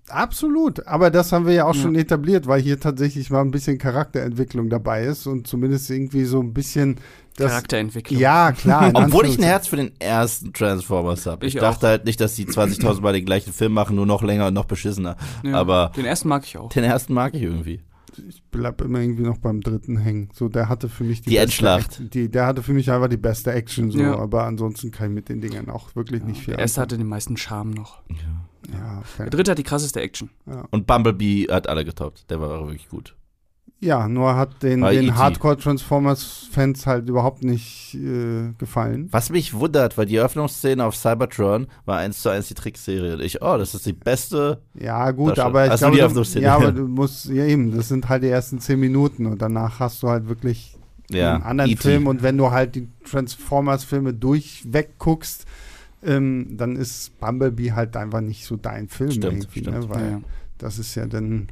Absolut, 0.09 0.85
aber 0.87 1.09
das 1.09 1.31
haben 1.31 1.45
wir 1.45 1.53
ja 1.53 1.65
auch 1.65 1.75
ja. 1.75 1.81
schon 1.81 1.95
etabliert, 1.95 2.45
weil 2.45 2.61
hier 2.61 2.79
tatsächlich 2.79 3.29
mal 3.29 3.41
ein 3.41 3.51
bisschen 3.51 3.77
Charakterentwicklung 3.77 4.69
dabei 4.69 5.05
ist 5.05 5.25
und 5.25 5.47
zumindest 5.47 5.89
irgendwie 5.89 6.25
so 6.25 6.41
ein 6.41 6.53
bisschen 6.53 6.97
das, 7.37 7.49
Charakterentwicklung. 7.49 8.19
Ja, 8.19 8.51
klar. 8.51 8.91
Obwohl 8.93 9.25
ich 9.25 9.37
ein 9.37 9.43
Herz 9.43 9.67
für 9.67 9.77
den 9.77 9.91
ersten 9.99 10.53
Transformers 10.53 11.25
habe. 11.25 11.45
Ich, 11.45 11.55
ich 11.55 11.61
dachte 11.61 11.87
halt 11.87 12.05
nicht, 12.05 12.19
dass 12.19 12.35
die 12.35 12.45
20.000 12.45 13.01
Mal 13.01 13.13
den 13.13 13.25
gleichen 13.25 13.53
Film 13.53 13.73
machen, 13.73 13.95
nur 13.95 14.05
noch 14.05 14.21
länger 14.21 14.47
und 14.47 14.53
noch 14.53 14.65
beschissener. 14.65 15.15
Ja, 15.43 15.55
aber 15.55 15.91
den 15.95 16.05
ersten 16.05 16.27
mag 16.27 16.43
ich 16.45 16.57
auch. 16.57 16.69
Den 16.69 16.83
ersten 16.83 17.13
mag 17.13 17.33
ich 17.33 17.41
irgendwie 17.41 17.79
ich 18.27 18.43
bleib 18.51 18.81
immer 18.81 18.99
irgendwie 18.99 19.23
noch 19.23 19.37
beim 19.37 19.61
dritten 19.61 19.97
hängen. 19.97 20.29
So, 20.33 20.49
der 20.49 20.69
hatte 20.69 20.89
für 20.89 21.03
mich 21.03 21.21
die, 21.21 21.31
die 21.31 21.37
Endschlacht. 21.37 22.13
Die, 22.13 22.29
der 22.29 22.45
hatte 22.45 22.63
für 22.63 22.73
mich 22.73 22.91
einfach 22.91 23.07
die 23.07 23.17
beste 23.17 23.51
Action, 23.51 23.91
so, 23.91 23.99
ja. 23.99 24.17
aber 24.17 24.45
ansonsten 24.45 24.91
kann 24.91 25.09
ich 25.09 25.15
mit 25.15 25.29
den 25.29 25.41
Dingern 25.41 25.69
auch 25.69 25.95
wirklich 25.95 26.21
ja, 26.21 26.27
nicht 26.27 26.43
viel. 26.43 26.53
Der 26.53 26.59
erste 26.59 26.81
hatte 26.81 26.97
den 26.97 27.07
meisten 27.07 27.37
Charme 27.37 27.71
noch. 27.71 28.01
Ja. 28.09 28.15
ja 28.73 28.99
okay. 28.99 29.23
Der 29.23 29.29
dritte 29.29 29.51
hat 29.51 29.57
die 29.57 29.63
krasseste 29.63 30.01
Action. 30.01 30.29
Und 30.71 30.87
Bumblebee 30.87 31.47
hat 31.49 31.67
alle 31.67 31.85
getoppt. 31.85 32.29
Der 32.29 32.41
war 32.41 32.49
wirklich 32.65 32.89
gut. 32.89 33.15
Ja, 33.83 34.07
nur 34.07 34.35
hat 34.35 34.61
den, 34.61 34.81
den 34.81 35.07
e 35.07 35.11
Hardcore-Transformers-Fans 35.11 36.85
halt 36.85 37.09
überhaupt 37.09 37.43
nicht 37.43 37.95
äh, 37.95 38.53
gefallen. 38.59 39.07
Was 39.11 39.31
mich 39.31 39.55
wundert, 39.55 39.97
weil 39.97 40.05
die 40.05 40.17
Eröffnungsszene 40.17 40.85
auf 40.85 40.95
Cybertron 40.95 41.65
war 41.85 41.97
eins 41.97 42.21
zu 42.21 42.29
eins 42.29 42.47
die 42.47 42.53
Trickserie. 42.53 43.13
Und 43.13 43.21
ich, 43.21 43.41
oh, 43.41 43.57
das 43.57 43.73
ist 43.73 43.87
die 43.87 43.93
beste. 43.93 44.61
Ja, 44.75 45.09
gut, 45.09 45.39
aber 45.39 45.65
ich 45.65 45.71
also 45.71 45.85
glaube, 45.85 45.95
die 45.95 46.01
Eröffnungsszene. 46.01 46.45
ja, 46.45 46.55
aber 46.57 46.71
du 46.71 46.87
musst, 46.87 47.25
ja 47.25 47.43
eben, 47.45 47.75
das 47.75 47.87
sind 47.87 48.07
halt 48.07 48.21
die 48.21 48.29
ersten 48.29 48.59
zehn 48.59 48.79
Minuten 48.79 49.25
und 49.25 49.41
danach 49.41 49.79
hast 49.79 50.03
du 50.03 50.09
halt 50.09 50.29
wirklich 50.29 50.77
ja, 51.09 51.33
einen 51.33 51.43
anderen 51.43 51.71
e 51.71 51.75
Film 51.75 52.05
und 52.05 52.21
wenn 52.21 52.37
du 52.37 52.51
halt 52.51 52.75
die 52.75 52.87
Transformers-Filme 53.09 54.13
durchweg 54.13 54.99
guckst, 54.99 55.47
ähm, 56.03 56.55
dann 56.55 56.75
ist 56.75 57.19
Bumblebee 57.19 57.71
halt 57.71 57.97
einfach 57.97 58.21
nicht 58.21 58.45
so 58.45 58.57
dein 58.57 58.87
Film 58.89 59.11
stimmt, 59.11 59.43
irgendwie, 59.43 59.59
stimmt. 59.61 59.79
Ne? 59.79 59.89
weil 59.89 60.11
ja. 60.11 60.21
das 60.59 60.77
ist 60.77 60.93
ja 60.93 61.07
dann 61.07 61.47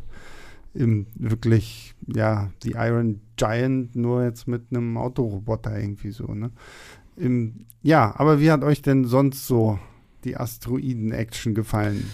wirklich, 0.73 1.95
ja, 2.07 2.51
die 2.63 2.71
Iron 2.71 3.21
Giant 3.35 3.95
nur 3.95 4.23
jetzt 4.23 4.47
mit 4.47 4.63
einem 4.71 4.97
Autoroboter 4.97 5.77
irgendwie 5.79 6.11
so, 6.11 6.33
ne? 6.33 6.51
Im, 7.15 7.65
ja, 7.81 8.13
aber 8.17 8.39
wie 8.39 8.51
hat 8.51 8.63
euch 8.63 8.81
denn 8.81 9.05
sonst 9.05 9.45
so 9.45 9.79
die 10.23 10.37
Asteroiden-Action 10.37 11.53
gefallen? 11.53 12.09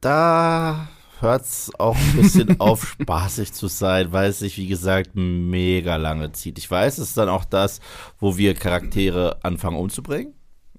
Da 0.00 0.88
hört 1.20 1.42
es 1.42 1.72
auch 1.78 1.96
ein 1.96 2.16
bisschen 2.16 2.60
auf, 2.60 2.96
spaßig 3.00 3.52
zu 3.52 3.68
sein, 3.68 4.12
weil 4.12 4.30
es 4.30 4.38
sich, 4.38 4.56
wie 4.58 4.68
gesagt, 4.68 5.10
mega 5.14 5.96
lange 5.96 6.32
zieht. 6.32 6.58
Ich 6.58 6.70
weiß, 6.70 6.98
es 6.98 7.08
ist 7.08 7.16
dann 7.16 7.28
auch 7.28 7.44
das, 7.44 7.80
wo 8.18 8.36
wir 8.36 8.54
Charaktere 8.54 9.38
anfangen 9.42 9.76
umzubringen. 9.76 10.34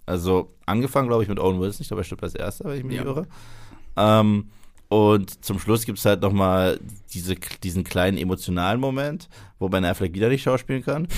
Also 0.06 0.56
angefangen, 0.66 1.10
glaube 1.10 1.24
ich, 1.24 1.30
mit 1.30 1.40
Owen 1.40 1.60
Wilson. 1.60 1.82
Ich 1.82 1.88
glaube, 1.90 2.02
er 2.02 2.06
stirbt 2.06 2.24
als 2.24 2.36
erster, 2.36 2.66
wenn 2.66 2.78
ich 2.78 2.84
mich 2.84 2.96
ja. 2.96 3.04
irre. 3.04 3.28
Ähm, 3.98 4.50
und 4.90 5.44
zum 5.44 5.60
Schluss 5.60 5.86
gibt 5.86 5.98
es 6.00 6.06
halt 6.06 6.22
nochmal 6.22 6.80
diese, 7.14 7.36
diesen 7.64 7.84
kleinen 7.84 8.18
emotionalen 8.18 8.80
Moment, 8.80 9.28
wo 9.60 9.70
Ben 9.70 9.86
Affleck 9.86 10.14
wieder 10.14 10.30
nicht 10.30 10.44
schauspielen 10.44 10.84
kann. 10.84 11.08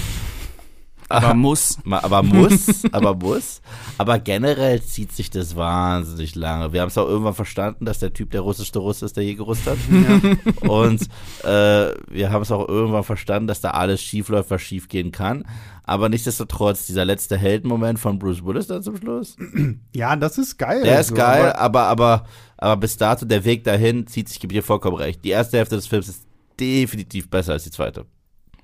Aber 1.10 1.34
muss. 1.34 1.80
Aber 1.90 2.22
muss, 2.22 2.84
aber 2.92 3.16
muss. 3.16 3.62
Aber 3.98 4.20
generell 4.20 4.82
zieht 4.84 5.12
sich 5.12 5.32
das 5.32 5.56
wahnsinnig 5.56 6.36
lange. 6.36 6.72
Wir 6.72 6.82
haben 6.82 6.90
es 6.90 7.00
auch 7.00 7.08
irgendwann 7.08 7.34
verstanden, 7.34 7.86
dass 7.86 7.98
der 7.98 8.14
Typ 8.14 8.30
der 8.30 8.42
russischste 8.42 8.78
Russe 8.78 9.06
ist, 9.06 9.18
der 9.18 9.24
je 9.24 9.34
gerusst 9.34 9.66
hat. 9.66 9.80
Ja. 9.90 10.70
Und 10.70 11.02
äh, 11.44 11.96
wir 12.12 12.32
haben 12.32 12.44
es 12.44 12.52
auch 12.52 12.68
irgendwann 12.68 13.04
verstanden, 13.04 13.48
dass 13.48 13.60
da 13.60 13.72
alles 13.72 14.04
schief 14.04 14.30
läuft, 14.30 14.52
was 14.52 14.62
schief 14.62 14.88
gehen 14.88 15.12
kann. 15.12 15.46
Aber 15.90 16.08
nichtsdestotrotz, 16.08 16.86
dieser 16.86 17.04
letzte 17.04 17.36
Heldenmoment 17.36 17.98
von 17.98 18.20
Bruce 18.20 18.46
Willis 18.46 18.68
dann 18.68 18.84
zum 18.84 18.96
Schluss. 18.98 19.36
Ja, 19.96 20.16
das 20.16 20.38
ist 20.38 20.60
geil. 20.60 20.84
Der 20.84 21.00
ist 21.00 21.16
geil, 21.16 21.52
aber, 21.54 21.86
aber, 21.86 22.26
aber 22.58 22.78
bis 22.78 22.96
dato, 22.96 23.26
der 23.26 23.44
Weg 23.44 23.64
dahin 23.64 24.06
zieht 24.06 24.30
sich, 24.30 24.40
gebe 24.40 24.54
dir 24.54 24.62
vollkommen 24.62 24.98
recht. 24.98 25.26
Die 25.26 25.30
erste 25.30 25.58
Hälfte 25.58 25.76
des 25.76 25.88
Films 25.88 26.08
ist 26.08 26.28
definitiv 26.60 27.28
besser 27.32 27.54
als 27.54 27.64
die 27.64 27.72
zweite. 27.72 28.06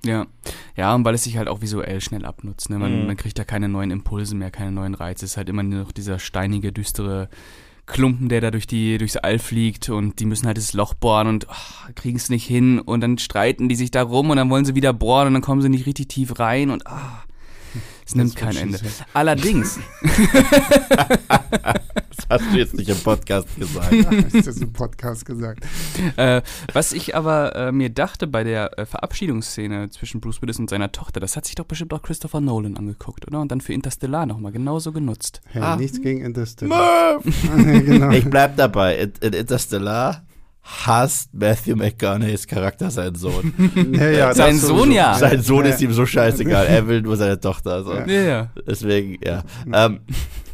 Ja, 0.04 0.26
ja, 0.76 0.94
und 0.94 1.04
weil 1.04 1.16
es 1.16 1.24
sich 1.24 1.36
halt 1.36 1.48
auch 1.48 1.62
visuell 1.62 2.00
schnell 2.00 2.24
abnutzt. 2.24 2.70
Ne? 2.70 2.78
Man, 2.78 3.00
mhm. 3.00 3.06
man 3.08 3.16
kriegt 3.16 3.36
da 3.36 3.44
keine 3.44 3.68
neuen 3.68 3.90
Impulse 3.90 4.36
mehr, 4.36 4.52
keine 4.52 4.70
neuen 4.70 4.94
Reize. 4.94 5.24
Es 5.24 5.32
ist 5.32 5.36
halt 5.36 5.48
immer 5.48 5.64
nur 5.64 5.80
noch 5.80 5.92
dieser 5.92 6.20
steinige, 6.20 6.70
düstere 6.70 7.28
Klumpen, 7.86 8.28
der 8.28 8.40
da 8.40 8.50
durch 8.50 8.66
die, 8.66 8.98
durchs 8.98 9.16
All 9.16 9.38
fliegt 9.38 9.88
und 9.88 10.18
die 10.18 10.26
müssen 10.26 10.46
halt 10.46 10.58
das 10.58 10.72
Loch 10.72 10.94
bohren 10.94 11.28
und 11.28 11.46
oh, 11.48 11.92
kriegen 11.94 12.16
es 12.16 12.28
nicht 12.28 12.44
hin 12.44 12.80
und 12.80 13.00
dann 13.00 13.18
streiten 13.18 13.68
die 13.68 13.76
sich 13.76 13.90
da 13.90 14.02
rum 14.02 14.30
und 14.30 14.36
dann 14.36 14.50
wollen 14.50 14.64
sie 14.64 14.74
wieder 14.74 14.92
bohren 14.92 15.28
und 15.28 15.34
dann 15.34 15.42
kommen 15.42 15.62
sie 15.62 15.68
nicht 15.68 15.86
richtig 15.86 16.08
tief 16.08 16.38
rein 16.38 16.70
und 16.70 16.86
ah. 16.86 17.22
Es 18.06 18.14
nimmt 18.14 18.36
kein 18.36 18.56
Ende. 18.56 18.78
Allerdings. 19.14 19.80
das 21.28 22.26
hast 22.30 22.44
du 22.52 22.56
jetzt 22.56 22.74
nicht 22.74 22.88
im 22.88 22.98
Podcast 22.98 23.48
gesagt. 23.58 23.92
Ja, 23.92 24.10
ist 24.12 24.46
das 24.46 24.58
im 24.58 24.72
Podcast 24.72 25.26
gesagt. 25.26 25.64
Äh, 26.16 26.42
was 26.72 26.92
ich 26.92 27.16
aber 27.16 27.56
äh, 27.56 27.72
mir 27.72 27.90
dachte 27.90 28.28
bei 28.28 28.44
der 28.44 28.78
äh, 28.78 28.86
Verabschiedungsszene 28.86 29.90
zwischen 29.90 30.20
Bruce 30.20 30.40
Willis 30.40 30.60
und 30.60 30.70
seiner 30.70 30.92
Tochter, 30.92 31.18
das 31.18 31.36
hat 31.36 31.46
sich 31.46 31.56
doch 31.56 31.64
bestimmt 31.64 31.92
auch 31.94 32.02
Christopher 32.02 32.40
Nolan 32.40 32.76
angeguckt, 32.76 33.26
oder? 33.26 33.40
Und 33.40 33.50
dann 33.50 33.60
für 33.60 33.72
Interstellar 33.72 34.24
nochmal 34.24 34.52
genauso 34.52 34.92
genutzt. 34.92 35.40
Hey, 35.46 35.62
ah. 35.62 35.74
Nichts 35.74 36.00
gegen 36.00 36.24
Interstellar. 36.24 37.20
genau. 37.56 38.10
Ich 38.10 38.30
bleib 38.30 38.56
dabei. 38.56 38.98
In, 38.98 39.12
in 39.20 39.32
Interstellar 39.32 40.22
hasst 40.66 41.32
Matthew 41.32 41.76
McConaughey's 41.76 42.46
Charakter 42.46 42.90
seinen 42.90 43.14
Sohn. 43.14 43.52
Ja, 43.92 44.10
ja, 44.10 44.34
sein 44.34 44.58
Sohn 44.58 44.90
ja. 44.90 45.14
Sein 45.14 45.40
Sohn 45.40 45.64
ja. 45.64 45.70
ist 45.70 45.80
ihm 45.80 45.92
so 45.92 46.06
scheißegal. 46.06 46.66
Er 46.66 46.86
will 46.88 47.02
nur 47.02 47.16
seine 47.16 47.38
Tochter. 47.38 47.72
Also. 47.72 47.94
Ja. 47.94 48.06
ja. 48.06 48.50
Deswegen, 48.66 49.18
ja. 49.24 49.42
Ähm, 49.72 50.00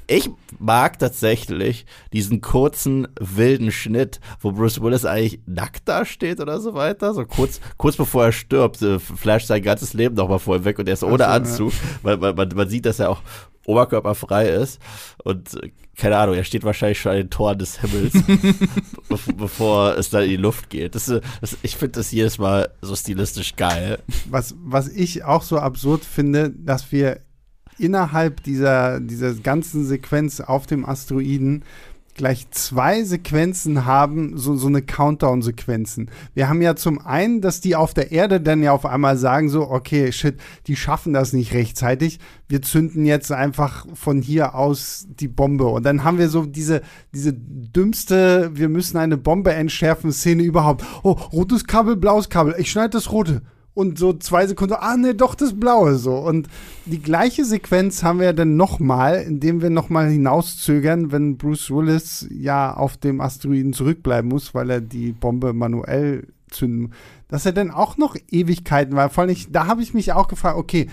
ich 0.06 0.28
mag 0.58 0.98
tatsächlich 0.98 1.86
diesen 2.12 2.40
kurzen, 2.40 3.08
wilden 3.18 3.72
Schnitt, 3.72 4.20
wo 4.40 4.52
Bruce 4.52 4.82
Willis 4.82 5.04
eigentlich 5.04 5.40
nackt 5.46 5.88
da 5.88 6.04
steht 6.04 6.40
oder 6.40 6.60
so 6.60 6.74
weiter. 6.74 7.14
So 7.14 7.24
kurz, 7.24 7.60
kurz 7.78 7.96
bevor 7.96 8.26
er 8.26 8.32
stirbt, 8.32 8.82
äh, 8.82 8.98
flasht 8.98 9.46
sein 9.46 9.62
ganzes 9.62 9.94
Leben 9.94 10.14
nochmal 10.14 10.38
vor 10.38 10.56
ihm 10.56 10.64
weg 10.64 10.78
und 10.78 10.88
er 10.88 10.94
ist 10.94 11.04
ohne 11.04 11.26
Anzug. 11.26 11.72
Weil, 12.02 12.20
weil 12.20 12.34
man, 12.34 12.48
man 12.54 12.68
sieht, 12.68 12.84
dass 12.84 12.98
er 12.98 13.10
auch 13.10 13.22
oberkörperfrei 13.66 14.48
ist. 14.48 14.80
Und 15.24 15.54
äh, 15.62 15.70
keine 15.96 16.16
Ahnung, 16.16 16.34
er 16.34 16.44
steht 16.44 16.64
wahrscheinlich 16.64 17.00
schon 17.00 17.12
an 17.12 17.18
den 17.18 17.30
Toren 17.30 17.58
des 17.58 17.80
Himmels, 17.80 18.14
bevor 19.36 19.96
es 19.96 20.10
dann 20.10 20.24
in 20.24 20.30
die 20.30 20.36
Luft 20.36 20.70
geht. 20.70 20.94
Das, 20.94 21.06
das, 21.06 21.56
ich 21.62 21.76
finde 21.76 21.92
das 21.92 22.10
jedes 22.12 22.38
Mal 22.38 22.70
so 22.80 22.96
stilistisch 22.96 23.56
geil. 23.56 23.98
Was, 24.30 24.54
was 24.58 24.88
ich 24.88 25.24
auch 25.24 25.42
so 25.42 25.58
absurd 25.58 26.04
finde, 26.04 26.50
dass 26.50 26.90
wir 26.92 27.20
innerhalb 27.78 28.42
dieser, 28.42 29.00
dieser 29.00 29.34
ganzen 29.34 29.84
Sequenz 29.84 30.40
auf 30.40 30.66
dem 30.66 30.84
Asteroiden 30.84 31.64
gleich 32.14 32.50
zwei 32.50 33.04
Sequenzen 33.04 33.84
haben, 33.86 34.36
so, 34.36 34.54
so 34.54 34.66
eine 34.68 34.82
Countdown-Sequenzen. 34.82 36.10
Wir 36.34 36.48
haben 36.48 36.60
ja 36.62 36.76
zum 36.76 36.98
einen, 36.98 37.40
dass 37.40 37.60
die 37.60 37.74
auf 37.74 37.94
der 37.94 38.12
Erde 38.12 38.40
dann 38.40 38.62
ja 38.62 38.72
auf 38.72 38.84
einmal 38.84 39.16
sagen, 39.16 39.48
so, 39.48 39.70
okay, 39.70 40.12
shit, 40.12 40.36
die 40.66 40.76
schaffen 40.76 41.12
das 41.12 41.32
nicht 41.32 41.54
rechtzeitig. 41.54 42.18
Wir 42.48 42.62
zünden 42.62 43.06
jetzt 43.06 43.32
einfach 43.32 43.86
von 43.94 44.20
hier 44.20 44.54
aus 44.54 45.06
die 45.08 45.28
Bombe. 45.28 45.66
Und 45.66 45.84
dann 45.84 46.04
haben 46.04 46.18
wir 46.18 46.28
so 46.28 46.44
diese, 46.44 46.82
diese 47.14 47.32
dümmste, 47.32 48.50
wir 48.54 48.68
müssen 48.68 48.98
eine 48.98 49.16
Bombe 49.16 49.52
entschärfen 49.52 50.12
Szene 50.12 50.42
überhaupt. 50.42 50.84
Oh, 51.02 51.12
rotes 51.32 51.64
Kabel, 51.66 51.96
blaues 51.96 52.28
Kabel. 52.28 52.54
Ich 52.58 52.70
schneide 52.70 52.90
das 52.90 53.10
rote 53.10 53.42
und 53.74 53.98
so 53.98 54.12
zwei 54.12 54.46
Sekunden, 54.46 54.74
ah 54.78 54.96
ne, 54.96 55.14
doch 55.14 55.34
das 55.34 55.58
Blaue 55.58 55.96
so. 55.96 56.16
Und 56.16 56.48
die 56.84 57.00
gleiche 57.00 57.44
Sequenz 57.44 58.02
haben 58.02 58.20
wir 58.20 58.32
dann 58.32 58.56
nochmal, 58.56 59.22
indem 59.22 59.62
wir 59.62 59.70
nochmal 59.70 60.10
hinauszögern, 60.10 61.10
wenn 61.10 61.38
Bruce 61.38 61.70
Willis 61.70 62.28
ja 62.30 62.74
auf 62.74 62.96
dem 62.96 63.20
Asteroiden 63.20 63.72
zurückbleiben 63.72 64.28
muss, 64.28 64.54
weil 64.54 64.70
er 64.70 64.80
die 64.80 65.12
Bombe 65.12 65.52
manuell 65.52 66.26
zünden. 66.50 66.92
Dass 67.28 67.46
er 67.46 67.52
dann 67.52 67.70
auch 67.70 67.96
noch 67.96 68.14
Ewigkeiten 68.30 68.94
war. 68.94 69.08
Vor 69.08 69.24
allem, 69.24 69.36
da 69.50 69.66
habe 69.66 69.82
ich 69.82 69.94
mich 69.94 70.12
auch 70.12 70.28
gefragt, 70.28 70.58
okay, 70.58 70.88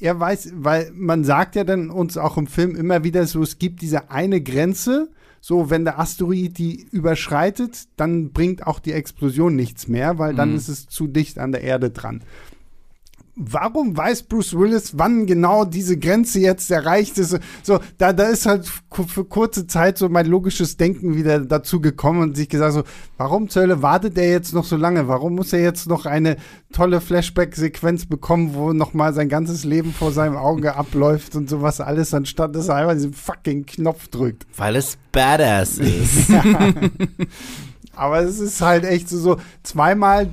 er 0.00 0.18
weiß, 0.18 0.52
weil 0.56 0.90
man 0.94 1.24
sagt 1.24 1.54
ja 1.54 1.64
dann 1.64 1.90
uns 1.90 2.18
auch 2.18 2.36
im 2.36 2.48
Film 2.48 2.74
immer 2.74 3.04
wieder 3.04 3.26
so, 3.26 3.42
es 3.42 3.58
gibt 3.58 3.82
diese 3.82 4.10
eine 4.10 4.40
Grenze, 4.40 5.08
so, 5.46 5.70
wenn 5.70 5.84
der 5.84 6.00
Asteroid 6.00 6.58
die 6.58 6.88
überschreitet, 6.90 7.84
dann 7.96 8.32
bringt 8.32 8.66
auch 8.66 8.80
die 8.80 8.90
Explosion 8.90 9.54
nichts 9.54 9.86
mehr, 9.86 10.18
weil 10.18 10.34
dann 10.34 10.50
mhm. 10.50 10.56
ist 10.56 10.66
es 10.66 10.88
zu 10.88 11.06
dicht 11.06 11.38
an 11.38 11.52
der 11.52 11.60
Erde 11.60 11.90
dran 11.90 12.24
warum 13.36 13.96
weiß 13.96 14.24
Bruce 14.24 14.58
Willis, 14.58 14.98
wann 14.98 15.26
genau 15.26 15.66
diese 15.66 15.98
Grenze 15.98 16.40
jetzt 16.40 16.70
erreicht 16.70 17.18
ist? 17.18 17.38
So, 17.62 17.78
da, 17.98 18.14
da 18.14 18.24
ist 18.24 18.46
halt 18.46 18.66
für 18.90 19.24
kurze 19.24 19.66
Zeit 19.66 19.98
so 19.98 20.08
mein 20.08 20.26
logisches 20.26 20.78
Denken 20.78 21.14
wieder 21.14 21.40
dazu 21.40 21.80
gekommen 21.80 22.22
und 22.22 22.36
sich 22.36 22.48
gesagt 22.48 22.72
so, 22.72 22.82
warum 23.18 23.48
zur 23.50 23.62
Hölle 23.62 23.82
wartet 23.82 24.16
er 24.16 24.30
jetzt 24.30 24.54
noch 24.54 24.64
so 24.64 24.76
lange? 24.76 25.06
Warum 25.06 25.34
muss 25.34 25.52
er 25.52 25.60
jetzt 25.60 25.86
noch 25.86 26.06
eine 26.06 26.36
tolle 26.72 27.00
Flashback-Sequenz 27.00 28.06
bekommen, 28.06 28.54
wo 28.54 28.72
nochmal 28.72 29.12
sein 29.12 29.28
ganzes 29.28 29.64
Leben 29.64 29.92
vor 29.92 30.12
seinem 30.12 30.36
Auge 30.36 30.74
abläuft 30.74 31.36
und 31.36 31.50
sowas 31.50 31.80
alles, 31.80 32.14
anstatt 32.14 32.56
dass 32.56 32.68
er 32.68 32.76
einfach 32.76 32.94
diesen 32.94 33.12
fucking 33.12 33.66
Knopf 33.66 34.08
drückt? 34.08 34.46
Weil 34.56 34.76
es 34.76 34.96
badass 35.12 35.78
ist. 35.78 36.30
Aber 37.96 38.20
es 38.20 38.38
ist 38.38 38.60
halt 38.60 38.84
echt 38.84 39.08
so, 39.08 39.18
so 39.18 39.36
zweimal 39.62 40.30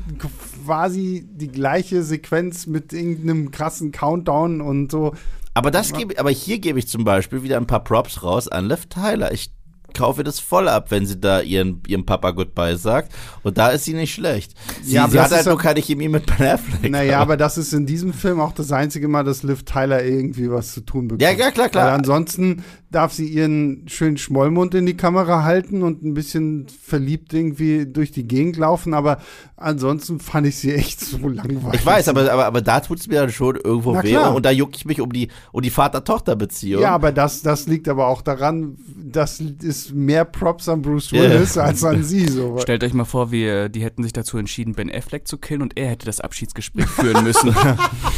quasi 0.65 1.25
die 1.31 1.47
gleiche 1.47 2.03
Sequenz 2.03 2.67
mit 2.67 2.93
irgendeinem 2.93 3.51
krassen 3.51 3.91
Countdown 3.91 4.61
und 4.61 4.91
so. 4.91 5.13
Aber 5.53 5.71
das 5.71 5.93
gebe, 5.93 6.19
aber 6.19 6.31
hier 6.31 6.59
gebe 6.59 6.79
ich 6.79 6.87
zum 6.87 7.03
Beispiel 7.03 7.43
wieder 7.43 7.57
ein 7.57 7.67
paar 7.67 7.83
Props 7.83 8.23
raus 8.23 8.47
an 8.47 8.67
Liv 8.67 8.87
Tyler. 8.87 9.31
Ich 9.31 9.51
kaufe 9.93 10.23
das 10.23 10.39
voll 10.39 10.67
ab, 10.67 10.89
wenn 10.89 11.05
sie 11.05 11.19
da 11.19 11.41
ihren, 11.41 11.81
ihrem 11.87 12.05
Papa 12.05 12.31
Goodbye 12.31 12.77
sagt. 12.77 13.13
Und 13.43 13.57
da 13.57 13.69
ist 13.69 13.85
sie 13.85 13.93
nicht 13.93 14.13
schlecht. 14.13 14.53
Sie, 14.81 14.95
ja, 14.95 15.07
sie 15.07 15.19
hat 15.19 15.31
halt 15.31 15.45
nur 15.45 15.57
keine 15.57 15.81
Chemie 15.81 16.09
mit 16.09 16.25
Ben 16.25 16.47
Affleck. 16.47 16.91
Naja, 16.91 17.17
aber. 17.17 17.21
aber 17.21 17.37
das 17.37 17.57
ist 17.57 17.73
in 17.73 17.85
diesem 17.85 18.13
Film 18.13 18.39
auch 18.39 18.53
das 18.53 18.71
einzige 18.71 19.07
Mal, 19.07 19.23
dass 19.23 19.43
Liv 19.43 19.63
Tyler 19.63 20.03
irgendwie 20.03 20.49
was 20.49 20.73
zu 20.73 20.81
tun 20.81 21.07
bekommt. 21.07 21.21
Ja, 21.21 21.31
ja, 21.31 21.51
klar, 21.51 21.69
klar. 21.69 21.85
Weil 21.85 21.93
ansonsten 21.93 22.63
darf 22.93 23.13
sie 23.13 23.27
ihren 23.27 23.87
schönen 23.87 24.17
Schmollmund 24.17 24.75
in 24.75 24.85
die 24.85 24.95
Kamera 24.95 25.43
halten 25.43 25.83
und 25.83 26.03
ein 26.03 26.13
bisschen 26.13 26.67
verliebt 26.67 27.33
irgendwie 27.33 27.85
durch 27.85 28.11
die 28.11 28.27
Gegend 28.27 28.57
laufen, 28.57 28.93
aber 28.93 29.19
ansonsten 29.57 30.19
fand 30.19 30.47
ich 30.47 30.57
sie 30.57 30.73
echt 30.73 30.99
so 30.99 31.27
langweilig. 31.27 31.79
Ich 31.79 31.85
weiß, 31.85 32.07
aber, 32.09 32.31
aber, 32.31 32.45
aber 32.45 32.61
da 32.61 32.79
tut 32.79 32.99
es 32.99 33.07
mir 33.07 33.21
dann 33.21 33.31
schon 33.31 33.55
irgendwo 33.55 34.01
weh 34.01 34.17
und 34.17 34.45
da 34.45 34.51
jucke 34.51 34.75
ich 34.75 34.85
mich 34.85 35.01
um 35.01 35.11
die, 35.11 35.29
um 35.51 35.61
die 35.61 35.69
Vater-Tochter-Beziehung. 35.69 36.81
Ja, 36.81 36.91
aber 36.91 37.11
das, 37.11 37.41
das 37.41 37.67
liegt 37.67 37.87
aber 37.87 38.07
auch 38.07 38.21
daran, 38.21 38.77
das 38.95 39.39
ist 39.39 39.93
mehr 39.93 40.25
Props 40.25 40.69
an 40.69 40.81
Bruce 40.81 41.11
Willis 41.11 41.55
yeah. 41.55 41.65
als 41.65 41.83
an 41.83 42.03
sie. 42.03 42.27
So. 42.27 42.57
Stellt 42.59 42.83
euch 42.83 42.93
mal 42.93 43.05
vor, 43.05 43.31
wir, 43.31 43.69
die 43.69 43.83
hätten 43.83 44.03
sich 44.03 44.13
dazu 44.13 44.37
entschieden, 44.37 44.73
Ben 44.73 44.93
Affleck 44.93 45.27
zu 45.27 45.37
killen 45.37 45.61
und 45.61 45.77
er 45.77 45.89
hätte 45.89 46.05
das 46.05 46.19
Abschiedsgespräch 46.19 46.87
führen 46.87 47.23
müssen. 47.23 47.53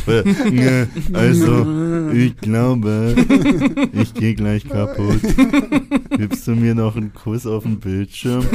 also, 1.14 2.12
ich 2.12 2.38
glaube, 2.38 3.16
ich 3.94 4.14
gehe 4.14 4.36
gleich 4.36 4.65
kaputt. 4.70 5.22
Gibst 6.18 6.48
du 6.48 6.52
mir 6.52 6.76
noch 6.76 6.96
einen 6.96 7.14
Kuss 7.14 7.46
auf 7.46 7.64
den 7.64 7.80
Bildschirm? 7.80 8.46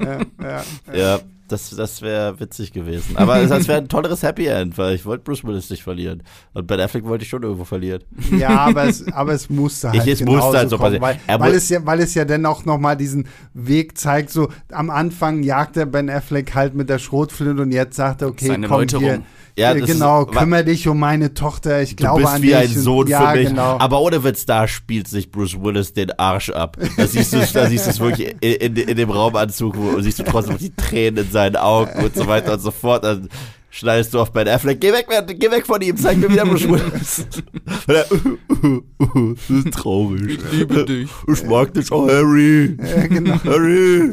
ja, 0.00 0.18
ja, 0.42 0.62
ja. 0.94 1.20
das, 1.48 1.70
das 1.70 2.02
wäre 2.02 2.38
witzig 2.40 2.72
gewesen. 2.72 3.16
Aber 3.16 3.44
das 3.46 3.68
wäre 3.68 3.78
ein 3.78 3.88
tolleres 3.88 4.22
Happy 4.22 4.46
End, 4.46 4.76
weil 4.78 4.94
ich 4.94 5.04
wollte 5.04 5.24
Bruce 5.24 5.44
Willis 5.44 5.70
nicht 5.70 5.82
verlieren. 5.82 6.22
Und 6.54 6.66
Ben 6.66 6.80
Affleck 6.80 7.04
wollte 7.04 7.24
ich 7.24 7.28
schon 7.28 7.42
irgendwo 7.42 7.64
verlieren. 7.64 8.02
Ja, 8.38 8.60
aber 8.66 8.84
es, 8.84 9.06
aber 9.12 9.32
es 9.32 9.50
musste 9.50 9.90
halt. 9.90 10.06
Ich, 10.06 10.12
es 10.12 10.24
musste 10.24 10.58
halt 10.58 10.70
so 10.70 10.78
kommen, 10.78 11.00
weil, 11.00 11.18
weil, 11.26 11.54
es 11.54 11.68
ja, 11.68 11.84
weil 11.84 12.00
es 12.00 12.14
ja 12.14 12.24
dann 12.24 12.46
auch 12.46 12.64
nochmal 12.64 12.96
diesen 12.96 13.26
Weg 13.54 13.98
zeigt. 13.98 14.30
So 14.30 14.48
am 14.70 14.90
Anfang 14.90 15.42
jagt 15.42 15.76
der 15.76 15.86
Ben 15.86 16.08
Affleck 16.08 16.54
halt 16.54 16.74
mit 16.74 16.88
der 16.88 16.98
Schrotflinte 16.98 17.62
und 17.62 17.72
jetzt 17.72 17.96
sagt 17.96 18.22
er, 18.22 18.28
okay, 18.28 18.46
Seine 18.46 18.66
komm 18.66 18.80
Läuterung. 18.80 19.04
hier 19.04 19.22
ja, 19.58 19.74
genau, 19.74 20.22
ist, 20.22 20.32
kümmere 20.32 20.64
dich 20.64 20.88
um 20.88 20.98
meine 20.98 21.34
Tochter. 21.34 21.82
Ich 21.82 21.96
glaube 21.96 22.28
an 22.28 22.40
dich. 22.40 22.50
Du 22.52 22.58
bist 22.58 22.70
wie 22.70 22.76
ein 22.76 22.82
Sohn 22.82 23.06
ja, 23.06 23.30
für 23.30 23.38
mich. 23.38 23.48
Genau. 23.48 23.78
Aber 23.78 24.00
ohne 24.00 24.24
Witz, 24.24 24.46
da 24.46 24.66
spielt 24.66 25.08
sich 25.08 25.30
Bruce 25.30 25.60
Willis 25.60 25.92
den 25.92 26.10
Arsch 26.18 26.50
ab. 26.50 26.76
Da 26.96 27.06
siehst 27.06 27.32
du, 27.32 27.38
da 27.52 27.66
siehst 27.66 27.86
du 27.86 27.90
es 27.90 28.00
wirklich 28.00 28.34
in, 28.40 28.52
in, 28.52 28.76
in, 28.76 28.96
dem 28.96 29.10
Raumanzug, 29.10 29.76
wo 29.76 30.00
siehst 30.00 30.18
du 30.18 30.22
trotzdem 30.24 30.58
die 30.58 30.74
Tränen 30.74 31.24
in 31.24 31.30
seinen 31.30 31.56
Augen 31.56 32.04
und 32.04 32.14
so 32.14 32.26
weiter 32.26 32.54
und 32.54 32.60
so 32.60 32.70
fort. 32.70 33.04
Dann 33.04 33.28
schneidest 33.72 34.14
du 34.14 34.20
auf 34.20 34.32
Ben 34.32 34.46
Affleck, 34.46 34.80
geh 34.80 34.92
weg, 34.92 35.06
geh 35.38 35.50
weg 35.50 35.66
von 35.66 35.80
ihm, 35.80 35.96
zeig 35.96 36.18
mir 36.18 36.30
wieder 36.30 36.44
Bruce 36.44 36.68
Willis. 36.68 37.26
er, 37.88 38.06
uh, 38.12 38.38
uh, 38.66 39.18
uh, 39.18 39.34
das 39.34 39.50
ist 39.50 39.74
traurig. 39.74 40.38
Ich 40.38 40.52
liebe 40.52 40.84
dich. 40.86 41.10
Ich 41.26 41.44
mag 41.44 41.74
dich 41.74 41.90
auch, 41.90 42.06
Harry. 42.06 42.76
Ja, 42.78 43.06
genau. 43.06 43.42
Harry, 43.44 44.12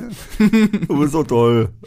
du 0.88 1.00
bist 1.00 1.12
so 1.12 1.24
toll. 1.24 1.70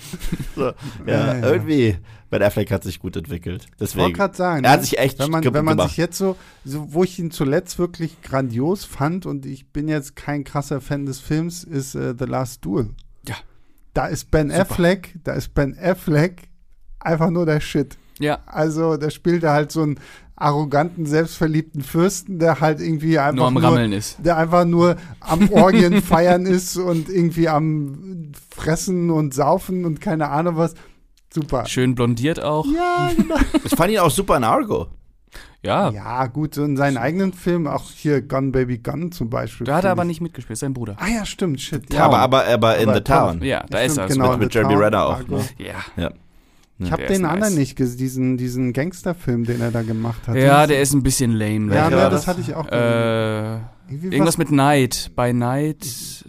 So, 0.55 0.65
ja, 0.65 0.75
ja, 1.07 1.35
ja, 1.35 1.51
irgendwie 1.53 1.97
Ben 2.33 2.43
Affleck 2.43 2.71
hat 2.71 2.83
sich 2.83 2.99
gut 2.99 3.15
entwickelt. 3.15 3.67
Deswegen. 3.79 3.91
Ich 3.91 3.97
wollte 3.97 4.17
gerade 4.17 4.37
sagen, 4.37 4.65
er 4.65 4.71
hat 4.71 4.81
ne? 4.81 4.87
sich 4.87 4.99
echt 4.99 5.19
wenn 5.19 5.31
man, 5.31 5.45
wenn 5.45 5.65
man 5.67 5.79
sich 5.81 5.99
jetzt 5.99 6.17
so, 6.17 6.37
so, 6.65 6.95
wo 6.95 7.05
ich 7.05 7.19
ihn 7.19 7.31
zuletzt 7.31 7.79
wirklich 7.79 8.23
grandios 8.23 8.87
fand 8.87 9.27
und 9.27 9.45
ich 9.45 9.69
bin 9.69 9.87
jetzt 9.87 10.17
kein 10.17 10.43
krasser 10.43 10.81
Fan 10.81 11.05
des 11.05 11.21
Films, 11.21 11.63
ist 11.63 11.95
uh, 11.95 12.15
The 12.19 12.25
Last 12.25 12.65
Duel. 12.65 12.89
Ja. 13.29 13.35
Da 13.93 14.07
ist 14.07 14.31
Ben 14.31 14.49
Super. 14.49 14.63
Affleck, 14.63 15.15
da 15.25 15.35
ist 15.35 15.53
Ben 15.53 15.77
Affleck 15.79 16.49
einfach 17.01 17.29
nur 17.29 17.45
der 17.45 17.61
Shit. 17.61 17.99
Ja. 18.19 18.39
Also, 18.47 18.97
da 18.97 19.11
spielt 19.11 19.43
er 19.43 19.53
halt 19.53 19.71
so 19.71 19.83
einen 19.83 20.01
arroganten, 20.35 21.05
selbstverliebten 21.05 21.83
Fürsten, 21.83 22.39
der 22.39 22.61
halt 22.61 22.81
irgendwie 22.81 23.19
einfach 23.19 23.37
nur 23.37 23.47
am 23.49 23.55
nur, 23.55 23.63
Rammeln 23.63 23.93
ist. 23.93 24.17
Der 24.25 24.39
einfach 24.39 24.65
nur 24.65 24.97
am 25.21 25.51
Orgien 25.51 26.01
feiern 26.01 26.47
ist 26.47 26.79
und 26.79 27.11
irgendwie 27.11 27.51
am 27.51 28.33
Fressen 28.49 29.11
und 29.11 29.35
Saufen 29.35 29.85
und 29.85 30.01
keine 30.01 30.31
Ahnung 30.31 30.57
was. 30.57 30.75
Super. 31.33 31.67
Schön 31.67 31.95
blondiert 31.95 32.43
auch. 32.43 32.67
Ja, 32.67 33.11
genau. 33.17 33.37
Ich 33.65 33.75
fand 33.75 33.91
ihn 33.91 33.99
auch 33.99 34.11
super 34.11 34.37
in 34.37 34.45
Argo. 34.45 34.89
Ja. 35.65 35.91
Ja, 35.91 36.27
gut, 36.27 36.55
so 36.55 36.65
in 36.65 36.77
seinen 36.77 36.97
eigenen 36.97 37.33
Filmen, 37.33 37.69
auch 37.69 37.91
hier 37.91 38.21
Gun 38.21 38.51
Baby 38.51 38.79
Gun 38.79 39.13
zum 39.13 39.31
Beispiel. 39.31 39.65
Da 39.65 39.77
hat 39.77 39.85
er 39.85 39.93
aber 39.93 40.05
nicht 40.05 40.21
mitgespielt, 40.21 40.59
sein 40.59 40.75
Bruder. 40.75 40.97
Ah 40.99 41.09
ja, 41.09 41.25
stimmt, 41.25 41.61
shit. 41.61 41.93
Ja, 41.95 42.05
aber, 42.05 42.19
aber, 42.19 42.47
aber 42.47 42.79
in 42.79 42.89
aber 42.89 42.99
The 42.99 43.05
Town. 43.05 43.43
Ja, 43.43 43.65
da 43.71 43.79
ist 43.79 43.97
er. 43.97 44.09
Mit, 44.09 44.39
mit 44.41 44.55
Jeremy 44.55 44.75
Renner 44.75 45.07
auch. 45.07 45.27
Ne? 45.29 45.41
Ja. 45.59 45.85
ja. 45.97 46.11
Ich 46.79 46.91
habe 46.91 47.07
den 47.07 47.25
anderen 47.25 47.53
nice. 47.53 47.59
nicht 47.59 47.77
gesehen, 47.77 47.99
diesen, 47.99 48.37
diesen 48.37 48.73
Gangsterfilm, 48.73 49.45
den 49.45 49.61
er 49.61 49.71
da 49.71 49.83
gemacht 49.83 50.27
hat. 50.27 50.37
Ja, 50.37 50.67
der 50.67 50.81
ist 50.81 50.95
ein 50.95 51.05
bisschen 51.05 51.31
lame. 51.31 51.73
Ja, 51.73 51.89
ja 51.89 52.11
das 52.11 52.27
hatte 52.27 52.41
ich 52.41 52.55
auch. 52.55 52.67
Äh, 52.67 53.61
Irgendwas 53.89 54.39
mit 54.39 54.51
Night. 54.51 55.11
Bei 55.15 55.33
Night. 55.33 56.25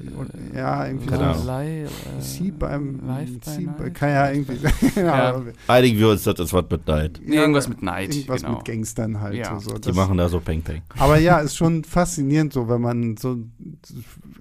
Ja, 0.54 0.86
irgendwie 0.86 1.08
genau. 1.08 1.34
so. 1.34 1.52
Li, 1.52 1.84
äh, 1.84 1.88
Sie 2.20 2.52
beim. 2.52 3.00
Live 3.06 3.40
bei 3.40 3.52
Sie 3.52 3.66
Night. 3.66 3.94
Kann 3.94 4.10
ja 4.10 4.32
irgendwie. 4.32 4.58
ja. 4.96 5.42
Einigen 5.68 6.00
wir 6.00 6.10
uns, 6.10 6.24
das 6.24 6.54
Wort 6.54 6.72
mit 6.72 6.88
Night. 6.88 7.22
Ja, 7.26 7.42
irgendwas 7.42 7.70
mit 7.70 7.82
Night. 7.82 8.14
Irgendwas 8.14 8.42
genau. 8.42 8.58
mit 8.58 8.66
Gangstern 8.66 9.22
halt. 9.22 9.36
Ja. 9.36 9.60
So, 9.60 9.78
Die 9.78 9.92
machen 9.94 10.18
da 10.18 10.28
so 10.30 10.40
Peng 10.40 10.62
Peng. 10.62 10.82
Aber 10.98 11.18
ja, 11.18 11.40
ist 11.40 11.56
schon 11.56 11.84
faszinierend 11.84 12.54
so, 12.54 12.68
wenn 12.68 12.82
man 12.82 13.18
so 13.18 13.38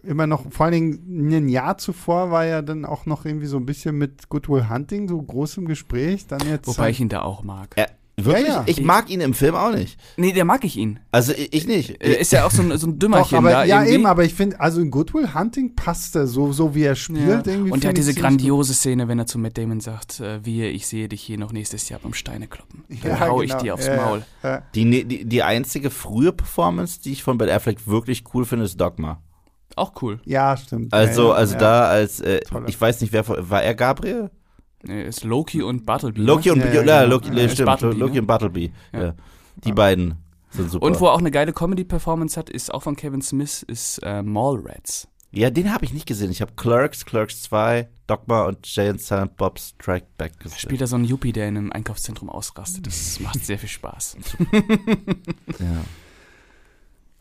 immer 0.03 0.27
noch, 0.27 0.51
vor 0.51 0.67
allen 0.67 0.73
Dingen 0.73 1.29
ein 1.29 1.49
Jahr 1.49 1.79
zuvor 1.79 2.31
war 2.31 2.45
ja 2.45 2.63
dann 2.63 2.85
auch 2.85 3.07
noch 3.07 3.25
irgendwie 3.25 3.47
so 3.47 3.57
ein 3.57 3.67
bisschen 3.67 3.97
mit 3.97 4.29
Goodwill 4.29 4.69
Hunting 4.69 5.09
so 5.09 5.21
groß 5.21 5.59
im 5.59 5.67
Gespräch. 5.67 6.27
Dann 6.27 6.41
jetzt 6.49 6.67
Wobei 6.67 6.91
ich 6.91 7.01
ihn 7.01 7.09
da 7.09 7.23
auch 7.23 7.43
mag. 7.43 7.75
Ja. 7.77 7.87
Wirklich? 8.17 8.49
Ja, 8.49 8.57
ja. 8.57 8.65
Ich 8.67 8.83
mag 8.83 9.09
ihn 9.09 9.23
im 9.23 9.33
Film 9.33 9.55
auch 9.55 9.73
nicht. 9.73 9.99
Nee, 10.19 10.33
der 10.33 10.45
mag 10.45 10.65
ich 10.65 10.77
ihn. 10.77 11.01
Also 11.11 11.33
ich, 11.33 11.53
ich 11.53 11.67
nicht. 11.67 12.01
Er 12.03 12.19
ist 12.19 12.31
ja 12.31 12.45
auch 12.45 12.51
so 12.51 12.61
ein, 12.63 12.77
so 12.77 12.87
ein 12.87 12.99
Dümmerchen 12.99 13.31
Doch, 13.31 13.39
aber, 13.39 13.51
da 13.51 13.65
ja, 13.65 13.77
irgendwie. 13.77 13.95
eben, 13.95 14.07
aber 14.07 14.25
ich 14.25 14.35
finde, 14.35 14.61
also 14.61 14.83
in 14.83 14.91
Goodwill 14.91 15.33
Hunting 15.33 15.75
passt 15.75 16.15
er 16.15 16.27
so, 16.27 16.53
so 16.53 16.75
wie 16.75 16.83
er 16.83 16.95
spielt. 16.95 17.47
Ja. 17.47 17.53
Irgendwie 17.53 17.71
Und 17.71 17.85
er 17.85 17.89
hat 17.89 17.97
diese 17.97 18.13
grandiose 18.15 18.75
Szene, 18.75 19.09
wenn 19.09 19.19
er 19.19 19.27
zu 19.27 19.39
Matt 19.39 19.57
Damon 19.57 19.81
sagt, 19.81 20.21
äh, 20.21 20.45
wir, 20.45 20.71
ich 20.73 20.87
sehe 20.87 21.09
dich 21.09 21.23
hier 21.23 21.39
noch 21.39 21.53
nächstes 21.53 21.89
Jahr 21.89 22.01
beim 22.01 22.13
Steine 22.13 22.49
kloppen. 22.49 22.85
Dann 23.03 23.19
hau 23.19 23.41
ich 23.41 23.55
dir 23.55 23.75
aufs 23.75 23.87
ja, 23.87 23.97
Maul. 23.97 24.23
Ja, 24.43 24.51
ja. 24.51 24.63
Die, 24.75 24.85
ne, 24.85 25.05
die, 25.05 25.25
die 25.25 25.43
einzige 25.43 25.89
frühe 25.89 26.33
Performance, 26.33 27.01
die 27.01 27.13
ich 27.13 27.23
von 27.23 27.39
Ben 27.39 27.49
Affleck 27.49 27.87
wirklich 27.87 28.25
cool 28.35 28.45
finde, 28.45 28.67
ist 28.67 28.79
Dogma. 28.79 29.23
Auch 29.75 30.03
cool. 30.03 30.21
ja 30.27 30.55
stimmt. 30.59 30.93
Also, 30.93 31.33
also 31.33 31.55
ja. 31.55 31.61
da 31.61 31.85
als, 31.87 32.21
äh, 32.21 32.41
ich 32.67 32.79
weiß 32.79 33.01
nicht, 33.01 33.15
wer 33.15 33.25
von- 33.25 33.49
war 33.49 33.63
er 33.63 33.75
Gabriel? 33.75 34.31
Er 34.87 35.05
ist 35.07 35.25
Loki 35.25 35.63
und 35.63 35.87
Bartleby. 35.87 36.21
Loki 36.21 36.49
ne? 36.49 36.55
und 36.55 36.61
Ja, 36.61 36.67
ja, 36.67 36.73
ja, 36.83 37.03
genau. 37.03 37.15
Loki, 37.15 37.29
Ja, 37.29 37.35
nee, 37.35 37.49
stimmt, 37.49 37.67
Bartleby, 37.67 37.99
Loki 37.99 38.15
ne? 38.15 38.21
und 38.21 38.27
Bartleby. 38.27 38.73
Ja. 38.93 39.03
Ja. 39.03 39.15
Die 39.65 39.73
beiden 39.73 40.15
sind 40.51 40.71
super. 40.71 40.87
Und 40.87 41.01
wo 41.01 41.07
er 41.07 41.13
auch 41.13 41.19
eine 41.19 41.31
geile 41.31 41.53
Comedy-Performance 41.53 42.39
hat, 42.39 42.51
ist 42.51 42.73
auch 42.75 42.83
von 42.83 42.97
Kevin 42.97 43.23
Smith, 43.23 43.63
ist 43.63 43.99
äh, 44.03 44.23
Mallrats. 44.23 45.09
ja, 45.31 45.51
den 45.51 45.73
habe 45.73 45.85
ich 45.85 45.93
nicht 45.93 46.07
gesehen. 46.07 46.31
Ich 46.31 46.41
habe 46.43 46.53
Clerks, 46.57 47.05
Clerks 47.07 47.43
2, 47.45 47.89
Dogma 48.07 48.43
und 48.45 48.67
Jay 48.67 48.89
and 48.89 49.01
Silent 49.01 49.37
Bob 49.37 49.59
Strike 49.59 50.07
Back 50.19 50.39
gesehen. 50.41 50.59
Spielt 50.59 50.81
da 50.81 50.87
so 50.87 50.97
ein 50.97 51.05
Yuppie, 51.05 51.33
der 51.33 51.49
in 51.49 51.57
einem 51.57 51.73
Einkaufszentrum 51.73 52.29
ausrastet. 52.29 52.87
Das 52.87 53.21
macht 53.21 53.45
sehr 53.45 53.59
viel 53.59 53.69
Spaß. 53.69 54.17
Ja. 55.59 55.85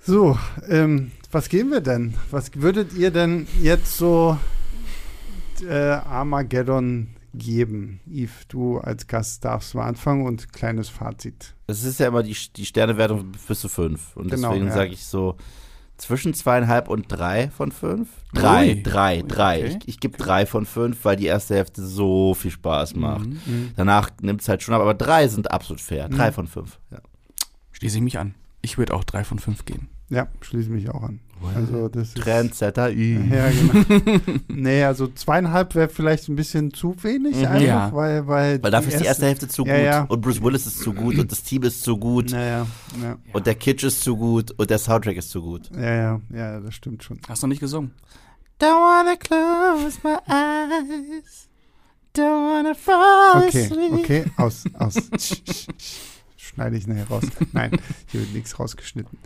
So, 0.03 0.35
ähm, 0.67 1.11
was 1.31 1.47
geben 1.47 1.69
wir 1.69 1.81
denn? 1.81 2.15
Was 2.31 2.49
würdet 2.55 2.93
ihr 2.93 3.11
denn 3.11 3.45
jetzt 3.61 3.97
so 3.97 4.35
äh, 5.63 5.71
Armageddon 5.75 7.09
geben? 7.33 7.99
Yves, 8.07 8.47
du 8.47 8.77
als 8.79 9.07
Gast 9.07 9.43
darfst 9.45 9.75
mal 9.75 9.85
anfangen 9.87 10.25
und 10.25 10.51
kleines 10.53 10.89
Fazit. 10.89 11.55
Es 11.67 11.83
ist 11.83 11.99
ja 11.99 12.07
immer 12.07 12.23
die, 12.23 12.35
die 12.55 12.65
Sternewertung 12.65 13.31
bis 13.47 13.59
zu 13.61 13.69
fünf. 13.69 14.15
Und 14.17 14.29
Genau, 14.31 14.49
deswegen 14.49 14.67
ja. 14.67 14.73
sage 14.73 14.91
ich 14.91 15.05
so 15.05 15.37
zwischen 15.97 16.33
zweieinhalb 16.33 16.87
und 16.89 17.05
drei 17.11 17.49
von 17.51 17.71
fünf. 17.71 18.09
Drei, 18.33 18.69
Ui. 18.75 18.83
drei, 18.83 19.21
drei. 19.21 19.59
okay. 19.65 19.77
Ich, 19.83 19.87
ich 19.87 19.99
gebe 19.99 20.17
drei 20.17 20.45
von 20.45 20.65
fünf, 20.65 21.05
weil 21.05 21.15
die 21.15 21.27
erste 21.27 21.55
Hälfte 21.55 21.85
so 21.85 22.33
viel 22.33 22.51
Spaß 22.51 22.95
macht. 22.95 23.27
Mhm. 23.27 23.71
Danach 23.75 24.09
nimmt 24.21 24.41
es 24.41 24.49
halt 24.49 24.63
schon 24.63 24.73
ab, 24.73 24.81
aber 24.81 24.93
drei 24.95 25.27
sind 25.27 25.51
absolut 25.51 25.79
fair. 25.79 26.09
Drei 26.09 26.29
Mhm. 26.29 26.33
von 26.33 26.47
fünf. 26.47 26.79
Ja. 26.91 26.99
Schließe 27.71 27.97
ich 27.97 28.03
mich 28.03 28.17
an. 28.19 28.33
Ich 28.63 28.77
würde 28.77 28.93
auch 28.93 29.03
drei 29.03 29.23
von 29.23 29.39
fünf 29.39 29.65
geben. 29.65 29.89
Ja, 30.09 30.27
schließe 30.41 30.69
mich 30.69 30.89
auch 30.89 31.03
an. 31.03 31.19
Also 31.55 31.87
das 31.89 32.09
ist, 32.09 32.17
Trendsetter. 32.17 32.91
ü. 32.91 33.19
Ja, 33.29 33.49
genau. 33.51 34.21
nee, 34.47 34.83
also 34.83 35.07
zweieinhalb 35.07 35.73
wäre 35.75 35.89
vielleicht 35.89 36.29
ein 36.29 36.35
bisschen 36.35 36.73
zu 36.73 36.95
wenig 37.03 37.35
Mhm. 37.37 37.45
einfach, 37.45 37.61
Ja. 37.61 37.91
weil, 37.93 38.27
weil, 38.27 38.63
Weil 38.63 38.71
dafür 38.71 38.93
ist 38.93 39.01
die 39.01 39.05
erste 39.05 39.25
Hälfte 39.25 39.47
zu 39.47 39.65
Ja, 39.65 39.75
gut. 39.75 39.83
ja. 39.85 40.01
Und 40.03 40.21
Bruce 40.21 40.41
Willis 40.41 40.65
ist 40.67 40.79
zu 40.79 40.93
gut 40.93 41.17
und 41.17 41.31
das 41.31 41.43
Team 41.43 41.63
ist 41.63 41.81
zu 41.83 41.97
gut. 41.97 42.31
Naja, 42.31 42.67
ja, 43.01 43.17
Und 43.33 43.45
der 43.47 43.55
Kitsch 43.55 43.83
ist 43.83 44.01
zu 44.03 44.15
gut 44.17 44.51
und 44.57 44.69
der 44.69 44.77
Soundtrack 44.79 45.17
ist 45.17 45.29
zu 45.31 45.41
gut. 45.41 45.69
ja, 45.75 45.81
ja, 45.95 46.21
ja, 46.33 46.59
das 46.59 46.75
stimmt 46.75 47.03
schon. 47.03 47.19
Hast 47.27 47.41
du 47.43 47.47
noch 47.47 47.51
nicht 47.51 47.59
gesungen? 47.61 47.91
Don't 48.59 48.75
wanna 48.75 49.15
close 49.15 49.97
my 50.03 50.17
eyes. 50.27 51.47
Don't 52.15 52.53
wanna 52.53 52.73
fall 52.73 53.47
Okay, 53.47 53.65
asleep. 53.65 53.93
okay, 53.93 54.25
aus, 54.37 54.63
aus. 54.77 54.95
Sch- 54.95 55.09
sch- 55.17 55.41
sch- 55.77 55.93
Schneide 56.37 56.75
ich 56.75 56.85
nachher 56.85 57.07
raus. 57.07 57.23
Nein, 57.53 57.71
hier 58.07 58.19
wird 58.19 58.33
nichts 58.33 58.59
rausgeschnitten. 58.59 59.17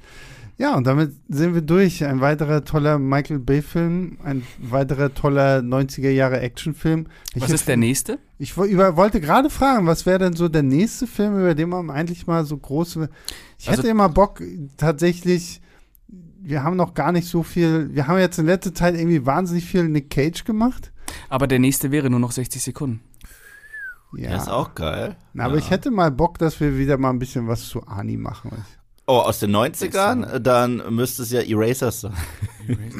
Ja, 0.57 0.75
und 0.75 0.85
damit 0.87 1.11
sind 1.27 1.53
wir 1.53 1.61
durch. 1.61 2.05
Ein 2.05 2.21
weiterer 2.21 2.63
toller 2.63 2.97
Michael 2.97 3.39
Bay-Film, 3.39 4.17
ein 4.23 4.43
weiterer 4.57 5.13
toller 5.13 5.59
90er 5.59 6.09
Jahre 6.09 6.39
Actionfilm. 6.39 7.07
Was 7.33 7.41
Welcher 7.41 7.53
ist 7.55 7.67
der 7.67 7.77
nächste? 7.77 8.19
Ich 8.37 8.55
über, 8.55 8.95
wollte 8.95 9.19
gerade 9.19 9.49
fragen, 9.49 9.85
was 9.85 10.05
wäre 10.05 10.19
denn 10.19 10.33
so 10.33 10.47
der 10.47 10.63
nächste 10.63 11.07
Film, 11.07 11.37
über 11.39 11.55
den 11.55 11.69
man 11.69 11.89
eigentlich 11.89 12.25
mal 12.25 12.45
so 12.45 12.57
große. 12.57 13.09
Ich 13.59 13.67
Also- 13.69 13.79
hätte 13.81 13.89
immer 13.91 14.07
Bock, 14.09 14.41
tatsächlich. 14.77 15.61
Wir 16.41 16.63
haben 16.63 16.75
noch 16.77 16.93
gar 16.93 17.11
nicht 17.11 17.27
so 17.27 17.43
viel. 17.43 17.93
Wir 17.93 18.07
haben 18.07 18.19
jetzt 18.19 18.37
in 18.39 18.45
letzter 18.45 18.73
Zeit 18.73 18.95
irgendwie 18.95 19.25
wahnsinnig 19.25 19.65
viel 19.65 19.89
Nick 19.89 20.09
Cage 20.09 20.43
gemacht. 20.45 20.91
Aber 21.27 21.47
der 21.47 21.59
nächste 21.59 21.91
wäre 21.91 22.09
nur 22.09 22.19
noch 22.19 22.31
60 22.31 22.61
Sekunden. 22.63 23.01
Ja. 24.15 24.29
Der 24.29 24.37
ist 24.37 24.49
auch 24.49 24.73
geil. 24.75 25.17
Na, 25.33 25.45
aber 25.45 25.55
Ja. 25.55 25.59
ich 25.59 25.69
hätte 25.71 25.91
mal 25.91 26.11
Bock, 26.11 26.37
dass 26.37 26.59
wir 26.61 26.77
wieder 26.77 26.97
mal 26.97 27.09
ein 27.09 27.19
bisschen 27.19 27.47
was 27.47 27.67
zu 27.67 27.85
Ani 27.87 28.15
machen. 28.15 28.51
Oh, 29.07 29.17
aus 29.19 29.37
den 29.39 29.55
90ern? 29.55 30.39
Dann 30.39 30.81
müsste 30.89 31.21
es 31.21 31.31
ja 31.31 31.41
Erasers 31.41 32.01
sein. 32.01 32.13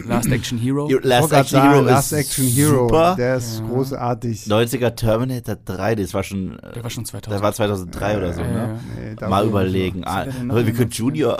Last 0.07 0.31
Action 0.31 0.59
Hero. 0.59 0.87
Last 1.01 1.33
Action 1.33 1.59
sagen, 1.59 1.71
Hero 1.73 1.81
Last 1.83 2.11
ist 2.11 2.19
Action 2.19 2.45
Hero. 2.45 2.87
super. 2.87 3.15
Der 3.17 3.37
ist 3.37 3.59
Ja. 3.59 3.65
großartig. 3.67 4.45
90er 4.45 4.95
Terminator 4.95 5.55
3, 5.65 5.95
das 5.95 6.13
war 6.13 6.21
schon, 6.21 6.59
äh, 6.59 6.73
Der 6.73 6.83
war 6.83 6.91
schon 6.91 7.05
2000. 7.05 7.33
das 7.35 7.41
war 7.41 7.53
2003 7.53 8.17
oder 8.17 8.33
so, 8.33 8.41
Ja, 8.41 8.47
ne? 8.47 8.79
ja. 9.07 9.15
Nee, 9.19 9.27
Mal 9.27 9.47
überlegen. 9.47 10.03
Ah, 10.05 10.25
gemacht? 10.25 10.93
Junior. 10.93 11.39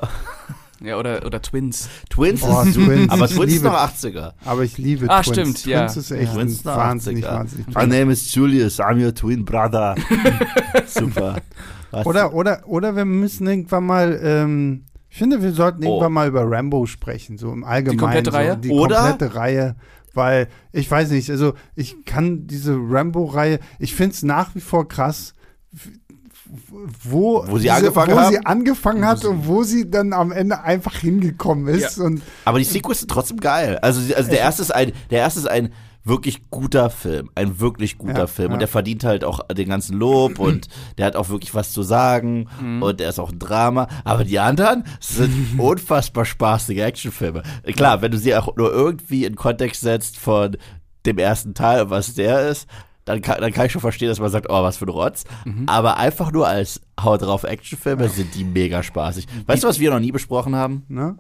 Ja, 0.84 0.98
oder, 0.98 1.24
oder 1.26 1.40
Twins. 1.42 1.88
Twins 2.10 2.42
Oh, 2.44 2.62
ist, 2.64 2.74
Twins. 2.74 3.12
aber 3.12 3.28
Twins 3.28 3.46
ist 3.46 3.52
liebe- 3.62 3.66
noch 3.66 3.76
80er. 3.76 4.34
Aber 4.46 4.64
ich 4.64 4.78
liebe 4.80 5.08
Ah, 5.10 5.22
Twins. 5.22 5.36
stimmt, 5.60 5.66
ja. 5.68 5.82
Twins 5.86 5.98
ist 5.98 6.12
echt 6.12 6.34
Twins 6.34 6.38
ein 6.44 6.48
ist 6.48 6.66
wahnsinnig, 6.66 7.26
80er. 7.26 7.34
wahnsinnig. 7.38 7.68
My 7.68 7.86
name 7.86 8.12
is 8.12 8.34
Julius, 8.34 8.80
I'm 8.80 9.04
your 9.04 9.14
twin 9.14 9.46
brother. 9.46 9.94
Super. 10.88 11.36
Was? 11.92 12.06
Oder, 12.06 12.34
oder, 12.34 12.64
oder 12.68 12.96
wir 12.96 13.06
müssen 13.06 13.48
irgendwann 13.48 13.86
mal, 13.86 14.20
ähm, 14.24 14.86
ich 15.10 15.18
finde, 15.18 15.42
wir 15.42 15.52
sollten 15.54 15.84
Oh. 15.86 15.88
irgendwann 15.94 16.14
mal 16.14 16.28
über 16.28 16.44
Rambo 16.50 16.86
sprechen, 16.86 17.38
so 17.38 17.52
im 17.52 17.64
Allgemeinen. 17.64 18.00
komplette 18.00 18.32
so, 18.32 18.38
Reihe? 18.38 18.58
Die 18.58 18.70
Oder? 18.70 18.98
komplette 19.10 19.36
Reihe. 19.36 19.76
Weil, 20.14 20.48
ich 20.72 20.90
weiß 20.90 21.12
nicht, 21.12 21.30
also 21.30 21.54
ich 21.76 22.06
kann 22.06 22.48
diese 22.48 22.74
Rambo-Reihe, 22.78 23.60
ich 23.80 23.94
finde 23.96 24.14
es 24.16 24.24
nach 24.24 24.56
wie 24.56 24.62
vor 24.62 24.88
krass, 24.88 25.34
wo, 27.04 27.44
Wo 27.48 27.58
sie 27.58 27.72
angefangen 27.72 28.14
wo 28.14 28.20
haben? 28.20 28.32
sie 28.34 28.46
angefangen 28.46 29.06
hat 29.06 29.26
und 29.26 29.48
wo 29.48 29.64
sie 29.64 29.90
dann 29.90 30.14
am 30.14 30.32
Ende 30.32 30.62
einfach 30.62 30.96
hingekommen 30.96 31.68
ist. 31.68 31.98
Und 31.98 32.22
Aber 32.46 32.60
die 32.60 32.66
Sequels 32.66 33.00
sind 33.00 33.10
trotzdem 33.12 33.40
geil. 33.40 33.78
Also, 33.82 34.00
also 34.16 34.30
der 34.30 34.40
erste 34.40 34.62
ist 34.62 34.74
ein, 34.74 34.92
der 35.10 35.20
erste 35.20 35.40
ist 35.40 35.48
ein 35.50 35.74
wirklich 36.06 36.50
guter 36.52 36.90
Film, 36.90 37.30
ein 37.36 37.60
wirklich 37.60 37.98
guter 37.98 38.20
Ja, 38.20 38.28
Film 38.28 38.50
ja. 38.50 38.54
und 38.54 38.60
der 38.60 38.68
verdient 38.68 39.04
halt 39.04 39.24
auch 39.26 39.40
den 39.48 39.68
ganzen 39.68 39.98
Lob 39.98 40.40
und 40.40 40.68
der 40.98 41.08
hat 41.08 41.16
auch 41.16 41.30
wirklich 41.30 41.54
was 41.54 41.74
zu 41.74 41.82
sagen 41.84 42.48
Mhm. 42.62 42.82
und 42.84 43.00
der 43.00 43.10
ist 43.10 43.20
auch 43.20 43.32
ein 43.32 43.40
Drama. 43.40 43.88
Aber 44.04 44.24
die 44.24 44.40
anderen 44.40 44.84
sind 45.00 45.34
unfassbar 45.60 46.24
spaßige 46.26 46.78
Actionfilme. 46.80 47.44
Klar, 47.76 48.02
wenn 48.02 48.12
du 48.12 48.18
sie 48.18 48.36
auch 48.36 48.56
nur 48.56 48.72
irgendwie 48.72 49.26
in 49.26 49.36
Kontext 49.36 49.82
setzt 49.82 50.18
von 50.18 50.56
dem 51.06 51.18
ersten 51.18 51.54
Teil, 51.54 51.90
was 51.90 52.14
der 52.14 52.50
ist, 52.50 52.68
dann 53.06 53.22
kann, 53.22 53.40
dann 53.40 53.52
kann 53.54 53.68
ich 53.68 53.72
schon 53.72 53.82
verstehen, 53.82 54.08
dass 54.10 54.20
man 54.20 54.32
sagt, 54.32 54.48
oh, 54.50 54.64
was 54.64 54.78
für 54.78 54.86
ein 54.86 54.90
Rotz. 54.90 55.26
Mhm. 55.46 55.64
Aber 55.68 55.98
einfach 55.98 56.32
nur 56.32 56.48
als 56.48 56.82
Haut 57.00 57.22
drauf 57.22 57.44
Actionfilme 57.44 58.10
sind 58.10 58.34
die 58.34 58.44
mega 58.44 58.82
spaßig. 58.82 59.28
Weißt 59.46 59.64
du, 59.64 59.68
was 59.68 59.80
wir 59.80 59.92
noch 59.92 60.00
nie 60.00 60.12
besprochen 60.12 60.56
haben? 60.56 60.84
ne? 60.88 61.16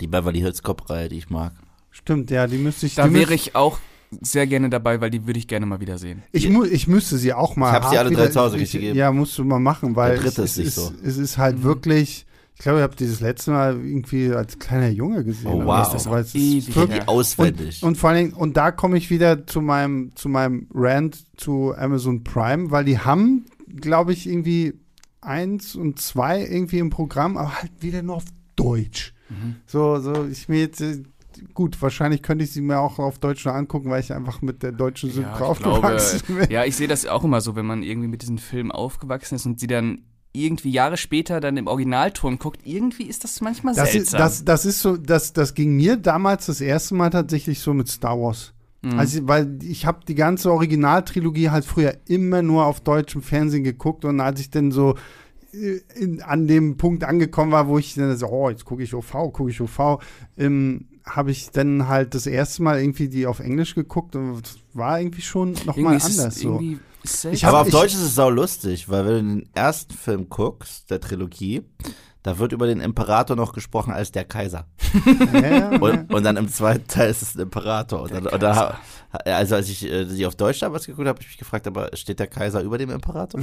Die 0.00 0.06
Beverly 0.08 0.40
Hills 0.40 0.62
Cop-Reihe, 0.62 1.08
die 1.08 1.18
ich 1.18 1.30
mag. 1.30 1.52
Stimmt, 1.90 2.30
ja, 2.30 2.46
die 2.46 2.58
müsste 2.58 2.86
ich. 2.86 2.94
Da 2.96 3.08
die 3.08 3.14
wäre 3.14 3.34
ich 3.34 3.54
auch 3.56 3.78
sehr 4.22 4.46
gerne 4.46 4.70
dabei, 4.70 5.00
weil 5.00 5.10
die 5.10 5.26
würde 5.26 5.38
ich 5.38 5.46
gerne 5.48 5.66
mal 5.66 5.80
wieder 5.80 5.98
sehen. 5.98 6.22
Ich, 6.32 6.48
mu 6.48 6.64
ich 6.64 6.86
müsste 6.88 7.18
sie 7.18 7.32
auch 7.34 7.56
mal. 7.56 7.68
Ich 7.68 7.74
hab 7.74 7.90
sie 7.90 7.98
alle 7.98 8.10
drei 8.10 8.28
zu 8.28 8.40
Hause 8.40 8.58
gegeben. 8.58 8.96
Ja, 8.96 9.12
musst 9.12 9.36
du 9.38 9.44
mal 9.44 9.58
machen, 9.60 9.96
weil 9.96 10.14
Der 10.14 10.22
dritte 10.24 10.42
es, 10.42 10.56
ist 10.56 10.64
nicht 10.64 10.74
so. 10.74 10.92
es 11.04 11.16
ist 11.18 11.38
halt 11.38 11.58
Mhm. 11.58 11.62
wirklich. 11.64 12.24
Ich 12.54 12.62
glaube, 12.64 12.78
ich 12.78 12.82
habe 12.82 12.96
dieses 12.96 13.20
letzte 13.20 13.52
Mal 13.52 13.74
irgendwie 13.76 14.32
als 14.32 14.58
kleiner 14.58 14.88
Junge 14.88 15.22
gesehen. 15.22 15.46
Oh, 15.46 15.60
aber 15.62 15.66
wow. 15.86 15.92
das 15.92 16.10
wirklich, 16.10 16.66
Die 16.66 17.02
auswendig. 17.06 17.82
und, 17.84 17.90
und 17.90 17.94
vor 17.96 18.10
allen 18.10 18.18
Dingen, 18.18 18.32
und 18.32 18.56
da 18.56 18.72
komme 18.72 18.98
ich 18.98 19.10
wieder 19.10 19.46
zu 19.46 19.60
meinem, 19.60 20.10
zu 20.16 20.28
meinem 20.28 20.66
Rant 20.74 21.18
zu 21.36 21.72
Amazon 21.76 22.24
Prime, 22.24 22.72
weil 22.72 22.84
die 22.84 22.98
haben, 22.98 23.46
glaube 23.76 24.12
ich, 24.12 24.26
irgendwie 24.28 24.74
eins 25.20 25.76
und 25.76 26.00
zwei 26.00 26.40
irgendwie 26.44 26.78
im 26.80 26.90
Programm, 26.90 27.36
aber 27.36 27.54
halt 27.62 27.70
wieder 27.80 28.02
nur 28.02 28.16
auf 28.16 28.24
Deutsch. 28.56 29.14
Mhm. 29.28 29.56
So, 29.66 30.00
so, 30.00 30.26
ich 30.26 30.48
mir 30.48 30.58
jetzt, 30.58 30.80
äh, 30.80 31.02
gut, 31.54 31.80
wahrscheinlich 31.82 32.22
könnte 32.22 32.44
ich 32.44 32.52
sie 32.52 32.60
mir 32.60 32.78
auch 32.78 32.98
auf 32.98 33.18
Deutsch 33.18 33.44
nur 33.44 33.54
angucken, 33.54 33.90
weil 33.90 34.00
ich 34.00 34.12
einfach 34.12 34.42
mit 34.42 34.62
der 34.62 34.72
deutschen 34.72 35.10
Synchro 35.10 35.46
Ja, 35.46 35.52
ich 35.52 35.58
glaube, 35.58 35.76
aufgewachsen 35.76 36.36
bin. 36.36 36.50
ja, 36.50 36.64
ich 36.64 36.76
sehe 36.76 36.88
das 36.88 37.06
auch 37.06 37.24
immer 37.24 37.40
so, 37.40 37.56
wenn 37.56 37.66
man 37.66 37.82
irgendwie 37.82 38.08
mit 38.08 38.22
diesen 38.22 38.38
Filmen 38.38 38.70
aufgewachsen 38.72 39.34
ist 39.36 39.46
und 39.46 39.60
sie 39.60 39.66
dann 39.66 40.02
irgendwie 40.32 40.70
Jahre 40.70 40.96
später 40.96 41.40
dann 41.40 41.56
im 41.56 41.66
Originalton 41.66 42.38
guckt, 42.38 42.60
irgendwie 42.64 43.04
ist 43.04 43.24
das 43.24 43.40
manchmal 43.40 43.74
Das 43.74 43.88
ist, 43.88 44.10
seltsam. 44.10 44.18
das, 44.20 44.44
das 44.44 44.64
ist 44.66 44.80
so, 44.80 44.96
das, 44.96 45.32
das 45.32 45.54
ging 45.54 45.74
mir 45.74 45.96
damals 45.96 46.46
das 46.46 46.60
erste 46.60 46.94
Mal 46.94 47.10
tatsächlich 47.10 47.60
so 47.60 47.72
mit 47.74 47.88
Star 47.88 48.18
Wars. 48.20 48.52
Mhm. 48.82 48.98
Also, 48.98 49.26
weil 49.26 49.58
ich 49.62 49.86
habe 49.86 50.00
die 50.06 50.14
ganze 50.14 50.52
Originaltrilogie 50.52 51.50
halt 51.50 51.64
früher 51.64 51.96
immer 52.06 52.42
nur 52.42 52.66
auf 52.66 52.80
deutschem 52.80 53.22
Fernsehen 53.22 53.64
geguckt 53.64 54.04
und 54.04 54.20
als 54.20 54.40
ich 54.40 54.50
dann 54.50 54.70
so 54.70 54.94
äh, 55.52 55.80
in, 55.98 56.22
an 56.22 56.46
dem 56.46 56.76
Punkt 56.76 57.04
angekommen 57.04 57.50
war, 57.50 57.66
wo 57.66 57.78
ich 57.78 57.94
dann 57.94 58.14
so, 58.16 58.26
oh, 58.28 58.50
jetzt 58.50 58.64
gucke 58.64 58.82
ich 58.82 58.94
OV, 58.94 59.10
gucke 59.32 59.50
ich 59.50 59.60
OV, 59.60 59.98
ähm, 60.36 60.86
habe 61.08 61.30
ich 61.30 61.50
dann 61.50 61.88
halt 61.88 62.14
das 62.14 62.26
erste 62.26 62.62
Mal 62.62 62.80
irgendwie 62.80 63.08
die 63.08 63.26
auf 63.26 63.40
Englisch 63.40 63.74
geguckt 63.74 64.16
und 64.16 64.42
das 64.42 64.56
war 64.74 65.00
irgendwie 65.00 65.22
schon 65.22 65.52
nochmal 65.64 65.94
anders. 65.94 66.36
So. 66.36 66.60
Ich 67.30 67.44
hab, 67.44 67.54
Aber 67.54 67.62
auf 67.62 67.70
Deutsch 67.70 67.94
ist 67.94 68.00
es 68.00 68.14
sau 68.14 68.28
lustig, 68.28 68.88
weil 68.88 69.06
wenn 69.06 69.14
du 69.14 69.20
den 69.42 69.50
ersten 69.54 69.94
Film 69.94 70.28
guckst, 70.28 70.90
der 70.90 71.00
Trilogie, 71.00 71.64
da 72.22 72.38
wird 72.38 72.52
über 72.52 72.66
den 72.66 72.80
Imperator 72.80 73.36
noch 73.36 73.52
gesprochen 73.52 73.92
als 73.92 74.12
der 74.12 74.24
Kaiser. 74.24 74.66
Ja, 75.32 75.70
und, 75.78 76.12
und, 76.12 76.24
dann 76.24 76.36
im 76.36 76.48
zweiten 76.48 76.86
Teil 76.88 77.10
ist 77.10 77.22
es 77.22 77.34
ein 77.34 77.42
Imperator. 77.42 78.02
Und 78.02 78.12
dann, 78.12 78.26
und 78.26 78.42
da, 78.42 78.78
also 79.24 79.54
als 79.54 79.68
ich 79.68 79.84
äh, 79.84 80.04
die 80.04 80.26
auf 80.26 80.34
Deutsch 80.34 80.60
damals 80.60 80.86
geguckt 80.86 81.06
habe, 81.06 81.10
habe 81.10 81.20
ich 81.20 81.28
mich 81.28 81.38
gefragt, 81.38 81.66
aber 81.66 81.90
steht 81.94 82.18
der 82.18 82.26
Kaiser 82.26 82.62
über 82.62 82.78
dem 82.78 82.90
Imperator? 82.90 83.40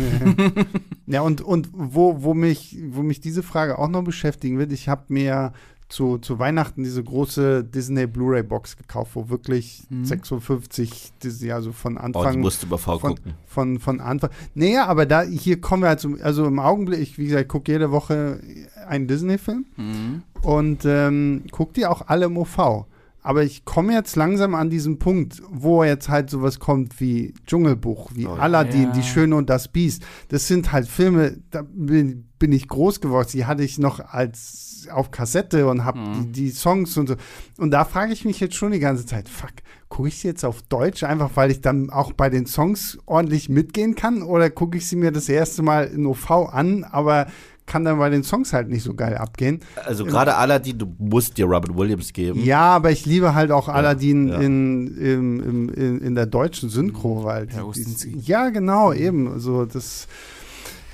Ja, 1.07 1.21
und, 1.21 1.41
und 1.41 1.69
wo, 1.71 2.23
wo, 2.23 2.33
mich, 2.33 2.77
wo 2.89 3.03
mich 3.03 3.21
diese 3.21 3.43
Frage 3.43 3.77
auch 3.77 3.87
noch 3.87 4.03
beschäftigen 4.03 4.57
wird, 4.57 4.71
ich 4.71 4.89
habe 4.89 5.03
mir 5.09 5.53
zu, 5.87 6.17
zu 6.17 6.39
Weihnachten 6.39 6.83
diese 6.83 7.03
große 7.03 7.63
Disney 7.63 8.07
Blu-ray 8.07 8.43
Box 8.43 8.75
gekauft, 8.75 9.11
wo 9.13 9.29
wirklich 9.29 9.83
mhm. 9.89 10.05
56 10.05 11.13
Disney, 11.23 11.51
also 11.51 11.71
von 11.71 11.97
Anfang. 11.97 12.25
Oh, 12.25 12.31
die 12.31 12.37
musst 12.37 12.63
du 12.63 12.67
über 12.67 12.77
von, 12.77 12.99
gucken. 12.99 13.33
Von, 13.45 13.79
von 13.79 13.99
Anfang. 14.01 14.31
Naja, 14.55 14.87
aber 14.87 15.05
da, 15.05 15.21
hier 15.21 15.61
kommen 15.61 15.83
wir 15.83 15.89
halt 15.89 15.99
zum, 15.99 16.19
also 16.21 16.45
im 16.45 16.59
Augenblick, 16.59 16.99
ich, 16.99 17.17
wie 17.17 17.25
gesagt, 17.25 17.49
gucke 17.49 17.71
jede 17.71 17.91
Woche 17.91 18.39
einen 18.87 19.07
Disney-Film 19.07 19.65
mhm. 19.77 20.23
und 20.41 20.85
ähm, 20.85 21.43
gucke 21.51 21.73
die 21.73 21.85
auch 21.85 22.07
alle 22.07 22.25
im 22.25 22.37
OV. 22.37 22.85
Aber 23.21 23.41
ich 23.41 23.65
komme 23.65 23.93
jetzt 23.93 24.15
langsam 24.15 24.53
an 24.53 24.69
diesen 24.69 24.99
Punkt, 24.99 25.41
wo 25.49 25.83
jetzt 25.83 26.09
halt 26.09 26.29
sowas 26.29 26.59
kommt 26.59 26.99
wie 26.99 27.33
Dschungelbuch, 27.47 28.11
wie 28.13 28.27
oh, 28.27 28.33
Aladdin, 28.33 28.83
ja. 28.83 28.91
Die 28.91 29.01
Schöne 29.01 29.35
und 29.35 29.49
das 29.49 29.67
Biest. 29.67 30.03
Das 30.27 30.47
sind 30.47 30.71
halt 30.71 30.87
Filme, 30.87 31.37
da 31.49 31.63
bin, 31.63 32.27
bin 32.37 32.51
ich 32.51 32.67
groß 32.67 33.01
geworden. 33.01 33.29
Die 33.33 33.45
hatte 33.45 33.63
ich 33.63 33.79
noch 33.79 33.99
als 33.99 34.64
auf 34.91 35.11
Kassette 35.11 35.67
und 35.67 35.83
habe 35.85 35.99
mhm. 35.99 36.31
die, 36.31 36.45
die, 36.45 36.49
Songs 36.51 36.97
und 36.97 37.07
so. 37.07 37.15
Und 37.57 37.71
da 37.71 37.85
frage 37.85 38.13
ich 38.13 38.25
mich 38.25 38.39
jetzt 38.39 38.55
schon 38.55 38.71
die 38.71 38.79
ganze 38.79 39.05
Zeit, 39.05 39.29
fuck, 39.29 39.51
gucke 39.89 40.07
ich 40.07 40.19
sie 40.19 40.27
jetzt 40.27 40.43
auf 40.43 40.61
Deutsch, 40.63 41.03
einfach 41.03 41.31
weil 41.35 41.51
ich 41.51 41.61
dann 41.61 41.89
auch 41.89 42.13
bei 42.13 42.29
den 42.29 42.45
Songs 42.45 42.97
ordentlich 43.05 43.49
mitgehen 43.49 43.95
kann? 43.95 44.21
Oder 44.21 44.49
gucke 44.49 44.77
ich 44.77 44.87
sie 44.87 44.95
mir 44.95 45.11
das 45.11 45.29
erste 45.29 45.63
Mal 45.63 45.85
in 45.85 46.05
OV 46.05 46.31
an, 46.31 46.83
aber 46.83 47.27
kann 47.65 47.83
dann 47.83 47.97
bei 47.97 48.09
den 48.09 48.23
Songs 48.23 48.53
halt 48.53 48.69
nicht 48.69 48.83
so 48.83 48.93
geil 48.93 49.17
abgehen. 49.17 49.59
Also 49.85 50.05
gerade 50.05 50.35
Aladdin, 50.35 50.77
du 50.77 50.95
musst 50.99 51.37
dir 51.37 51.45
Robin 51.45 51.75
Williams 51.75 52.13
geben. 52.13 52.43
Ja, 52.43 52.75
aber 52.75 52.91
ich 52.91 53.05
liebe 53.05 53.33
halt 53.33 53.51
auch 53.51 53.67
Aladdin 53.67 54.27
ja, 54.27 54.33
ja. 54.35 54.41
In, 54.41 54.87
in, 54.97 55.69
in, 55.69 56.01
in, 56.01 56.15
der 56.15 56.27
deutschen 56.27 56.69
Synchro, 56.69 57.23
weil 57.23 57.47
ja, 57.51 57.63
die, 57.73 58.19
ja 58.19 58.49
genau, 58.49 58.93
eben. 58.93 59.31
Also 59.31 59.65
das 59.65 60.07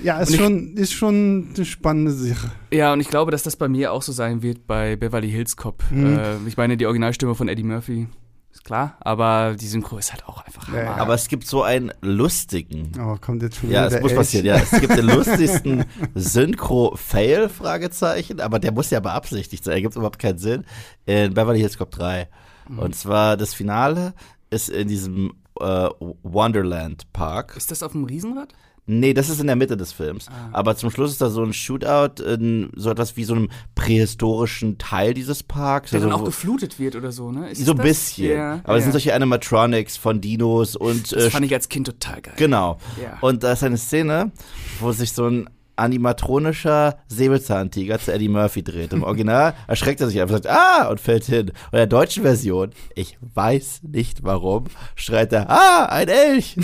ja, 0.03 0.19
ist, 0.19 0.31
ich, 0.31 0.37
schon, 0.37 0.75
ist 0.75 0.93
schon 0.93 1.49
eine 1.55 1.65
spannende 1.65 2.11
Sache. 2.11 2.51
Ja, 2.71 2.93
und 2.93 2.99
ich 2.99 3.09
glaube, 3.09 3.31
dass 3.31 3.43
das 3.43 3.55
bei 3.55 3.67
mir 3.67 3.91
auch 3.91 4.01
so 4.01 4.11
sein 4.11 4.41
wird 4.41 4.67
bei 4.67 4.95
Beverly 4.95 5.29
Hills 5.29 5.57
Cop. 5.57 5.83
Mhm. 5.89 6.17
Äh, 6.17 6.37
ich 6.47 6.57
meine, 6.57 6.77
die 6.77 6.85
Originalstimme 6.85 7.35
von 7.35 7.47
Eddie 7.47 7.63
Murphy 7.63 8.07
ist 8.51 8.65
klar, 8.65 8.97
aber 8.99 9.55
die 9.59 9.67
Synchro 9.67 9.97
ist 9.97 10.11
halt 10.11 10.27
auch 10.27 10.45
einfach 10.45 10.67
ja, 10.73 10.83
ja. 10.83 10.95
Aber 10.95 11.13
es 11.13 11.27
gibt 11.27 11.47
so 11.47 11.63
einen 11.63 11.91
lustigen. 12.01 12.91
Oh, 12.99 13.15
kommt 13.19 13.41
jetzt 13.41 13.57
schon 13.57 13.71
Ja, 13.71 13.85
es 13.85 14.01
muss 14.01 14.11
Elch. 14.11 14.15
passieren, 14.15 14.45
ja. 14.45 14.55
Es 14.57 14.71
gibt 14.71 14.97
den 14.97 15.05
lustigsten 15.15 15.85
Synchro-Fail, 16.15 17.49
Fragezeichen, 17.49 18.41
aber 18.41 18.59
der 18.59 18.71
muss 18.71 18.89
ja 18.89 18.99
beabsichtigt 18.99 19.63
sein. 19.63 19.75
Er 19.75 19.81
gibt 19.81 19.95
überhaupt 19.95 20.19
keinen 20.19 20.37
Sinn. 20.37 20.65
In 21.05 21.33
Beverly 21.33 21.59
Hills 21.59 21.77
Cop 21.77 21.91
3. 21.91 22.27
Mhm. 22.67 22.79
Und 22.79 22.95
zwar 22.95 23.37
das 23.37 23.53
Finale 23.53 24.13
ist 24.49 24.69
in 24.69 24.87
diesem 24.87 25.33
äh, 25.59 25.89
Wonderland 26.23 27.11
Park. 27.13 27.55
Ist 27.55 27.71
das 27.71 27.83
auf 27.83 27.93
dem 27.93 28.03
Riesenrad? 28.03 28.53
Nee, 28.87 29.13
das 29.13 29.29
ist 29.29 29.39
in 29.39 29.47
der 29.47 29.55
Mitte 29.55 29.77
des 29.77 29.93
Films. 29.93 30.27
Ah. 30.27 30.49
Aber 30.53 30.75
zum 30.75 30.89
Schluss 30.89 31.11
ist 31.11 31.21
da 31.21 31.29
so 31.29 31.43
ein 31.43 31.53
Shootout 31.53 32.23
in 32.23 32.71
so 32.75 32.89
etwas 32.89 33.15
wie 33.15 33.23
so 33.23 33.33
einem 33.35 33.49
prähistorischen 33.75 34.77
Teil 34.79 35.13
dieses 35.13 35.43
Parks. 35.43 35.91
Der 35.91 35.99
also, 35.99 36.09
dann 36.09 36.19
auch 36.19 36.25
geflutet 36.25 36.79
wird 36.79 36.95
oder 36.95 37.11
so, 37.11 37.31
ne? 37.31 37.51
Ist 37.51 37.63
so 37.63 37.73
ein 37.73 37.77
bisschen. 37.77 38.31
Ja, 38.31 38.53
Aber 38.63 38.73
ja. 38.73 38.77
es 38.77 38.83
sind 38.83 38.91
solche 38.91 39.13
Animatronics 39.13 39.97
von 39.97 40.19
Dinos 40.19 40.75
und. 40.75 41.11
Das 41.11 41.25
äh, 41.25 41.29
fand 41.29 41.45
ich 41.45 41.53
als 41.53 41.69
Kind 41.69 41.87
total 41.87 42.21
geil. 42.21 42.33
Genau. 42.37 42.79
Ja. 43.01 43.17
Und 43.21 43.43
da 43.43 43.53
ist 43.53 43.63
eine 43.63 43.77
Szene, 43.77 44.31
wo 44.79 44.91
sich 44.91 45.13
so 45.13 45.27
ein 45.27 45.49
animatronischer 45.75 46.97
Säbelzahntiger 47.07 47.99
zu 47.99 48.13
Eddie 48.13 48.29
Murphy 48.29 48.63
dreht. 48.63 48.93
Im 48.93 49.03
Original 49.03 49.53
erschreckt 49.67 50.01
er 50.01 50.07
sich 50.07 50.21
einfach 50.21 50.35
und 50.35 50.43
sagt, 50.43 50.55
ah, 50.55 50.89
und 50.89 50.99
fällt 50.99 51.25
hin. 51.25 51.49
Und 51.49 51.73
in 51.73 51.77
der 51.77 51.87
deutschen 51.87 52.23
Version, 52.23 52.71
ich 52.95 53.17
weiß 53.33 53.81
nicht 53.83 54.23
warum, 54.23 54.65
schreit 54.95 55.33
er, 55.33 55.49
ah, 55.49 55.85
ein 55.85 56.07
Elch. 56.07 56.57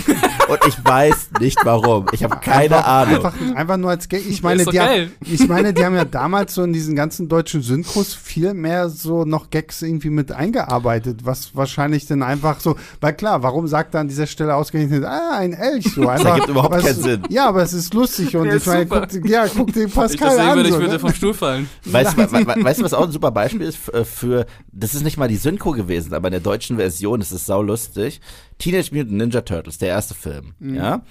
und 0.48 0.60
ich 0.66 0.84
weiß 0.84 1.30
nicht 1.40 1.58
warum. 1.64 2.06
Ich 2.12 2.22
habe 2.22 2.36
keine 2.36 2.76
einfach, 2.76 2.86
Ahnung. 2.86 3.14
Einfach, 3.16 3.56
einfach, 3.56 3.76
nur 3.76 3.90
als 3.90 4.08
Gag. 4.08 4.26
Ich 4.28 4.42
meine, 4.42 4.64
die 4.64 4.80
haben, 4.80 5.12
ich 5.20 5.48
meine, 5.48 5.72
die 5.72 5.84
haben 5.84 5.94
ja 5.94 6.04
damals 6.04 6.54
so 6.54 6.62
in 6.62 6.72
diesen 6.72 6.94
ganzen 6.94 7.28
deutschen 7.28 7.62
Synchros 7.62 8.14
viel 8.14 8.54
mehr 8.54 8.88
so 8.88 9.24
noch 9.24 9.50
Gags 9.50 9.82
irgendwie 9.82 10.10
mit 10.10 10.32
eingearbeitet, 10.32 11.20
was 11.24 11.54
wahrscheinlich 11.56 12.06
dann 12.06 12.22
einfach 12.22 12.60
so, 12.60 12.76
weil 13.00 13.14
klar, 13.14 13.42
warum 13.42 13.66
sagt 13.66 13.94
er 13.94 14.00
an 14.00 14.08
dieser 14.08 14.26
Stelle 14.26 14.54
ausgerechnet, 14.54 15.04
ah, 15.04 15.36
ein 15.38 15.52
Elch 15.52 15.92
so 15.94 16.08
einfach. 16.08 16.18
Das 16.18 16.24
ergibt 16.24 16.48
überhaupt 16.48 16.80
keinen 16.80 17.02
Sinn. 17.02 17.22
Ja, 17.28 17.48
aber 17.48 17.62
es 17.62 17.72
ist 17.72 17.94
lustig 17.94 18.36
und 18.36 18.52
ich 18.52 18.66
meine, 18.66 18.86
ja, 19.24 19.46
guck 19.48 19.72
den 19.72 19.90
Pascal 19.90 20.34
ich 20.34 20.40
an. 20.40 20.56
Würde, 20.56 20.68
ich 20.68 20.74
würde 20.74 20.92
ne? 20.92 20.98
vom 20.98 21.12
Stuhl 21.12 21.34
fallen. 21.34 21.68
Weißt, 21.84 22.16
du, 22.16 22.18
weißt 22.18 22.80
du, 22.80 22.84
was 22.84 22.94
auch 22.94 23.04
ein 23.04 23.12
super 23.12 23.30
Beispiel 23.30 23.62
ist 23.62 23.88
äh, 23.92 24.04
für, 24.04 24.46
das 24.72 24.94
ist 24.94 25.02
nicht 25.02 25.16
mal 25.16 25.28
die 25.28 25.36
Synchro 25.36 25.72
gewesen, 25.72 26.14
aber 26.14 26.28
in 26.28 26.32
der 26.32 26.40
deutschen 26.40 26.76
Version 26.76 27.20
ist 27.20 27.32
es 27.32 27.46
sau 27.46 27.62
lustig. 27.62 28.20
Teenage 28.58 28.90
Mutant 28.92 29.12
Ninja 29.12 29.40
Turtles, 29.42 29.78
der 29.78 29.88
erste 29.88 30.14
Film, 30.14 30.54
mhm. 30.58 30.74
ja 30.74 31.02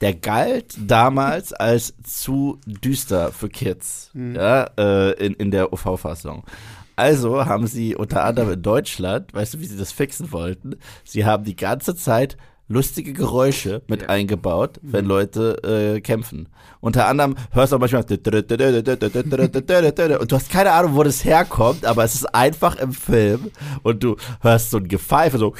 der 0.00 0.14
galt 0.14 0.74
damals 0.78 1.52
als 1.52 1.94
zu 2.02 2.60
düster 2.66 3.32
für 3.32 3.48
Kids, 3.48 4.10
mhm. 4.12 4.34
ja, 4.34 4.64
äh, 4.76 5.12
in, 5.12 5.34
in 5.34 5.50
der 5.50 5.72
OV-Fassung. 5.72 6.44
Also 6.96 7.44
haben 7.44 7.66
sie 7.66 7.94
unter 7.94 8.24
anderem 8.24 8.52
in 8.52 8.62
Deutschland, 8.62 9.34
weißt 9.34 9.54
du, 9.54 9.60
wie 9.60 9.66
sie 9.66 9.76
das 9.76 9.92
fixen 9.92 10.32
wollten? 10.32 10.76
Sie 11.04 11.24
haben 11.24 11.44
die 11.44 11.56
ganze 11.56 11.94
Zeit 11.94 12.36
lustige 12.68 13.12
Geräusche 13.12 13.82
mit 13.86 14.02
ja. 14.02 14.08
eingebaut, 14.08 14.80
wenn 14.82 15.04
mhm. 15.04 15.10
Leute 15.10 15.94
äh, 15.96 16.00
kämpfen. 16.00 16.48
Unter 16.80 17.06
anderem 17.06 17.36
hörst 17.52 17.72
du 17.72 17.76
auch 17.76 17.80
manchmal 17.80 18.04
und 20.20 20.32
du 20.32 20.36
hast 20.36 20.50
keine 20.50 20.72
Ahnung, 20.72 20.94
wo 20.94 21.02
das 21.02 21.24
herkommt, 21.24 21.84
aber 21.84 22.04
es 22.04 22.14
ist 22.14 22.26
einfach 22.34 22.76
im 22.76 22.92
Film 22.92 23.50
und 23.82 24.02
du 24.02 24.16
hörst 24.40 24.70
so 24.70 24.78
ein 24.78 24.88
Gepfeife, 24.88 25.38
so 25.38 25.54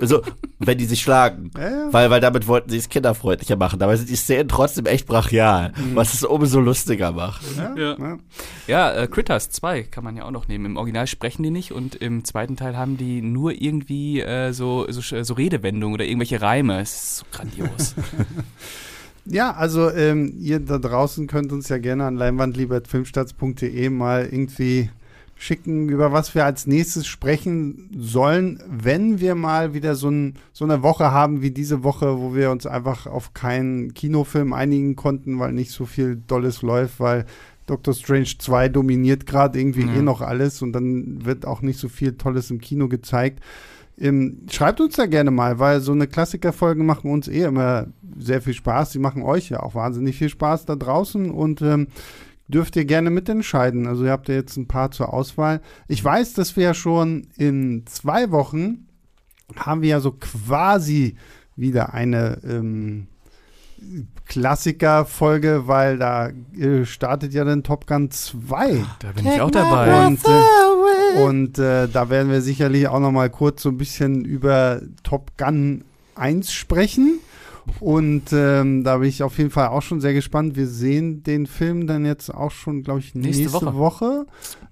so, 0.00 0.22
wenn 0.58 0.78
die 0.78 0.84
sich 0.84 1.00
schlagen. 1.00 1.50
Ja, 1.56 1.68
ja. 1.68 1.92
Weil, 1.92 2.10
weil 2.10 2.20
damit 2.20 2.46
wollten 2.46 2.70
sie 2.70 2.78
es 2.78 2.88
kinderfreundlicher 2.88 3.56
machen. 3.56 3.78
Dabei 3.78 3.96
sind 3.96 4.08
die 4.08 4.16
Szenen 4.16 4.48
trotzdem 4.48 4.86
echt 4.86 5.06
brachial, 5.06 5.72
mhm. 5.76 5.96
was 5.96 6.14
es 6.14 6.24
umso 6.24 6.60
lustiger 6.60 7.12
macht. 7.12 7.42
Ja, 7.56 7.74
ja. 7.76 8.18
ja 8.66 8.92
äh, 8.92 9.06
Critters 9.06 9.50
2 9.50 9.84
kann 9.84 10.04
man 10.04 10.16
ja 10.16 10.24
auch 10.24 10.30
noch 10.30 10.48
nehmen. 10.48 10.66
Im 10.66 10.76
Original 10.76 11.06
sprechen 11.06 11.42
die 11.42 11.50
nicht 11.50 11.72
und 11.72 11.94
im 11.94 12.24
zweiten 12.24 12.56
Teil 12.56 12.76
haben 12.76 12.96
die 12.96 13.22
nur 13.22 13.52
irgendwie 13.52 14.20
äh, 14.20 14.52
so, 14.52 14.86
so, 14.90 15.22
so 15.22 15.34
Redewendungen 15.34 15.94
oder 15.94 16.04
irgendwelche 16.04 16.40
Reime. 16.40 16.80
Es 16.80 16.94
ist 16.94 17.16
so 17.18 17.24
grandios. 17.30 17.94
Ja, 19.28 19.52
also 19.52 19.90
ähm, 19.90 20.34
ihr 20.38 20.60
da 20.60 20.78
draußen 20.78 21.26
könnt 21.26 21.50
uns 21.50 21.68
ja 21.68 21.78
gerne 21.78 22.04
an 22.04 22.14
leinwandliebertfilmstarts.de 22.14 23.90
mal 23.90 24.24
irgendwie 24.24 24.88
schicken, 25.36 25.90
über 25.90 26.12
was 26.12 26.34
wir 26.34 26.44
als 26.44 26.66
nächstes 26.66 27.06
sprechen 27.06 27.90
sollen, 27.96 28.62
wenn 28.68 29.20
wir 29.20 29.34
mal 29.34 29.74
wieder 29.74 29.94
so, 29.94 30.08
ein, 30.08 30.34
so 30.52 30.64
eine 30.64 30.82
Woche 30.82 31.12
haben 31.12 31.42
wie 31.42 31.50
diese 31.50 31.84
Woche, 31.84 32.18
wo 32.18 32.34
wir 32.34 32.50
uns 32.50 32.66
einfach 32.66 33.06
auf 33.06 33.34
keinen 33.34 33.92
Kinofilm 33.92 34.54
einigen 34.54 34.96
konnten, 34.96 35.38
weil 35.38 35.52
nicht 35.52 35.70
so 35.70 35.84
viel 35.84 36.16
Dolles 36.16 36.62
läuft, 36.62 37.00
weil 37.00 37.26
Doctor 37.66 37.94
Strange 37.94 38.38
2 38.38 38.70
dominiert 38.70 39.26
gerade 39.26 39.58
irgendwie 39.58 39.84
mhm. 39.84 39.96
eh 39.96 40.02
noch 40.02 40.22
alles 40.22 40.62
und 40.62 40.72
dann 40.72 41.24
wird 41.24 41.46
auch 41.46 41.60
nicht 41.60 41.78
so 41.78 41.88
viel 41.88 42.16
Tolles 42.16 42.50
im 42.50 42.60
Kino 42.60 42.88
gezeigt. 42.88 43.42
Ähm, 43.98 44.42
schreibt 44.50 44.80
uns 44.80 44.96
da 44.96 45.06
gerne 45.06 45.30
mal, 45.30 45.58
weil 45.58 45.80
so 45.80 45.92
eine 45.92 46.06
Klassikerfolge 46.06 46.82
machen 46.82 47.10
uns 47.10 47.28
eh 47.28 47.42
immer 47.42 47.86
sehr 48.18 48.42
viel 48.42 48.54
Spaß. 48.54 48.92
Sie 48.92 48.98
machen 48.98 49.22
euch 49.22 49.48
ja 49.48 49.60
auch 49.60 49.74
wahnsinnig 49.74 50.16
viel 50.16 50.28
Spaß 50.28 50.66
da 50.66 50.76
draußen 50.76 51.30
und 51.30 51.62
ähm, 51.62 51.88
dürft 52.48 52.76
ihr 52.76 52.84
gerne 52.84 53.10
mitentscheiden. 53.10 53.86
Also 53.86 54.04
ihr 54.04 54.10
habt 54.10 54.28
ja 54.28 54.34
jetzt 54.34 54.56
ein 54.56 54.68
paar 54.68 54.90
zur 54.90 55.12
Auswahl. 55.12 55.60
Ich 55.88 56.02
weiß, 56.02 56.34
dass 56.34 56.56
wir 56.56 56.64
ja 56.64 56.74
schon 56.74 57.28
in 57.36 57.84
zwei 57.86 58.30
Wochen 58.30 58.86
haben 59.54 59.82
wir 59.82 59.90
ja 59.90 60.00
so 60.00 60.12
quasi 60.12 61.16
wieder 61.54 61.94
eine 61.94 62.40
ähm, 62.44 63.06
Klassiker-Folge, 64.26 65.66
weil 65.66 65.98
da 65.98 66.30
äh, 66.58 66.84
startet 66.84 67.32
ja 67.32 67.44
dann 67.44 67.62
Top 67.62 67.86
Gun 67.86 68.10
2. 68.10 68.84
Da 68.98 69.12
bin 69.12 69.26
ich 69.26 69.40
auch 69.40 69.50
dabei. 69.50 70.06
Und, 70.06 70.20
äh, 70.24 71.22
und 71.22 71.58
äh, 71.58 71.88
da 71.88 72.10
werden 72.10 72.30
wir 72.30 72.40
sicherlich 72.40 72.88
auch 72.88 73.00
noch 73.00 73.12
mal 73.12 73.30
kurz 73.30 73.62
so 73.62 73.68
ein 73.68 73.78
bisschen 73.78 74.24
über 74.24 74.80
Top 75.02 75.36
Gun 75.36 75.84
1 76.16 76.52
sprechen. 76.52 77.20
Und 77.80 78.32
ähm, 78.32 78.84
da 78.84 78.98
bin 78.98 79.08
ich 79.08 79.22
auf 79.22 79.38
jeden 79.38 79.50
Fall 79.50 79.68
auch 79.68 79.82
schon 79.82 80.00
sehr 80.00 80.14
gespannt. 80.14 80.56
Wir 80.56 80.66
sehen 80.66 81.22
den 81.22 81.46
Film 81.46 81.86
dann 81.86 82.04
jetzt 82.04 82.32
auch 82.32 82.50
schon, 82.50 82.82
glaube 82.82 83.00
ich, 83.00 83.14
nächste, 83.14 83.42
nächste 83.42 83.66
Woche. 83.66 83.74
Woche. 83.74 84.26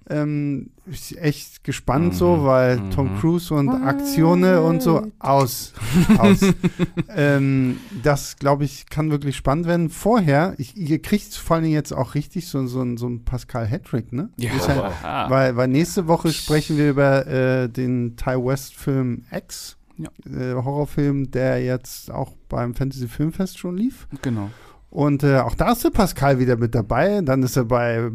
Ähm, 0.09 0.70
ich 0.86 1.18
echt 1.18 1.64
gespannt 1.64 2.12
mhm. 2.12 2.12
so, 2.12 2.45
weil 2.45 2.78
mhm. 2.78 2.90
Tom 2.90 3.18
Cruise 3.18 3.53
und 3.55 3.70
Aktionen 3.70 4.59
und 4.59 4.82
so 4.82 5.07
aus. 5.18 5.72
aus. 6.18 6.40
ähm, 7.09 7.78
das, 8.03 8.36
glaube 8.36 8.64
ich, 8.64 8.86
kann 8.90 9.11
wirklich 9.11 9.36
spannend 9.36 9.66
werden. 9.66 9.88
Vorher, 9.88 10.55
ich, 10.59 10.76
ihr 10.76 11.01
kriegt 11.01 11.34
vor 11.34 11.57
allen 11.57 11.64
Dingen 11.64 11.74
jetzt 11.74 11.92
auch 11.92 12.14
richtig 12.14 12.49
so, 12.49 12.66
so, 12.66 12.97
so 12.97 13.09
ein 13.09 13.24
Pascal 13.24 13.66
Hattrick, 13.66 14.12
ne? 14.12 14.28
Ja. 14.36 14.51
ja 15.03 15.30
weil, 15.30 15.57
weil 15.57 15.68
nächste 15.68 16.07
Woche 16.07 16.32
sprechen 16.32 16.76
wir 16.76 16.90
über 16.90 17.26
äh, 17.26 17.68
den 17.68 18.16
Ty 18.16 18.45
West-Film 18.45 19.24
X. 19.30 19.78
Ja. 19.97 20.11
Äh, 20.30 20.55
Horrorfilm, 20.55 21.30
der 21.30 21.62
jetzt 21.62 22.11
auch 22.11 22.34
beim 22.49 22.74
Fantasy 22.74 23.09
Filmfest 23.09 23.59
schon 23.59 23.76
lief. 23.76 24.09
Genau. 24.22 24.51
Und 24.90 25.24
äh, 25.24 25.38
auch 25.38 25.55
da 25.55 25.72
ist 25.72 25.84
der 25.84 25.90
Pascal 25.90 26.38
wieder 26.38 26.57
mit 26.57 26.74
dabei. 26.74 27.20
Dann 27.20 27.42
ist 27.42 27.57
er 27.57 27.64
bei 27.64 28.11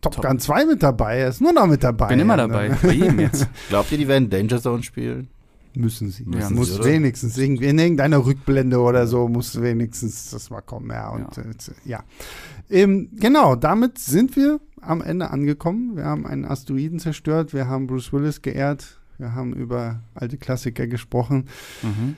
Top, 0.00 0.16
Top, 0.16 0.24
Gun 0.24 0.38
2 0.38 0.66
mit 0.66 0.82
dabei. 0.82 1.18
Er 1.18 1.28
ist 1.28 1.40
nur 1.40 1.52
noch 1.52 1.66
mit 1.66 1.82
dabei. 1.82 2.08
Bin 2.08 2.20
immer 2.20 2.36
dabei. 2.36 2.76
Bei 2.82 2.92
jedem 2.92 3.20
jetzt. 3.20 3.48
Glaubt 3.68 3.90
ihr, 3.92 3.98
die 3.98 4.08
werden 4.08 4.28
Danger 4.28 4.60
Zone 4.60 4.82
spielen? 4.82 5.28
Müssen 5.74 6.10
sie. 6.10 6.26
Ja, 6.38 6.50
muss 6.50 6.74
sie, 6.74 6.84
wenigstens 6.84 7.38
in 7.38 7.56
irgendeiner 7.56 8.24
Rückblende 8.24 8.80
oder 8.80 9.06
so 9.06 9.28
muss 9.28 9.60
wenigstens 9.60 10.30
das 10.30 10.50
mal 10.50 10.62
kommen. 10.62 10.90
Ja, 10.90 11.10
und 11.10 11.36
ja. 11.36 11.42
Äh, 11.42 11.54
ja. 11.84 12.04
Ähm, 12.68 13.10
genau, 13.12 13.56
damit 13.56 13.98
sind 13.98 14.36
wir 14.36 14.60
am 14.80 15.00
Ende 15.00 15.30
angekommen. 15.30 15.96
Wir 15.96 16.04
haben 16.04 16.26
einen 16.26 16.44
Asteroiden 16.44 16.98
zerstört. 16.98 17.54
Wir 17.54 17.68
haben 17.68 17.86
Bruce 17.86 18.12
Willis 18.12 18.42
geehrt. 18.42 18.99
Wir 19.20 19.34
haben 19.34 19.52
über 19.52 20.00
alte 20.14 20.38
Klassiker 20.38 20.86
gesprochen. 20.86 21.46
Mhm. 21.82 22.16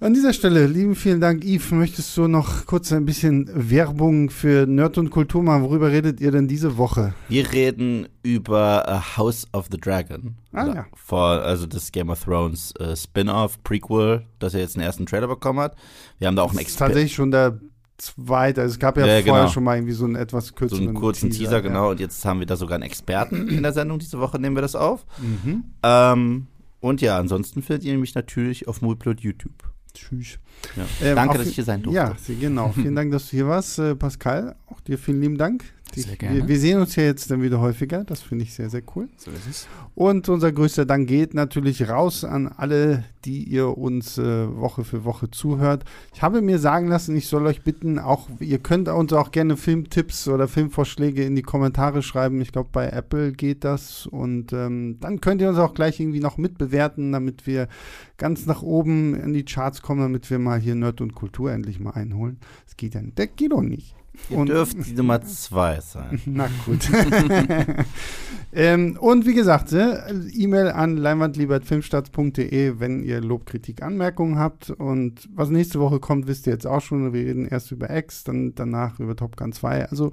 An 0.00 0.12
dieser 0.12 0.34
Stelle, 0.34 0.66
lieben 0.66 0.94
vielen 0.94 1.20
Dank, 1.20 1.42
Yves. 1.42 1.70
Möchtest 1.70 2.14
du 2.18 2.28
noch 2.28 2.66
kurz 2.66 2.92
ein 2.92 3.06
bisschen 3.06 3.48
Werbung 3.54 4.28
für 4.28 4.66
Nerd 4.66 4.98
und 4.98 5.08
Kultur 5.08 5.42
machen? 5.42 5.62
Worüber 5.62 5.90
redet 5.90 6.20
ihr 6.20 6.30
denn 6.32 6.46
diese 6.46 6.76
Woche? 6.76 7.14
Wir 7.30 7.50
reden 7.50 8.08
über 8.22 8.84
uh, 8.86 9.16
House 9.16 9.46
of 9.54 9.68
the 9.70 9.78
Dragon. 9.78 10.36
Ah, 10.52 10.66
ja. 10.66 10.86
Vor, 10.92 11.24
also 11.24 11.64
das 11.64 11.90
Game 11.90 12.10
of 12.10 12.22
Thrones 12.22 12.74
uh, 12.78 12.94
Spin-off, 12.94 13.62
Prequel, 13.62 14.26
das 14.38 14.52
er 14.52 14.60
jetzt 14.60 14.76
einen 14.76 14.84
ersten 14.84 15.06
Trailer 15.06 15.28
bekommen 15.28 15.60
hat. 15.60 15.76
Wir 16.18 16.26
haben 16.28 16.36
da 16.36 16.42
auch 16.42 16.50
einen 16.50 16.58
Experten. 16.58 16.92
Tatsächlich 16.92 17.14
schon 17.14 17.30
der 17.30 17.58
zweite. 17.98 18.62
Also 18.62 18.74
es 18.74 18.78
gab 18.78 18.96
ja, 18.96 19.06
ja 19.06 19.22
vorher 19.22 19.42
genau. 19.42 19.48
schon 19.48 19.64
mal 19.64 19.76
irgendwie 19.76 19.92
so 19.92 20.04
einen 20.04 20.16
etwas 20.16 20.54
kürzeren 20.54 20.82
So 20.82 20.88
einen 20.88 20.98
kurzen 20.98 21.30
Teaser, 21.30 21.44
Teaser 21.44 21.62
genau. 21.62 21.84
Ja. 21.84 21.90
Und 21.92 22.00
jetzt 22.00 22.24
haben 22.24 22.40
wir 22.40 22.46
da 22.46 22.56
sogar 22.56 22.76
einen 22.76 22.84
Experten 22.84 23.48
in 23.48 23.62
der 23.62 23.72
Sendung. 23.72 23.98
Diese 23.98 24.18
Woche 24.18 24.38
nehmen 24.38 24.56
wir 24.56 24.62
das 24.62 24.74
auf. 24.74 25.06
Mhm. 25.18 25.64
Ähm, 25.82 26.46
und 26.80 27.00
ja, 27.00 27.18
ansonsten 27.18 27.62
findet 27.62 27.84
ihr 27.84 27.96
mich 27.96 28.14
natürlich 28.14 28.68
auf 28.68 28.82
Moviepilot 28.82 29.20
YouTube. 29.20 29.52
Tschüss. 29.94 30.38
Ja. 30.76 30.84
Ähm, 31.02 31.16
Danke, 31.16 31.38
dass 31.38 31.46
ich 31.46 31.54
hier 31.54 31.64
sein 31.64 31.82
durfte. 31.82 31.96
Ja, 31.96 32.38
genau. 32.40 32.72
Vielen 32.72 32.96
Dank, 32.96 33.12
dass 33.12 33.30
du 33.30 33.36
hier 33.36 33.46
warst, 33.46 33.78
äh, 33.78 33.94
Pascal. 33.94 34.56
Auch 34.66 34.80
dir 34.80 34.98
vielen 34.98 35.20
lieben 35.20 35.38
Dank. 35.38 35.64
Sehr 36.02 36.16
gerne. 36.16 36.36
Wir, 36.36 36.48
wir, 36.48 36.58
sehen 36.58 36.80
uns 36.80 36.96
ja 36.96 37.04
jetzt 37.04 37.30
dann 37.30 37.42
wieder 37.42 37.60
häufiger. 37.60 38.04
Das 38.04 38.20
finde 38.20 38.44
ich 38.44 38.54
sehr, 38.54 38.70
sehr 38.70 38.82
cool. 38.94 39.08
So 39.16 39.30
ist 39.30 39.46
es. 39.48 39.68
Und 39.94 40.28
unser 40.28 40.52
größter 40.52 40.86
Dank 40.86 41.08
geht 41.08 41.34
natürlich 41.34 41.88
raus 41.88 42.24
an 42.24 42.48
alle, 42.48 43.04
die 43.24 43.44
ihr 43.44 43.78
uns 43.78 44.18
äh, 44.18 44.56
Woche 44.56 44.84
für 44.84 45.04
Woche 45.04 45.30
zuhört. 45.30 45.84
Ich 46.12 46.22
habe 46.22 46.42
mir 46.42 46.58
sagen 46.58 46.88
lassen, 46.88 47.16
ich 47.16 47.28
soll 47.28 47.46
euch 47.46 47.62
bitten, 47.62 47.98
auch 47.98 48.28
ihr 48.40 48.58
könnt 48.58 48.88
uns 48.88 49.12
auch 49.12 49.30
gerne 49.30 49.56
Filmtipps 49.56 50.28
oder 50.28 50.48
Filmvorschläge 50.48 51.24
in 51.24 51.36
die 51.36 51.42
Kommentare 51.42 52.02
schreiben. 52.02 52.40
Ich 52.40 52.52
glaube, 52.52 52.70
bei 52.72 52.88
Apple 52.88 53.32
geht 53.32 53.64
das. 53.64 54.06
Und 54.06 54.52
ähm, 54.52 54.98
dann 55.00 55.20
könnt 55.20 55.40
ihr 55.40 55.48
uns 55.48 55.58
auch 55.58 55.74
gleich 55.74 56.00
irgendwie 56.00 56.20
noch 56.20 56.38
mitbewerten, 56.38 57.12
damit 57.12 57.46
wir 57.46 57.68
ganz 58.16 58.46
nach 58.46 58.62
oben 58.62 59.14
in 59.14 59.32
die 59.32 59.44
Charts 59.44 59.82
kommen, 59.82 60.00
damit 60.00 60.30
wir 60.30 60.38
mal 60.38 60.58
hier 60.58 60.74
Nerd 60.74 61.00
und 61.00 61.14
Kultur 61.14 61.52
endlich 61.52 61.80
mal 61.80 61.92
einholen. 61.92 62.38
Das 62.64 62.76
geht 62.76 62.94
ja 62.94 63.02
nicht. 63.02 63.18
Das 63.18 63.28
geht 63.36 63.52
doch 63.52 63.62
nicht. 63.62 63.94
Ihr 64.30 64.38
und, 64.38 64.48
dürft 64.48 64.86
die 64.86 64.92
Nummer 64.92 65.20
zwei 65.22 65.80
sein. 65.80 66.20
Na 66.26 66.48
gut. 66.64 66.88
ähm, 68.52 68.96
und 69.00 69.26
wie 69.26 69.34
gesagt, 69.34 69.72
äh, 69.72 70.10
E-Mail 70.32 70.68
an 70.68 70.96
leinwandliebertfilmstarts.de, 70.96 72.78
wenn 72.78 73.02
ihr 73.02 73.20
Lob, 73.20 73.46
Kritik, 73.46 73.82
Anmerkungen 73.82 74.38
habt. 74.38 74.70
Und 74.70 75.28
was 75.34 75.50
nächste 75.50 75.80
Woche 75.80 76.00
kommt, 76.00 76.26
wisst 76.26 76.46
ihr 76.46 76.52
jetzt 76.52 76.66
auch 76.66 76.80
schon. 76.80 77.12
Wir 77.12 77.26
reden 77.26 77.46
erst 77.46 77.70
über 77.72 77.94
X, 77.94 78.24
dann 78.24 78.54
danach 78.54 78.98
über 79.00 79.16
Top 79.16 79.36
Gun 79.36 79.52
2. 79.52 79.90
Also 79.90 80.12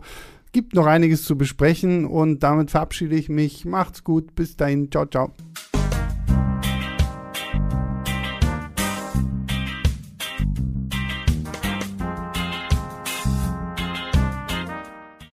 gibt 0.51 0.73
noch 0.75 0.85
einiges 0.85 1.23
zu 1.23 1.37
besprechen 1.37 2.05
und 2.05 2.43
damit 2.43 2.71
verabschiede 2.71 3.15
ich 3.15 3.29
mich. 3.29 3.65
Macht's 3.65 4.03
gut. 4.03 4.35
Bis 4.35 4.57
dahin. 4.57 4.91
Ciao, 4.91 5.05
ciao. 5.05 5.31